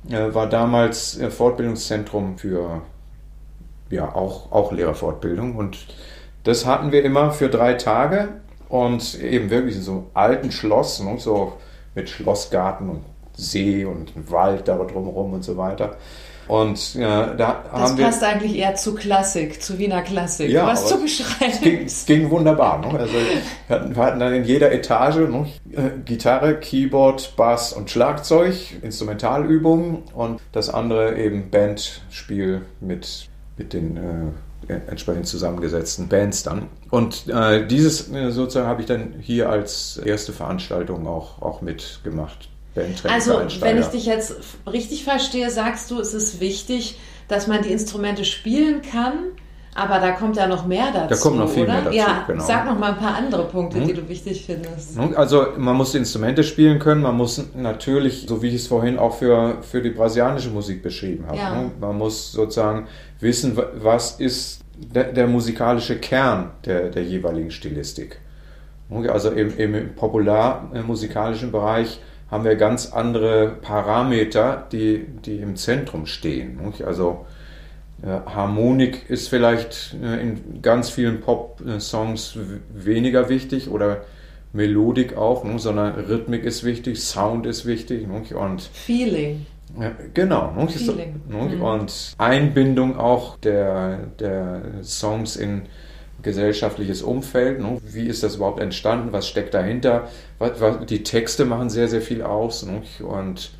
äh, 0.08 0.34
war 0.34 0.48
damals 0.48 1.20
Fortbildungszentrum 1.30 2.38
für 2.38 2.82
ja 3.90 4.14
auch, 4.14 4.50
auch 4.52 4.72
Lehrerfortbildung. 4.72 5.56
Und 5.56 5.86
das 6.44 6.66
hatten 6.66 6.92
wir 6.92 7.04
immer 7.04 7.32
für 7.32 7.48
drei 7.48 7.74
Tage 7.74 8.28
und 8.68 9.20
eben 9.20 9.50
wirklich 9.50 9.76
in 9.76 9.82
so 9.82 9.92
einem 9.92 10.06
alten 10.14 10.52
Schloss, 10.52 11.00
ne, 11.02 11.18
so 11.18 11.54
mit 11.94 12.08
Schlossgarten 12.08 12.88
und 12.88 13.04
See 13.34 13.84
und 13.84 14.12
Wald 14.30 14.68
da 14.68 14.76
drumherum 14.76 15.32
und 15.32 15.44
so 15.44 15.56
weiter. 15.56 15.96
Und 16.50 16.96
äh, 16.96 17.00
da 17.00 17.36
das 17.36 17.38
haben 17.38 17.62
wir. 17.96 18.06
Das 18.06 18.18
passt 18.18 18.24
eigentlich 18.24 18.56
eher 18.56 18.74
zu 18.74 18.96
Klassik, 18.96 19.62
zu 19.62 19.78
Wiener 19.78 20.02
Klassik, 20.02 20.50
ja, 20.50 20.66
was 20.66 20.88
zu 20.88 21.00
beschreiben. 21.00 21.52
Es 21.52 21.60
ging, 21.60 21.82
es 21.84 22.06
ging 22.06 22.30
wunderbar. 22.30 22.80
Ne? 22.80 22.98
Also 22.98 23.12
wir 23.14 23.76
hatten, 23.76 23.94
wir 23.94 24.02
hatten, 24.02 24.18
dann 24.18 24.34
in 24.34 24.42
jeder 24.42 24.72
Etage 24.72 25.28
ne? 25.28 25.46
Gitarre, 26.04 26.58
Keyboard, 26.58 27.36
Bass 27.36 27.72
und 27.72 27.88
Schlagzeug, 27.88 28.56
Instrumentalübungen 28.82 30.02
und 30.12 30.40
das 30.50 30.70
andere 30.70 31.16
eben 31.16 31.50
Bandspiel 31.50 32.62
mit, 32.80 33.28
mit 33.56 33.72
den 33.72 33.96
äh, 34.66 34.72
entsprechend 34.88 35.28
zusammengesetzten 35.28 36.08
Bands 36.08 36.42
dann. 36.42 36.66
Und 36.90 37.28
äh, 37.28 37.64
dieses 37.64 38.12
äh, 38.12 38.32
sozusagen 38.32 38.66
habe 38.66 38.80
ich 38.80 38.88
dann 38.88 39.14
hier 39.20 39.50
als 39.50 39.98
erste 40.04 40.32
Veranstaltung 40.32 41.06
auch, 41.06 41.40
auch 41.42 41.62
mitgemacht. 41.62 42.48
Also, 43.08 43.40
wenn 43.60 43.78
ich 43.78 43.86
dich 43.86 44.06
jetzt 44.06 44.34
richtig 44.70 45.04
verstehe, 45.04 45.50
sagst 45.50 45.90
du, 45.90 45.98
es 45.98 46.14
ist 46.14 46.40
wichtig, 46.40 46.98
dass 47.28 47.46
man 47.46 47.62
die 47.62 47.72
Instrumente 47.72 48.24
spielen 48.24 48.82
kann, 48.82 49.14
aber 49.74 49.98
da 49.98 50.12
kommt 50.12 50.36
ja 50.36 50.46
noch 50.46 50.66
mehr 50.66 50.86
dazu. 50.92 51.08
Da 51.08 51.16
kommt 51.16 51.38
noch 51.38 51.48
viel 51.48 51.64
oder? 51.64 51.72
mehr 51.72 51.82
dazu. 51.82 51.96
Ja, 51.96 52.24
genau. 52.26 52.44
sag 52.44 52.66
noch 52.66 52.78
mal 52.78 52.92
ein 52.92 52.98
paar 52.98 53.16
andere 53.16 53.44
Punkte, 53.46 53.78
hm. 53.78 53.86
die 53.86 53.94
du 53.94 54.08
wichtig 54.08 54.44
findest. 54.44 54.98
Hm, 54.98 55.16
also, 55.16 55.46
man 55.56 55.76
muss 55.76 55.92
die 55.92 55.98
Instrumente 55.98 56.44
spielen 56.44 56.78
können. 56.78 57.02
Man 57.02 57.16
muss 57.16 57.42
natürlich, 57.54 58.26
so 58.28 58.42
wie 58.42 58.48
ich 58.48 58.56
es 58.56 58.66
vorhin 58.66 58.98
auch 58.98 59.14
für, 59.16 59.58
für 59.62 59.80
die 59.80 59.90
brasilianische 59.90 60.50
Musik 60.50 60.82
beschrieben 60.82 61.26
habe, 61.26 61.38
ja. 61.38 61.54
ne? 61.54 61.70
man 61.80 61.96
muss 61.96 62.32
sozusagen 62.32 62.88
wissen, 63.20 63.58
was 63.74 64.20
ist 64.20 64.60
der, 64.76 65.12
der 65.12 65.26
musikalische 65.26 65.98
Kern 65.98 66.50
der, 66.64 66.88
der 66.88 67.04
jeweiligen 67.04 67.50
Stilistik. 67.50 68.18
Also 69.08 69.30
im, 69.30 69.56
im 69.56 69.94
popularmusikalischen 69.94 71.52
Bereich 71.52 72.00
haben 72.30 72.44
wir 72.44 72.56
ganz 72.56 72.92
andere 72.92 73.48
Parameter, 73.60 74.66
die, 74.70 75.06
die 75.24 75.38
im 75.38 75.56
Zentrum 75.56 76.06
stehen. 76.06 76.60
Nicht? 76.64 76.82
Also 76.82 77.26
Harmonik 78.02 79.10
ist 79.10 79.28
vielleicht 79.28 79.96
äh, 80.02 80.20
in 80.20 80.62
ganz 80.62 80.90
vielen 80.90 81.20
Pop-Songs 81.20 82.38
weniger 82.72 83.28
wichtig 83.28 83.70
oder 83.70 84.02
Melodik 84.52 85.16
auch, 85.16 85.44
ne? 85.44 85.58
sondern 85.58 85.94
Rhythmik 85.94 86.44
ist 86.44 86.64
wichtig, 86.64 87.02
Sound 87.02 87.46
ist 87.46 87.66
wichtig 87.66 88.08
nicht? 88.08 88.32
und 88.32 88.62
Feeling. 88.62 89.46
Ja, 89.78 89.92
genau. 90.14 90.52
Nicht? 90.52 90.78
Feeling. 90.78 91.20
Nicht? 91.28 91.56
Mhm. 91.56 91.62
Und 91.62 92.14
Einbindung 92.18 92.98
auch 92.98 93.36
der, 93.38 93.98
der 94.18 94.62
Songs 94.82 95.36
in 95.36 95.62
gesellschaftliches 96.22 97.02
Umfeld. 97.02 97.60
Ne? 97.60 97.78
Wie 97.84 98.06
ist 98.06 98.22
das 98.22 98.36
überhaupt 98.36 98.60
entstanden? 98.60 99.12
Was 99.12 99.28
steckt 99.28 99.54
dahinter? 99.54 100.08
Was, 100.38 100.60
was, 100.60 100.86
die 100.86 101.02
Texte 101.02 101.44
machen 101.44 101.70
sehr, 101.70 101.88
sehr 101.88 102.02
viel 102.02 102.22
aus. 102.22 102.64
Nicht? 102.64 103.00
Und 103.00 103.50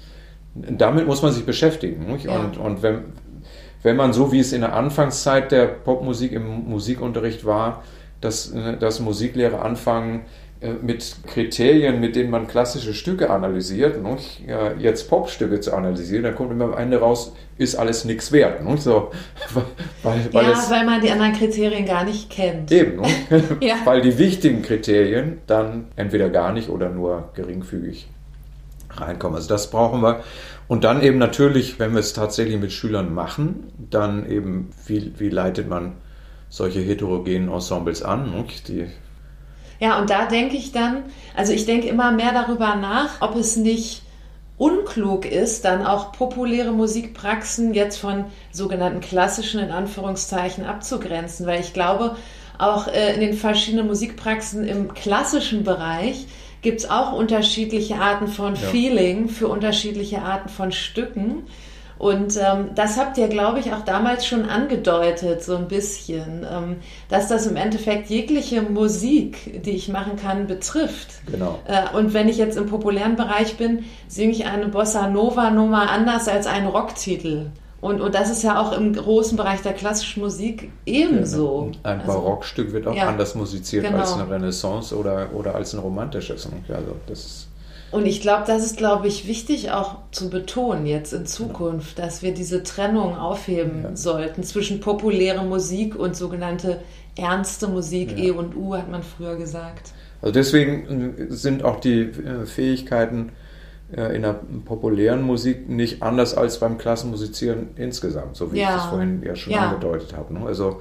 damit 0.55 1.07
muss 1.07 1.23
man 1.23 1.33
sich 1.33 1.45
beschäftigen. 1.45 2.07
Nicht? 2.13 2.27
Ja. 2.27 2.39
Und, 2.39 2.57
und 2.57 2.83
wenn, 2.83 3.05
wenn 3.83 3.97
man 3.97 4.13
so 4.13 4.33
wie 4.33 4.41
es 4.41 4.53
in 4.53 4.61
der 4.61 4.75
Anfangszeit 4.75 5.53
der 5.53 5.67
Popmusik 5.67 6.33
im 6.33 6.69
Musikunterricht 6.69 7.45
war, 7.45 7.83
dass, 8.21 8.53
dass 8.79 9.01
Musiklehrer 9.01 9.65
anfangen, 9.65 10.23
mit 10.83 11.17
Kriterien, 11.27 12.01
mit 12.01 12.17
denen 12.17 12.31
man 12.31 12.47
klassische 12.47 12.93
Stücke 12.93 13.31
analysiert, 13.31 14.03
ne? 14.03 14.17
jetzt 14.79 15.09
Popstücke 15.09 15.61
zu 15.61 15.73
analysieren, 15.75 16.25
dann 16.25 16.35
kommt 16.35 16.51
immer 16.51 16.67
am 16.67 16.77
Ende 16.77 17.01
raus, 17.01 17.35
ist 17.57 17.77
alles 17.77 18.05
nichts 18.05 18.31
wert. 18.31 18.63
Ne? 18.63 18.77
So, 18.77 19.11
weil, 20.03 20.29
weil 20.33 20.45
ja, 20.45 20.53
es, 20.53 20.71
weil 20.71 20.85
man 20.85 21.01
die 21.01 21.11
anderen 21.11 21.33
Kriterien 21.33 21.87
gar 21.87 22.05
nicht 22.05 22.29
kennt. 22.29 22.71
Eben, 22.73 23.01
ne? 23.01 23.09
ja. 23.61 23.77
weil 23.85 24.03
die 24.03 24.19
wichtigen 24.19 24.61
Kriterien 24.61 25.39
dann 25.47 25.87
entweder 25.97 26.29
gar 26.29 26.53
nicht 26.53 26.69
oder 26.69 26.91
nur 26.91 27.31
geringfügig 27.35 28.09
reinkommen. 28.91 29.37
Also 29.37 29.49
das 29.49 29.71
brauchen 29.71 30.03
wir. 30.03 30.21
Und 30.69 30.85
dann 30.85 31.03
eben 31.03 31.19
natürlich, 31.19 31.79
wenn 31.79 31.93
wir 31.93 32.01
es 32.01 32.13
tatsächlich 32.13 32.61
mit 32.61 32.73
Schülern 32.73 33.15
machen, 33.15 33.73
dann 33.79 34.29
eben, 34.31 34.71
wie, 34.87 35.13
wie 35.19 35.31
leitet 35.31 35.69
man 35.69 35.95
solche 36.51 36.81
heterogenen 36.81 37.51
Ensembles 37.51 38.03
an? 38.03 38.31
Ne? 38.31 38.45
Die 38.69 38.87
ja, 39.81 39.99
und 39.99 40.11
da 40.11 40.27
denke 40.27 40.57
ich 40.57 40.73
dann, 40.73 41.05
also 41.35 41.53
ich 41.53 41.67
denke 41.67 41.89
immer 41.89 42.13
mehr 42.13 42.33
darüber 42.33 42.77
nach, 42.77 43.21
ob 43.21 43.35
es 43.35 43.57
nicht 43.57 44.03
unklug 44.59 45.25
ist, 45.25 45.65
dann 45.65 45.87
auch 45.87 46.13
populäre 46.13 46.71
Musikpraxen 46.73 47.73
jetzt 47.73 47.97
von 47.97 48.27
sogenannten 48.53 49.01
klassischen 49.01 49.59
in 49.59 49.71
Anführungszeichen 49.71 50.67
abzugrenzen, 50.67 51.47
weil 51.47 51.61
ich 51.61 51.73
glaube, 51.73 52.17
auch 52.59 52.89
äh, 52.89 53.15
in 53.15 53.21
den 53.21 53.33
verschiedenen 53.33 53.87
Musikpraxen 53.87 54.69
im 54.69 54.93
klassischen 54.93 55.65
Bereich 55.65 56.27
gibt 56.61 56.81
es 56.81 56.91
auch 56.91 57.15
unterschiedliche 57.15 57.97
Arten 57.97 58.29
von 58.29 58.55
ja. 58.55 58.61
Feeling 58.61 59.31
für 59.31 59.49
unterschiedliche 59.49 60.21
Arten 60.21 60.51
von 60.51 60.73
Stücken. 60.73 61.47
Und 62.01 62.39
ähm, 62.39 62.71
das 62.75 62.97
habt 62.97 63.19
ihr, 63.19 63.29
glaube 63.29 63.59
ich, 63.59 63.75
auch 63.75 63.83
damals 63.85 64.25
schon 64.27 64.49
angedeutet, 64.49 65.45
so 65.45 65.55
ein 65.55 65.69
bisschen, 65.69 66.47
ähm, 66.51 66.77
dass 67.11 67.29
das 67.29 67.47
im 67.47 67.57
Endeffekt 67.57 68.09
jegliche 68.09 68.63
Musik, 68.63 69.63
die 69.67 69.73
ich 69.73 69.91
machen 69.91 70.17
kann, 70.17 70.47
betrifft. 70.47 71.09
Genau. 71.31 71.59
Äh, 71.67 71.95
und 71.95 72.15
wenn 72.15 72.31
ich 72.31 72.39
jetzt 72.39 72.57
im 72.57 72.65
populären 72.65 73.17
Bereich 73.17 73.59
bin, 73.59 73.85
singe 74.09 74.33
ich 74.33 74.47
eine 74.47 74.69
Bossa 74.69 75.09
Nova 75.09 75.51
Nummer 75.51 75.91
anders 75.91 76.27
als 76.27 76.47
einen 76.47 76.69
Rocktitel. 76.69 77.51
Und, 77.83 78.01
und 78.01 78.15
das 78.15 78.31
ist 78.31 78.43
ja 78.45 78.59
auch 78.59 78.73
im 78.73 78.95
großen 78.95 79.37
Bereich 79.37 79.61
der 79.61 79.75
klassischen 79.75 80.23
Musik 80.23 80.73
ebenso. 80.87 81.71
Ein 81.83 82.01
also, 82.01 82.13
Barockstück 82.15 82.73
wird 82.73 82.87
auch 82.87 82.97
ja, 82.97 83.09
anders 83.09 83.35
musiziert 83.35 83.85
genau. 83.85 83.99
als 83.99 84.15
eine 84.15 84.31
Renaissance 84.31 84.97
oder, 84.97 85.29
oder 85.35 85.55
als 85.55 85.75
ein 85.75 85.81
romantisches. 85.81 86.49
Also 86.67 86.97
das 87.07 87.50
und 87.91 88.07
ich 88.07 88.21
glaube, 88.21 88.45
das 88.47 88.65
ist, 88.65 88.77
glaube 88.77 89.09
ich, 89.09 89.27
wichtig 89.27 89.71
auch 89.71 89.97
zu 90.13 90.31
betonen 90.31 90.87
jetzt 90.87 91.13
in 91.13 91.27
Zukunft, 91.27 91.99
dass 91.99 92.23
wir 92.23 92.33
diese 92.33 92.63
Trennung 92.63 93.17
aufheben 93.17 93.83
ja. 93.83 93.97
sollten 93.97 94.43
zwischen 94.43 94.81
populärer 94.81 95.43
Musik 95.43 95.97
und 95.97 96.17
sogenannte 96.17 96.81
ernste 97.17 97.69
Musik, 97.69 98.13
ja. 98.13 98.25
E 98.25 98.31
und 98.31 98.57
U, 98.57 98.77
hat 98.77 98.91
man 98.91 99.03
früher 99.03 99.37
gesagt. 99.37 99.93
Also 100.23 100.33
deswegen 100.33 101.29
sind 101.31 101.65
auch 101.65 101.81
die 101.81 102.03
äh, 102.03 102.47
Fähigkeiten 102.47 103.33
äh, 103.97 104.15
in 104.15 104.23
der 104.23 104.41
populären 104.65 105.23
Musik 105.23 105.69
nicht 105.69 106.03
anders 106.03 106.35
als 106.35 106.61
beim 106.61 106.79
Klassenmusizieren 106.79 107.71
insgesamt, 107.77 108.37
so 108.37 108.53
wie 108.53 108.61
ja. 108.61 108.69
ich 108.69 108.75
das 108.77 108.87
vorhin 108.87 109.23
ja 109.25 109.35
schon 109.35 109.55
angedeutet 109.55 110.17
habe. 110.17 110.35
Ne? 110.35 110.47
Also 110.47 110.81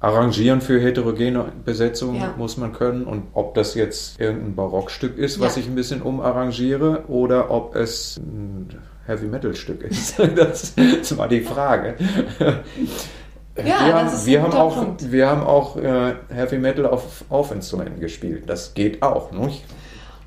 Arrangieren 0.00 0.60
für 0.60 0.80
heterogene 0.80 1.46
Besetzungen 1.64 2.20
ja. 2.20 2.34
muss 2.36 2.56
man 2.56 2.72
können. 2.72 3.04
Und 3.04 3.24
ob 3.32 3.54
das 3.54 3.74
jetzt 3.74 4.20
irgendein 4.20 4.54
Barockstück 4.54 5.18
ist, 5.18 5.40
was 5.40 5.56
ja. 5.56 5.62
ich 5.62 5.68
ein 5.68 5.74
bisschen 5.74 6.02
umarrangiere, 6.02 7.04
oder 7.08 7.50
ob 7.50 7.74
es 7.74 8.16
ein 8.18 8.68
Heavy 9.06 9.26
Metal 9.26 9.54
Stück 9.56 9.82
ist. 9.82 10.18
das, 10.36 10.74
das 10.76 11.16
war 11.16 11.28
die 11.28 11.40
Frage. 11.40 11.96
Ja, 13.58 13.86
wir 13.86 13.94
haben, 13.94 14.10
wir 14.24 14.42
haben 14.42 14.52
auch, 14.52 14.86
wir 15.00 15.28
haben 15.28 15.42
auch 15.42 15.76
äh, 15.76 16.14
Heavy 16.28 16.58
Metal 16.58 16.86
auf, 16.86 17.24
auf 17.28 17.50
Instrumenten 17.50 17.98
gespielt. 17.98 18.44
Das 18.46 18.72
geht 18.74 19.02
auch, 19.02 19.32
nicht? 19.32 19.64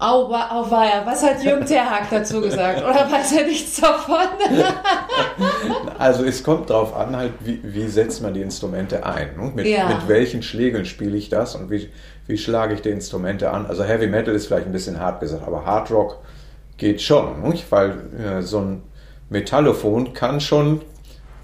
Au, 0.01 0.33
au 0.33 0.71
weia, 0.71 1.05
was 1.05 1.21
hat 1.21 1.43
Jürgen 1.43 1.63
Terhag 1.63 2.09
dazu 2.09 2.41
gesagt? 2.41 2.79
Oder 2.83 3.11
weiß 3.11 3.33
er 3.33 3.45
nichts 3.45 3.79
davon? 3.79 4.25
also 5.99 6.25
es 6.25 6.43
kommt 6.43 6.71
darauf 6.71 6.95
an, 6.95 7.15
halt, 7.15 7.33
wie, 7.41 7.59
wie 7.61 7.87
setzt 7.87 8.23
man 8.23 8.33
die 8.33 8.41
Instrumente 8.41 9.05
ein? 9.05 9.35
Ne? 9.37 9.51
Mit, 9.53 9.67
ja. 9.67 9.89
mit 9.89 10.07
welchen 10.07 10.41
Schlägeln 10.41 10.85
spiele 10.85 11.15
ich 11.15 11.29
das 11.29 11.53
und 11.53 11.69
wie, 11.69 11.91
wie 12.25 12.39
schlage 12.39 12.73
ich 12.73 12.81
die 12.81 12.89
Instrumente 12.89 13.51
an? 13.51 13.67
Also 13.67 13.83
Heavy 13.83 14.07
Metal 14.07 14.33
ist 14.33 14.47
vielleicht 14.47 14.65
ein 14.65 14.71
bisschen 14.71 14.99
hart 14.99 15.19
gesagt, 15.19 15.45
aber 15.45 15.67
Hard 15.67 15.91
Rock 15.91 16.17
geht 16.77 16.99
schon, 16.99 17.43
nicht? 17.43 17.71
weil 17.71 17.91
äh, 18.17 18.41
so 18.41 18.57
ein 18.57 18.81
Metallophon 19.29 20.13
kann 20.13 20.41
schon 20.41 20.81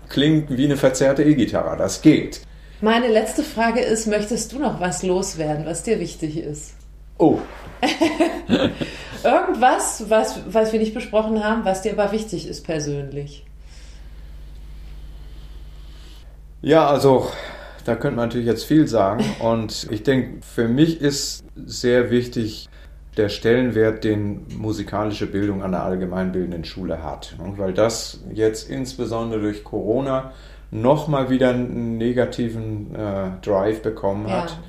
klingt 0.09 0.49
wie 0.49 0.65
eine 0.65 0.77
verzerrte 0.77 1.23
E-Gitarre. 1.23 1.77
Das 1.77 2.01
geht. 2.01 2.41
Meine 2.81 3.07
letzte 3.07 3.43
Frage 3.43 3.81
ist, 3.81 4.07
möchtest 4.07 4.51
du 4.51 4.57
noch 4.57 4.79
was 4.79 5.03
loswerden, 5.03 5.67
was 5.67 5.83
dir 5.83 5.99
wichtig 5.99 6.37
ist? 6.37 6.76
Oh. 7.17 7.39
Irgendwas, 9.23 10.09
was, 10.09 10.41
was 10.47 10.71
wir 10.71 10.79
nicht 10.79 10.93
besprochen 10.93 11.43
haben, 11.43 11.65
was 11.65 11.81
dir 11.81 11.93
aber 11.93 12.11
wichtig 12.11 12.47
ist 12.47 12.63
persönlich. 12.63 13.45
Ja, 16.61 16.87
also 16.87 17.29
da 17.85 17.95
könnte 17.95 18.17
man 18.17 18.27
natürlich 18.27 18.47
jetzt 18.47 18.65
viel 18.65 18.87
sagen. 18.87 19.23
Und 19.39 19.87
ich 19.91 20.03
denke, 20.03 20.41
für 20.45 20.67
mich 20.67 21.01
ist 21.01 21.43
sehr 21.55 22.11
wichtig 22.11 22.69
der 23.15 23.29
Stellenwert, 23.29 24.03
den 24.03 24.45
musikalische 24.57 25.25
Bildung 25.25 25.63
an 25.63 25.71
der 25.71 25.83
allgemeinbildenden 25.83 26.65
Schule 26.65 27.03
hat. 27.03 27.35
Weil 27.39 27.73
das 27.73 28.23
jetzt 28.33 28.69
insbesondere 28.69 29.41
durch 29.41 29.63
Corona 29.63 30.31
nochmal 30.69 31.29
wieder 31.29 31.49
einen 31.49 31.97
negativen 31.97 32.93
äh, 32.93 33.29
Drive 33.41 33.81
bekommen 33.81 34.29
hat. 34.29 34.59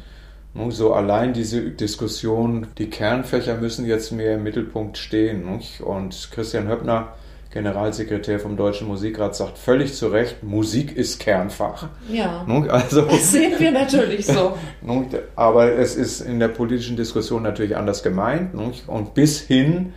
So 0.70 0.92
allein 0.92 1.32
diese 1.34 1.70
Diskussion, 1.70 2.66
die 2.78 2.90
Kernfächer 2.90 3.56
müssen 3.56 3.86
jetzt 3.86 4.10
mehr 4.12 4.34
im 4.34 4.42
Mittelpunkt 4.42 4.98
stehen. 4.98 5.44
Und 5.80 6.30
Christian 6.32 6.68
Höppner 6.68 7.12
Generalsekretär 7.50 8.40
vom 8.40 8.58
Deutschen 8.58 8.88
Musikrat 8.88 9.34
sagt 9.34 9.56
völlig 9.56 9.94
zu 9.94 10.08
Recht, 10.08 10.42
Musik 10.42 10.94
ist 10.94 11.18
Kernfach. 11.18 11.88
Ja. 12.10 12.44
Also, 12.68 13.02
das 13.02 13.32
sehen 13.32 13.54
wir 13.58 13.70
natürlich 13.70 14.26
so. 14.26 14.58
Aber 15.36 15.72
es 15.72 15.96
ist 15.96 16.20
in 16.20 16.40
der 16.40 16.48
politischen 16.48 16.96
Diskussion 16.96 17.42
natürlich 17.42 17.76
anders 17.76 18.02
gemeint. 18.02 18.54
Und 18.86 19.14
bis 19.14 19.40
hin 19.40 19.94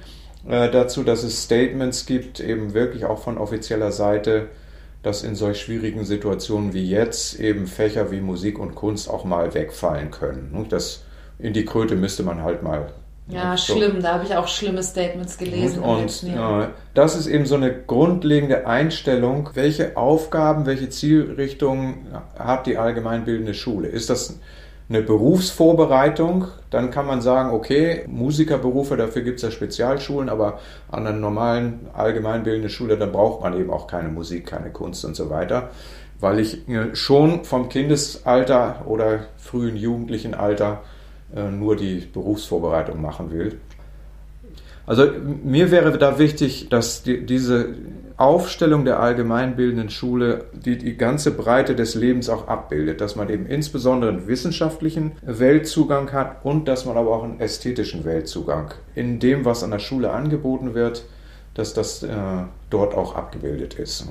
äh, 0.47 0.72
dazu, 0.72 1.04
dass 1.04 1.24
es 1.24 1.43
Statements 1.43 2.06
gibt, 2.06 2.39
eben 2.39 2.74
wirklich 2.74 3.04
auch 3.04 3.20
von 3.20 3.38
offizieller 3.38 3.91
Seite, 3.91 4.47
dass 5.04 5.24
in 5.24 5.36
solch 5.36 5.62
schwierigen 5.62 6.06
Situationen 6.06 6.74
wie 6.74 6.88
jetzt 6.88 7.39
eben 7.39 7.68
Fächer 7.68 8.12
wie 8.12 8.22
Musik 8.22 8.60
und 8.60 8.76
Kunst 8.76 9.10
auch 9.10 9.26
mal 9.26 9.54
wegfallen 9.54 10.12
können. 10.12 10.68
Das 10.70 11.04
in 11.39 11.54
die 11.54 11.66
Kröte 11.66 11.95
müsste 11.95 12.24
man 12.24 12.43
halt 12.43 12.62
mal 12.62 12.91
ja, 13.28 13.56
so. 13.56 13.76
schlimm. 13.76 14.02
Da 14.02 14.16
habe 14.16 14.26
ich 14.26 14.36
auch 14.36 14.47
schlimme 14.47 14.84
Statements 14.84 15.38
gelesen. 15.38 15.82
Und, 15.82 16.24
und 16.24 16.30
äh, 16.30 16.68
das 16.93 17.16
ist 17.16 17.28
eben 17.28 17.45
so 17.45 17.56
eine 17.56 17.74
grundlegende 17.74 18.68
Einstellung. 18.68 19.49
Welche 19.54 19.95
Aufgaben, 19.97 20.66
welche 20.66 20.89
Zielrichtungen 20.89 22.08
hat 22.38 22.66
die 22.68 22.78
allgemeinbildende 22.78 23.54
Schule? 23.54 23.88
Ist 23.88 24.10
das 24.10 24.39
eine 24.91 25.01
Berufsvorbereitung? 25.01 26.47
Dann 26.69 26.91
kann 26.91 27.07
man 27.07 27.21
sagen, 27.21 27.51
okay, 27.51 28.03
Musikerberufe, 28.07 28.97
dafür 28.97 29.21
gibt 29.21 29.37
es 29.37 29.43
ja 29.43 29.51
Spezialschulen, 29.51 30.29
aber 30.29 30.59
an 30.89 31.07
einer 31.07 31.17
normalen 31.17 31.87
allgemeinbildenden 31.93 32.69
Schule, 32.69 32.97
da 32.97 33.05
braucht 33.05 33.41
man 33.41 33.57
eben 33.57 33.71
auch 33.71 33.87
keine 33.87 34.09
Musik, 34.09 34.47
keine 34.47 34.69
Kunst 34.71 35.05
und 35.05 35.15
so 35.15 35.29
weiter. 35.29 35.69
Weil 36.19 36.39
ich 36.39 36.67
äh, 36.67 36.95
schon 36.95 37.45
vom 37.45 37.69
Kindesalter 37.69 38.83
oder 38.85 39.27
frühen 39.37 39.77
jugendlichen 39.77 40.33
Alter 40.33 40.81
äh, 41.35 41.49
nur 41.49 41.75
die 41.75 42.07
Berufsvorbereitung 42.13 43.01
machen 43.01 43.31
will. 43.31 43.59
Also 44.85 45.07
mir 45.43 45.71
wäre 45.71 45.97
da 45.97 46.19
wichtig, 46.19 46.67
dass 46.69 47.03
die, 47.03 47.25
diese 47.25 47.69
Aufstellung 48.22 48.86
der 48.86 48.99
allgemeinbildenden 48.99 49.89
Schule 49.89 50.45
die, 50.53 50.78
die 50.78 50.95
ganze 50.95 51.32
Breite 51.32 51.76
des 51.76 51.95
Lebens 51.95 52.30
auch 52.30 52.47
abbildet, 52.47 53.01
dass 53.01 53.15
man 53.15 53.30
eben 53.30 53.47
insbesondere 53.47 54.11
einen 54.11 54.28
wissenschaftlichen 54.28 55.13
Weltzugang 55.24 56.11
hat 56.13 56.45
und 56.45 56.67
dass 56.67 56.86
man 56.86 56.97
aber 56.97 57.15
auch 57.15 57.24
einen 57.24 57.39
ästhetischen 57.39 58.05
Weltzugang 58.05 58.76
in 58.93 59.19
dem, 59.19 59.43
was 59.43 59.63
an 59.63 59.72
der 59.72 59.80
Schule 59.80 60.11
angeboten 60.11 60.76
wird, 60.76 61.03
dass 61.55 61.74
das 61.74 62.03
äh, 62.03 62.15
dort 62.69 62.93
auch 62.93 63.15
abgebildet 63.15 63.74
ist. 63.74 64.07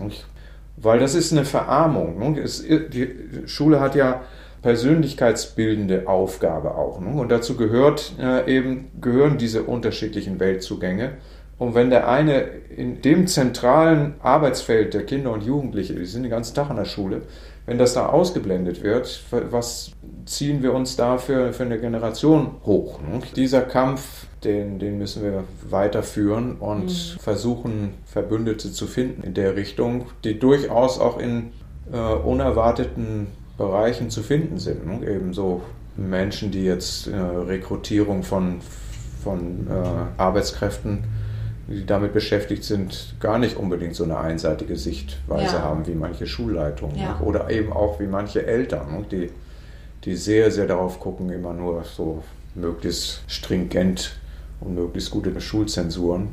Weil 0.77 0.99
das 0.99 1.15
ist 1.15 1.31
eine 1.31 1.45
Verarmung. 1.45 2.37
Es, 2.37 2.63
die 2.63 3.15
Schule 3.47 3.79
hat 3.79 3.95
ja 3.95 4.23
persönlichkeitsbildende 4.63 6.09
Aufgabe 6.09 6.75
auch. 6.75 6.99
Und 6.99 7.31
dazu 7.31 7.57
gehört 7.57 8.13
äh, 8.21 8.53
eben, 8.53 8.91
gehören 9.01 9.39
diese 9.39 9.63
unterschiedlichen 9.63 10.41
Weltzugänge. 10.41 11.13
Und 11.61 11.75
wenn 11.75 11.91
der 11.91 12.09
eine 12.09 12.41
in 12.75 13.03
dem 13.03 13.27
zentralen 13.27 14.15
Arbeitsfeld 14.23 14.95
der 14.95 15.05
Kinder 15.05 15.31
und 15.31 15.45
Jugendliche, 15.45 15.93
die 15.93 16.07
sind 16.07 16.23
den 16.23 16.31
ganzen 16.31 16.55
Tag 16.55 16.71
an 16.71 16.77
der 16.77 16.87
Schule, 16.87 17.21
wenn 17.67 17.77
das 17.77 17.93
da 17.93 18.07
ausgeblendet 18.07 18.83
wird, 18.83 19.23
was 19.51 19.93
ziehen 20.25 20.63
wir 20.63 20.73
uns 20.73 20.97
da 20.97 21.19
für, 21.19 21.53
für 21.53 21.65
eine 21.65 21.79
Generation 21.79 22.53
hoch? 22.65 23.03
Ne? 23.03 23.21
Dieser 23.37 23.61
Kampf, 23.61 24.27
den, 24.43 24.79
den 24.79 24.97
müssen 24.97 25.23
wir 25.23 25.45
weiterführen 25.69 26.57
und 26.57 26.87
mhm. 26.87 27.21
versuchen, 27.21 27.91
Verbündete 28.07 28.73
zu 28.73 28.87
finden 28.87 29.23
in 29.23 29.35
der 29.35 29.55
Richtung, 29.55 30.07
die 30.25 30.39
durchaus 30.39 30.99
auch 30.99 31.19
in 31.19 31.53
äh, 31.93 31.99
unerwarteten 31.99 33.27
Bereichen 33.59 34.09
zu 34.09 34.23
finden 34.23 34.59
sind. 34.59 34.87
Ne? 34.87 35.07
Eben 35.07 35.35
so 35.35 35.61
Menschen, 35.95 36.53
die 36.53 36.65
jetzt 36.65 37.07
äh, 37.07 37.17
Rekrutierung 37.17 38.23
von, 38.23 38.63
von 39.23 39.67
äh, 39.69 40.21
Arbeitskräften, 40.21 41.20
die 41.71 41.87
damit 41.87 42.13
beschäftigt 42.13 42.65
sind, 42.65 43.15
gar 43.21 43.39
nicht 43.39 43.57
unbedingt 43.57 43.95
so 43.95 44.03
eine 44.03 44.19
einseitige 44.19 44.77
Sichtweise 44.77 45.57
ja. 45.57 45.63
haben 45.63 45.87
wie 45.87 45.95
manche 45.95 46.27
Schulleitungen 46.27 46.99
ja. 46.99 47.19
ne? 47.19 47.25
oder 47.25 47.49
eben 47.49 47.73
auch 47.73 48.01
wie 48.01 48.07
manche 48.07 48.45
Eltern, 48.45 48.93
ne? 48.93 49.05
die, 49.11 49.31
die 50.05 50.17
sehr, 50.17 50.51
sehr 50.51 50.67
darauf 50.67 50.99
gucken, 50.99 51.31
immer 51.31 51.53
nur 51.53 51.85
so 51.85 52.25
möglichst 52.57 53.23
stringent 53.29 54.17
und 54.61 54.75
möglichst 54.75 55.13
gute 55.13 55.41
Schulzensuren. 55.41 56.29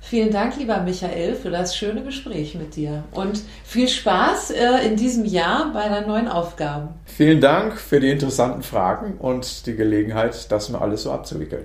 Vielen 0.00 0.30
Dank, 0.30 0.56
lieber 0.56 0.80
Michael, 0.80 1.34
für 1.34 1.50
das 1.50 1.76
schöne 1.76 2.02
Gespräch 2.02 2.54
mit 2.54 2.74
dir 2.76 3.04
und 3.12 3.42
viel 3.64 3.88
Spaß 3.88 4.52
äh, 4.52 4.86
in 4.86 4.96
diesem 4.96 5.24
Jahr 5.24 5.72
bei 5.72 5.88
deinen 5.88 6.06
neuen 6.06 6.28
Aufgaben. 6.28 6.88
Vielen 7.04 7.40
Dank 7.40 7.78
für 7.78 8.00
die 8.00 8.10
interessanten 8.10 8.62
Fragen 8.62 9.18
und 9.18 9.66
die 9.66 9.74
Gelegenheit, 9.74 10.50
das 10.50 10.70
mal 10.70 10.78
alles 10.78 11.02
so 11.02 11.12
abzuwickeln. 11.12 11.64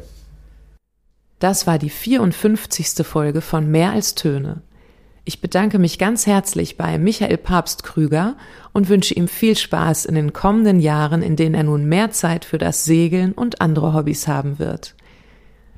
Das 1.46 1.68
war 1.68 1.78
die 1.78 1.92
54. 1.92 3.06
Folge 3.06 3.40
von 3.40 3.70
Mehr 3.70 3.92
als 3.92 4.16
Töne. 4.16 4.64
Ich 5.26 5.42
bedanke 5.42 5.78
mich 5.78 6.00
ganz 6.00 6.26
herzlich 6.26 6.76
bei 6.76 6.98
Michael 6.98 7.38
Papst 7.38 7.84
Krüger 7.84 8.36
und 8.74 8.90
wünsche 8.90 9.14
ihm 9.14 9.28
viel 9.28 9.56
Spaß 9.56 10.06
in 10.06 10.16
den 10.16 10.34
kommenden 10.34 10.80
Jahren, 10.80 11.22
in 11.22 11.36
denen 11.36 11.54
er 11.54 11.62
nun 11.62 11.86
mehr 11.86 12.10
Zeit 12.10 12.46
für 12.46 12.58
das 12.58 12.84
Segeln 12.86 13.32
und 13.32 13.62
andere 13.62 13.94
Hobbys 13.94 14.28
haben 14.28 14.58
wird. 14.58 14.96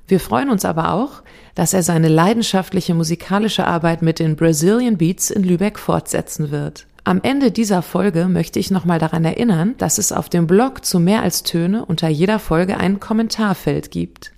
Wir 0.07 0.21
freuen 0.21 0.49
uns 0.49 0.63
aber 0.63 0.93
auch, 0.93 1.21
dass 1.53 1.73
er 1.73 1.83
seine 1.83 2.07
leidenschaftliche 2.07 2.93
musikalische 2.93 3.67
Arbeit 3.67 4.01
mit 4.01 4.19
den 4.19 4.37
Brazilian 4.37 4.95
Beats 4.95 5.31
in 5.31 5.43
Lübeck 5.43 5.79
fortsetzen 5.79 6.49
wird. 6.49 6.87
Am 7.03 7.19
Ende 7.23 7.51
dieser 7.51 7.81
Folge 7.81 8.29
möchte 8.29 8.57
ich 8.57 8.71
nochmal 8.71 8.99
daran 8.99 9.25
erinnern, 9.25 9.75
dass 9.79 9.97
es 9.97 10.13
auf 10.13 10.29
dem 10.29 10.47
Blog 10.47 10.85
zu 10.85 11.01
mehr 11.01 11.23
als 11.23 11.43
Töne 11.43 11.83
unter 11.83 12.07
jeder 12.07 12.39
Folge 12.39 12.77
ein 12.77 13.01
Kommentarfeld 13.01 13.91
gibt. 13.91 14.31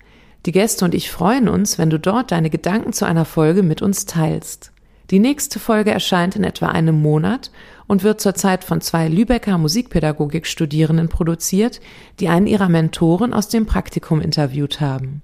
Die 0.45 0.51
Gäste 0.51 0.85
und 0.85 0.95
ich 0.95 1.11
freuen 1.11 1.49
uns, 1.49 1.77
wenn 1.77 1.89
du 1.89 1.99
dort 1.99 2.31
deine 2.31 2.49
Gedanken 2.49 2.93
zu 2.93 3.05
einer 3.05 3.25
Folge 3.25 3.63
mit 3.63 3.81
uns 3.81 4.05
teilst. 4.05 4.71
Die 5.11 5.19
nächste 5.19 5.59
Folge 5.59 5.91
erscheint 5.91 6.35
in 6.35 6.43
etwa 6.43 6.67
einem 6.67 7.01
Monat 7.01 7.51
und 7.87 8.03
wird 8.03 8.21
zurzeit 8.21 8.63
von 8.63 8.79
zwei 8.79 9.07
Lübecker 9.07 9.57
Musikpädagogikstudierenden 9.57 11.09
produziert, 11.09 11.81
die 12.19 12.29
einen 12.29 12.47
ihrer 12.47 12.69
Mentoren 12.69 13.33
aus 13.33 13.49
dem 13.49 13.65
Praktikum 13.65 14.21
interviewt 14.21 14.79
haben. 14.79 15.23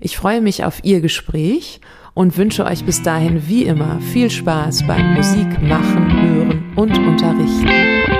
Ich 0.00 0.16
freue 0.16 0.40
mich 0.40 0.64
auf 0.64 0.84
Ihr 0.84 1.00
Gespräch 1.00 1.80
und 2.14 2.36
wünsche 2.36 2.64
euch 2.64 2.84
bis 2.84 3.02
dahin 3.02 3.48
wie 3.48 3.64
immer 3.64 4.00
viel 4.00 4.30
Spaß 4.30 4.86
beim 4.86 5.14
Musik 5.14 5.60
machen, 5.60 6.22
hören 6.22 6.72
und 6.76 6.96
unterrichten. 6.96 8.17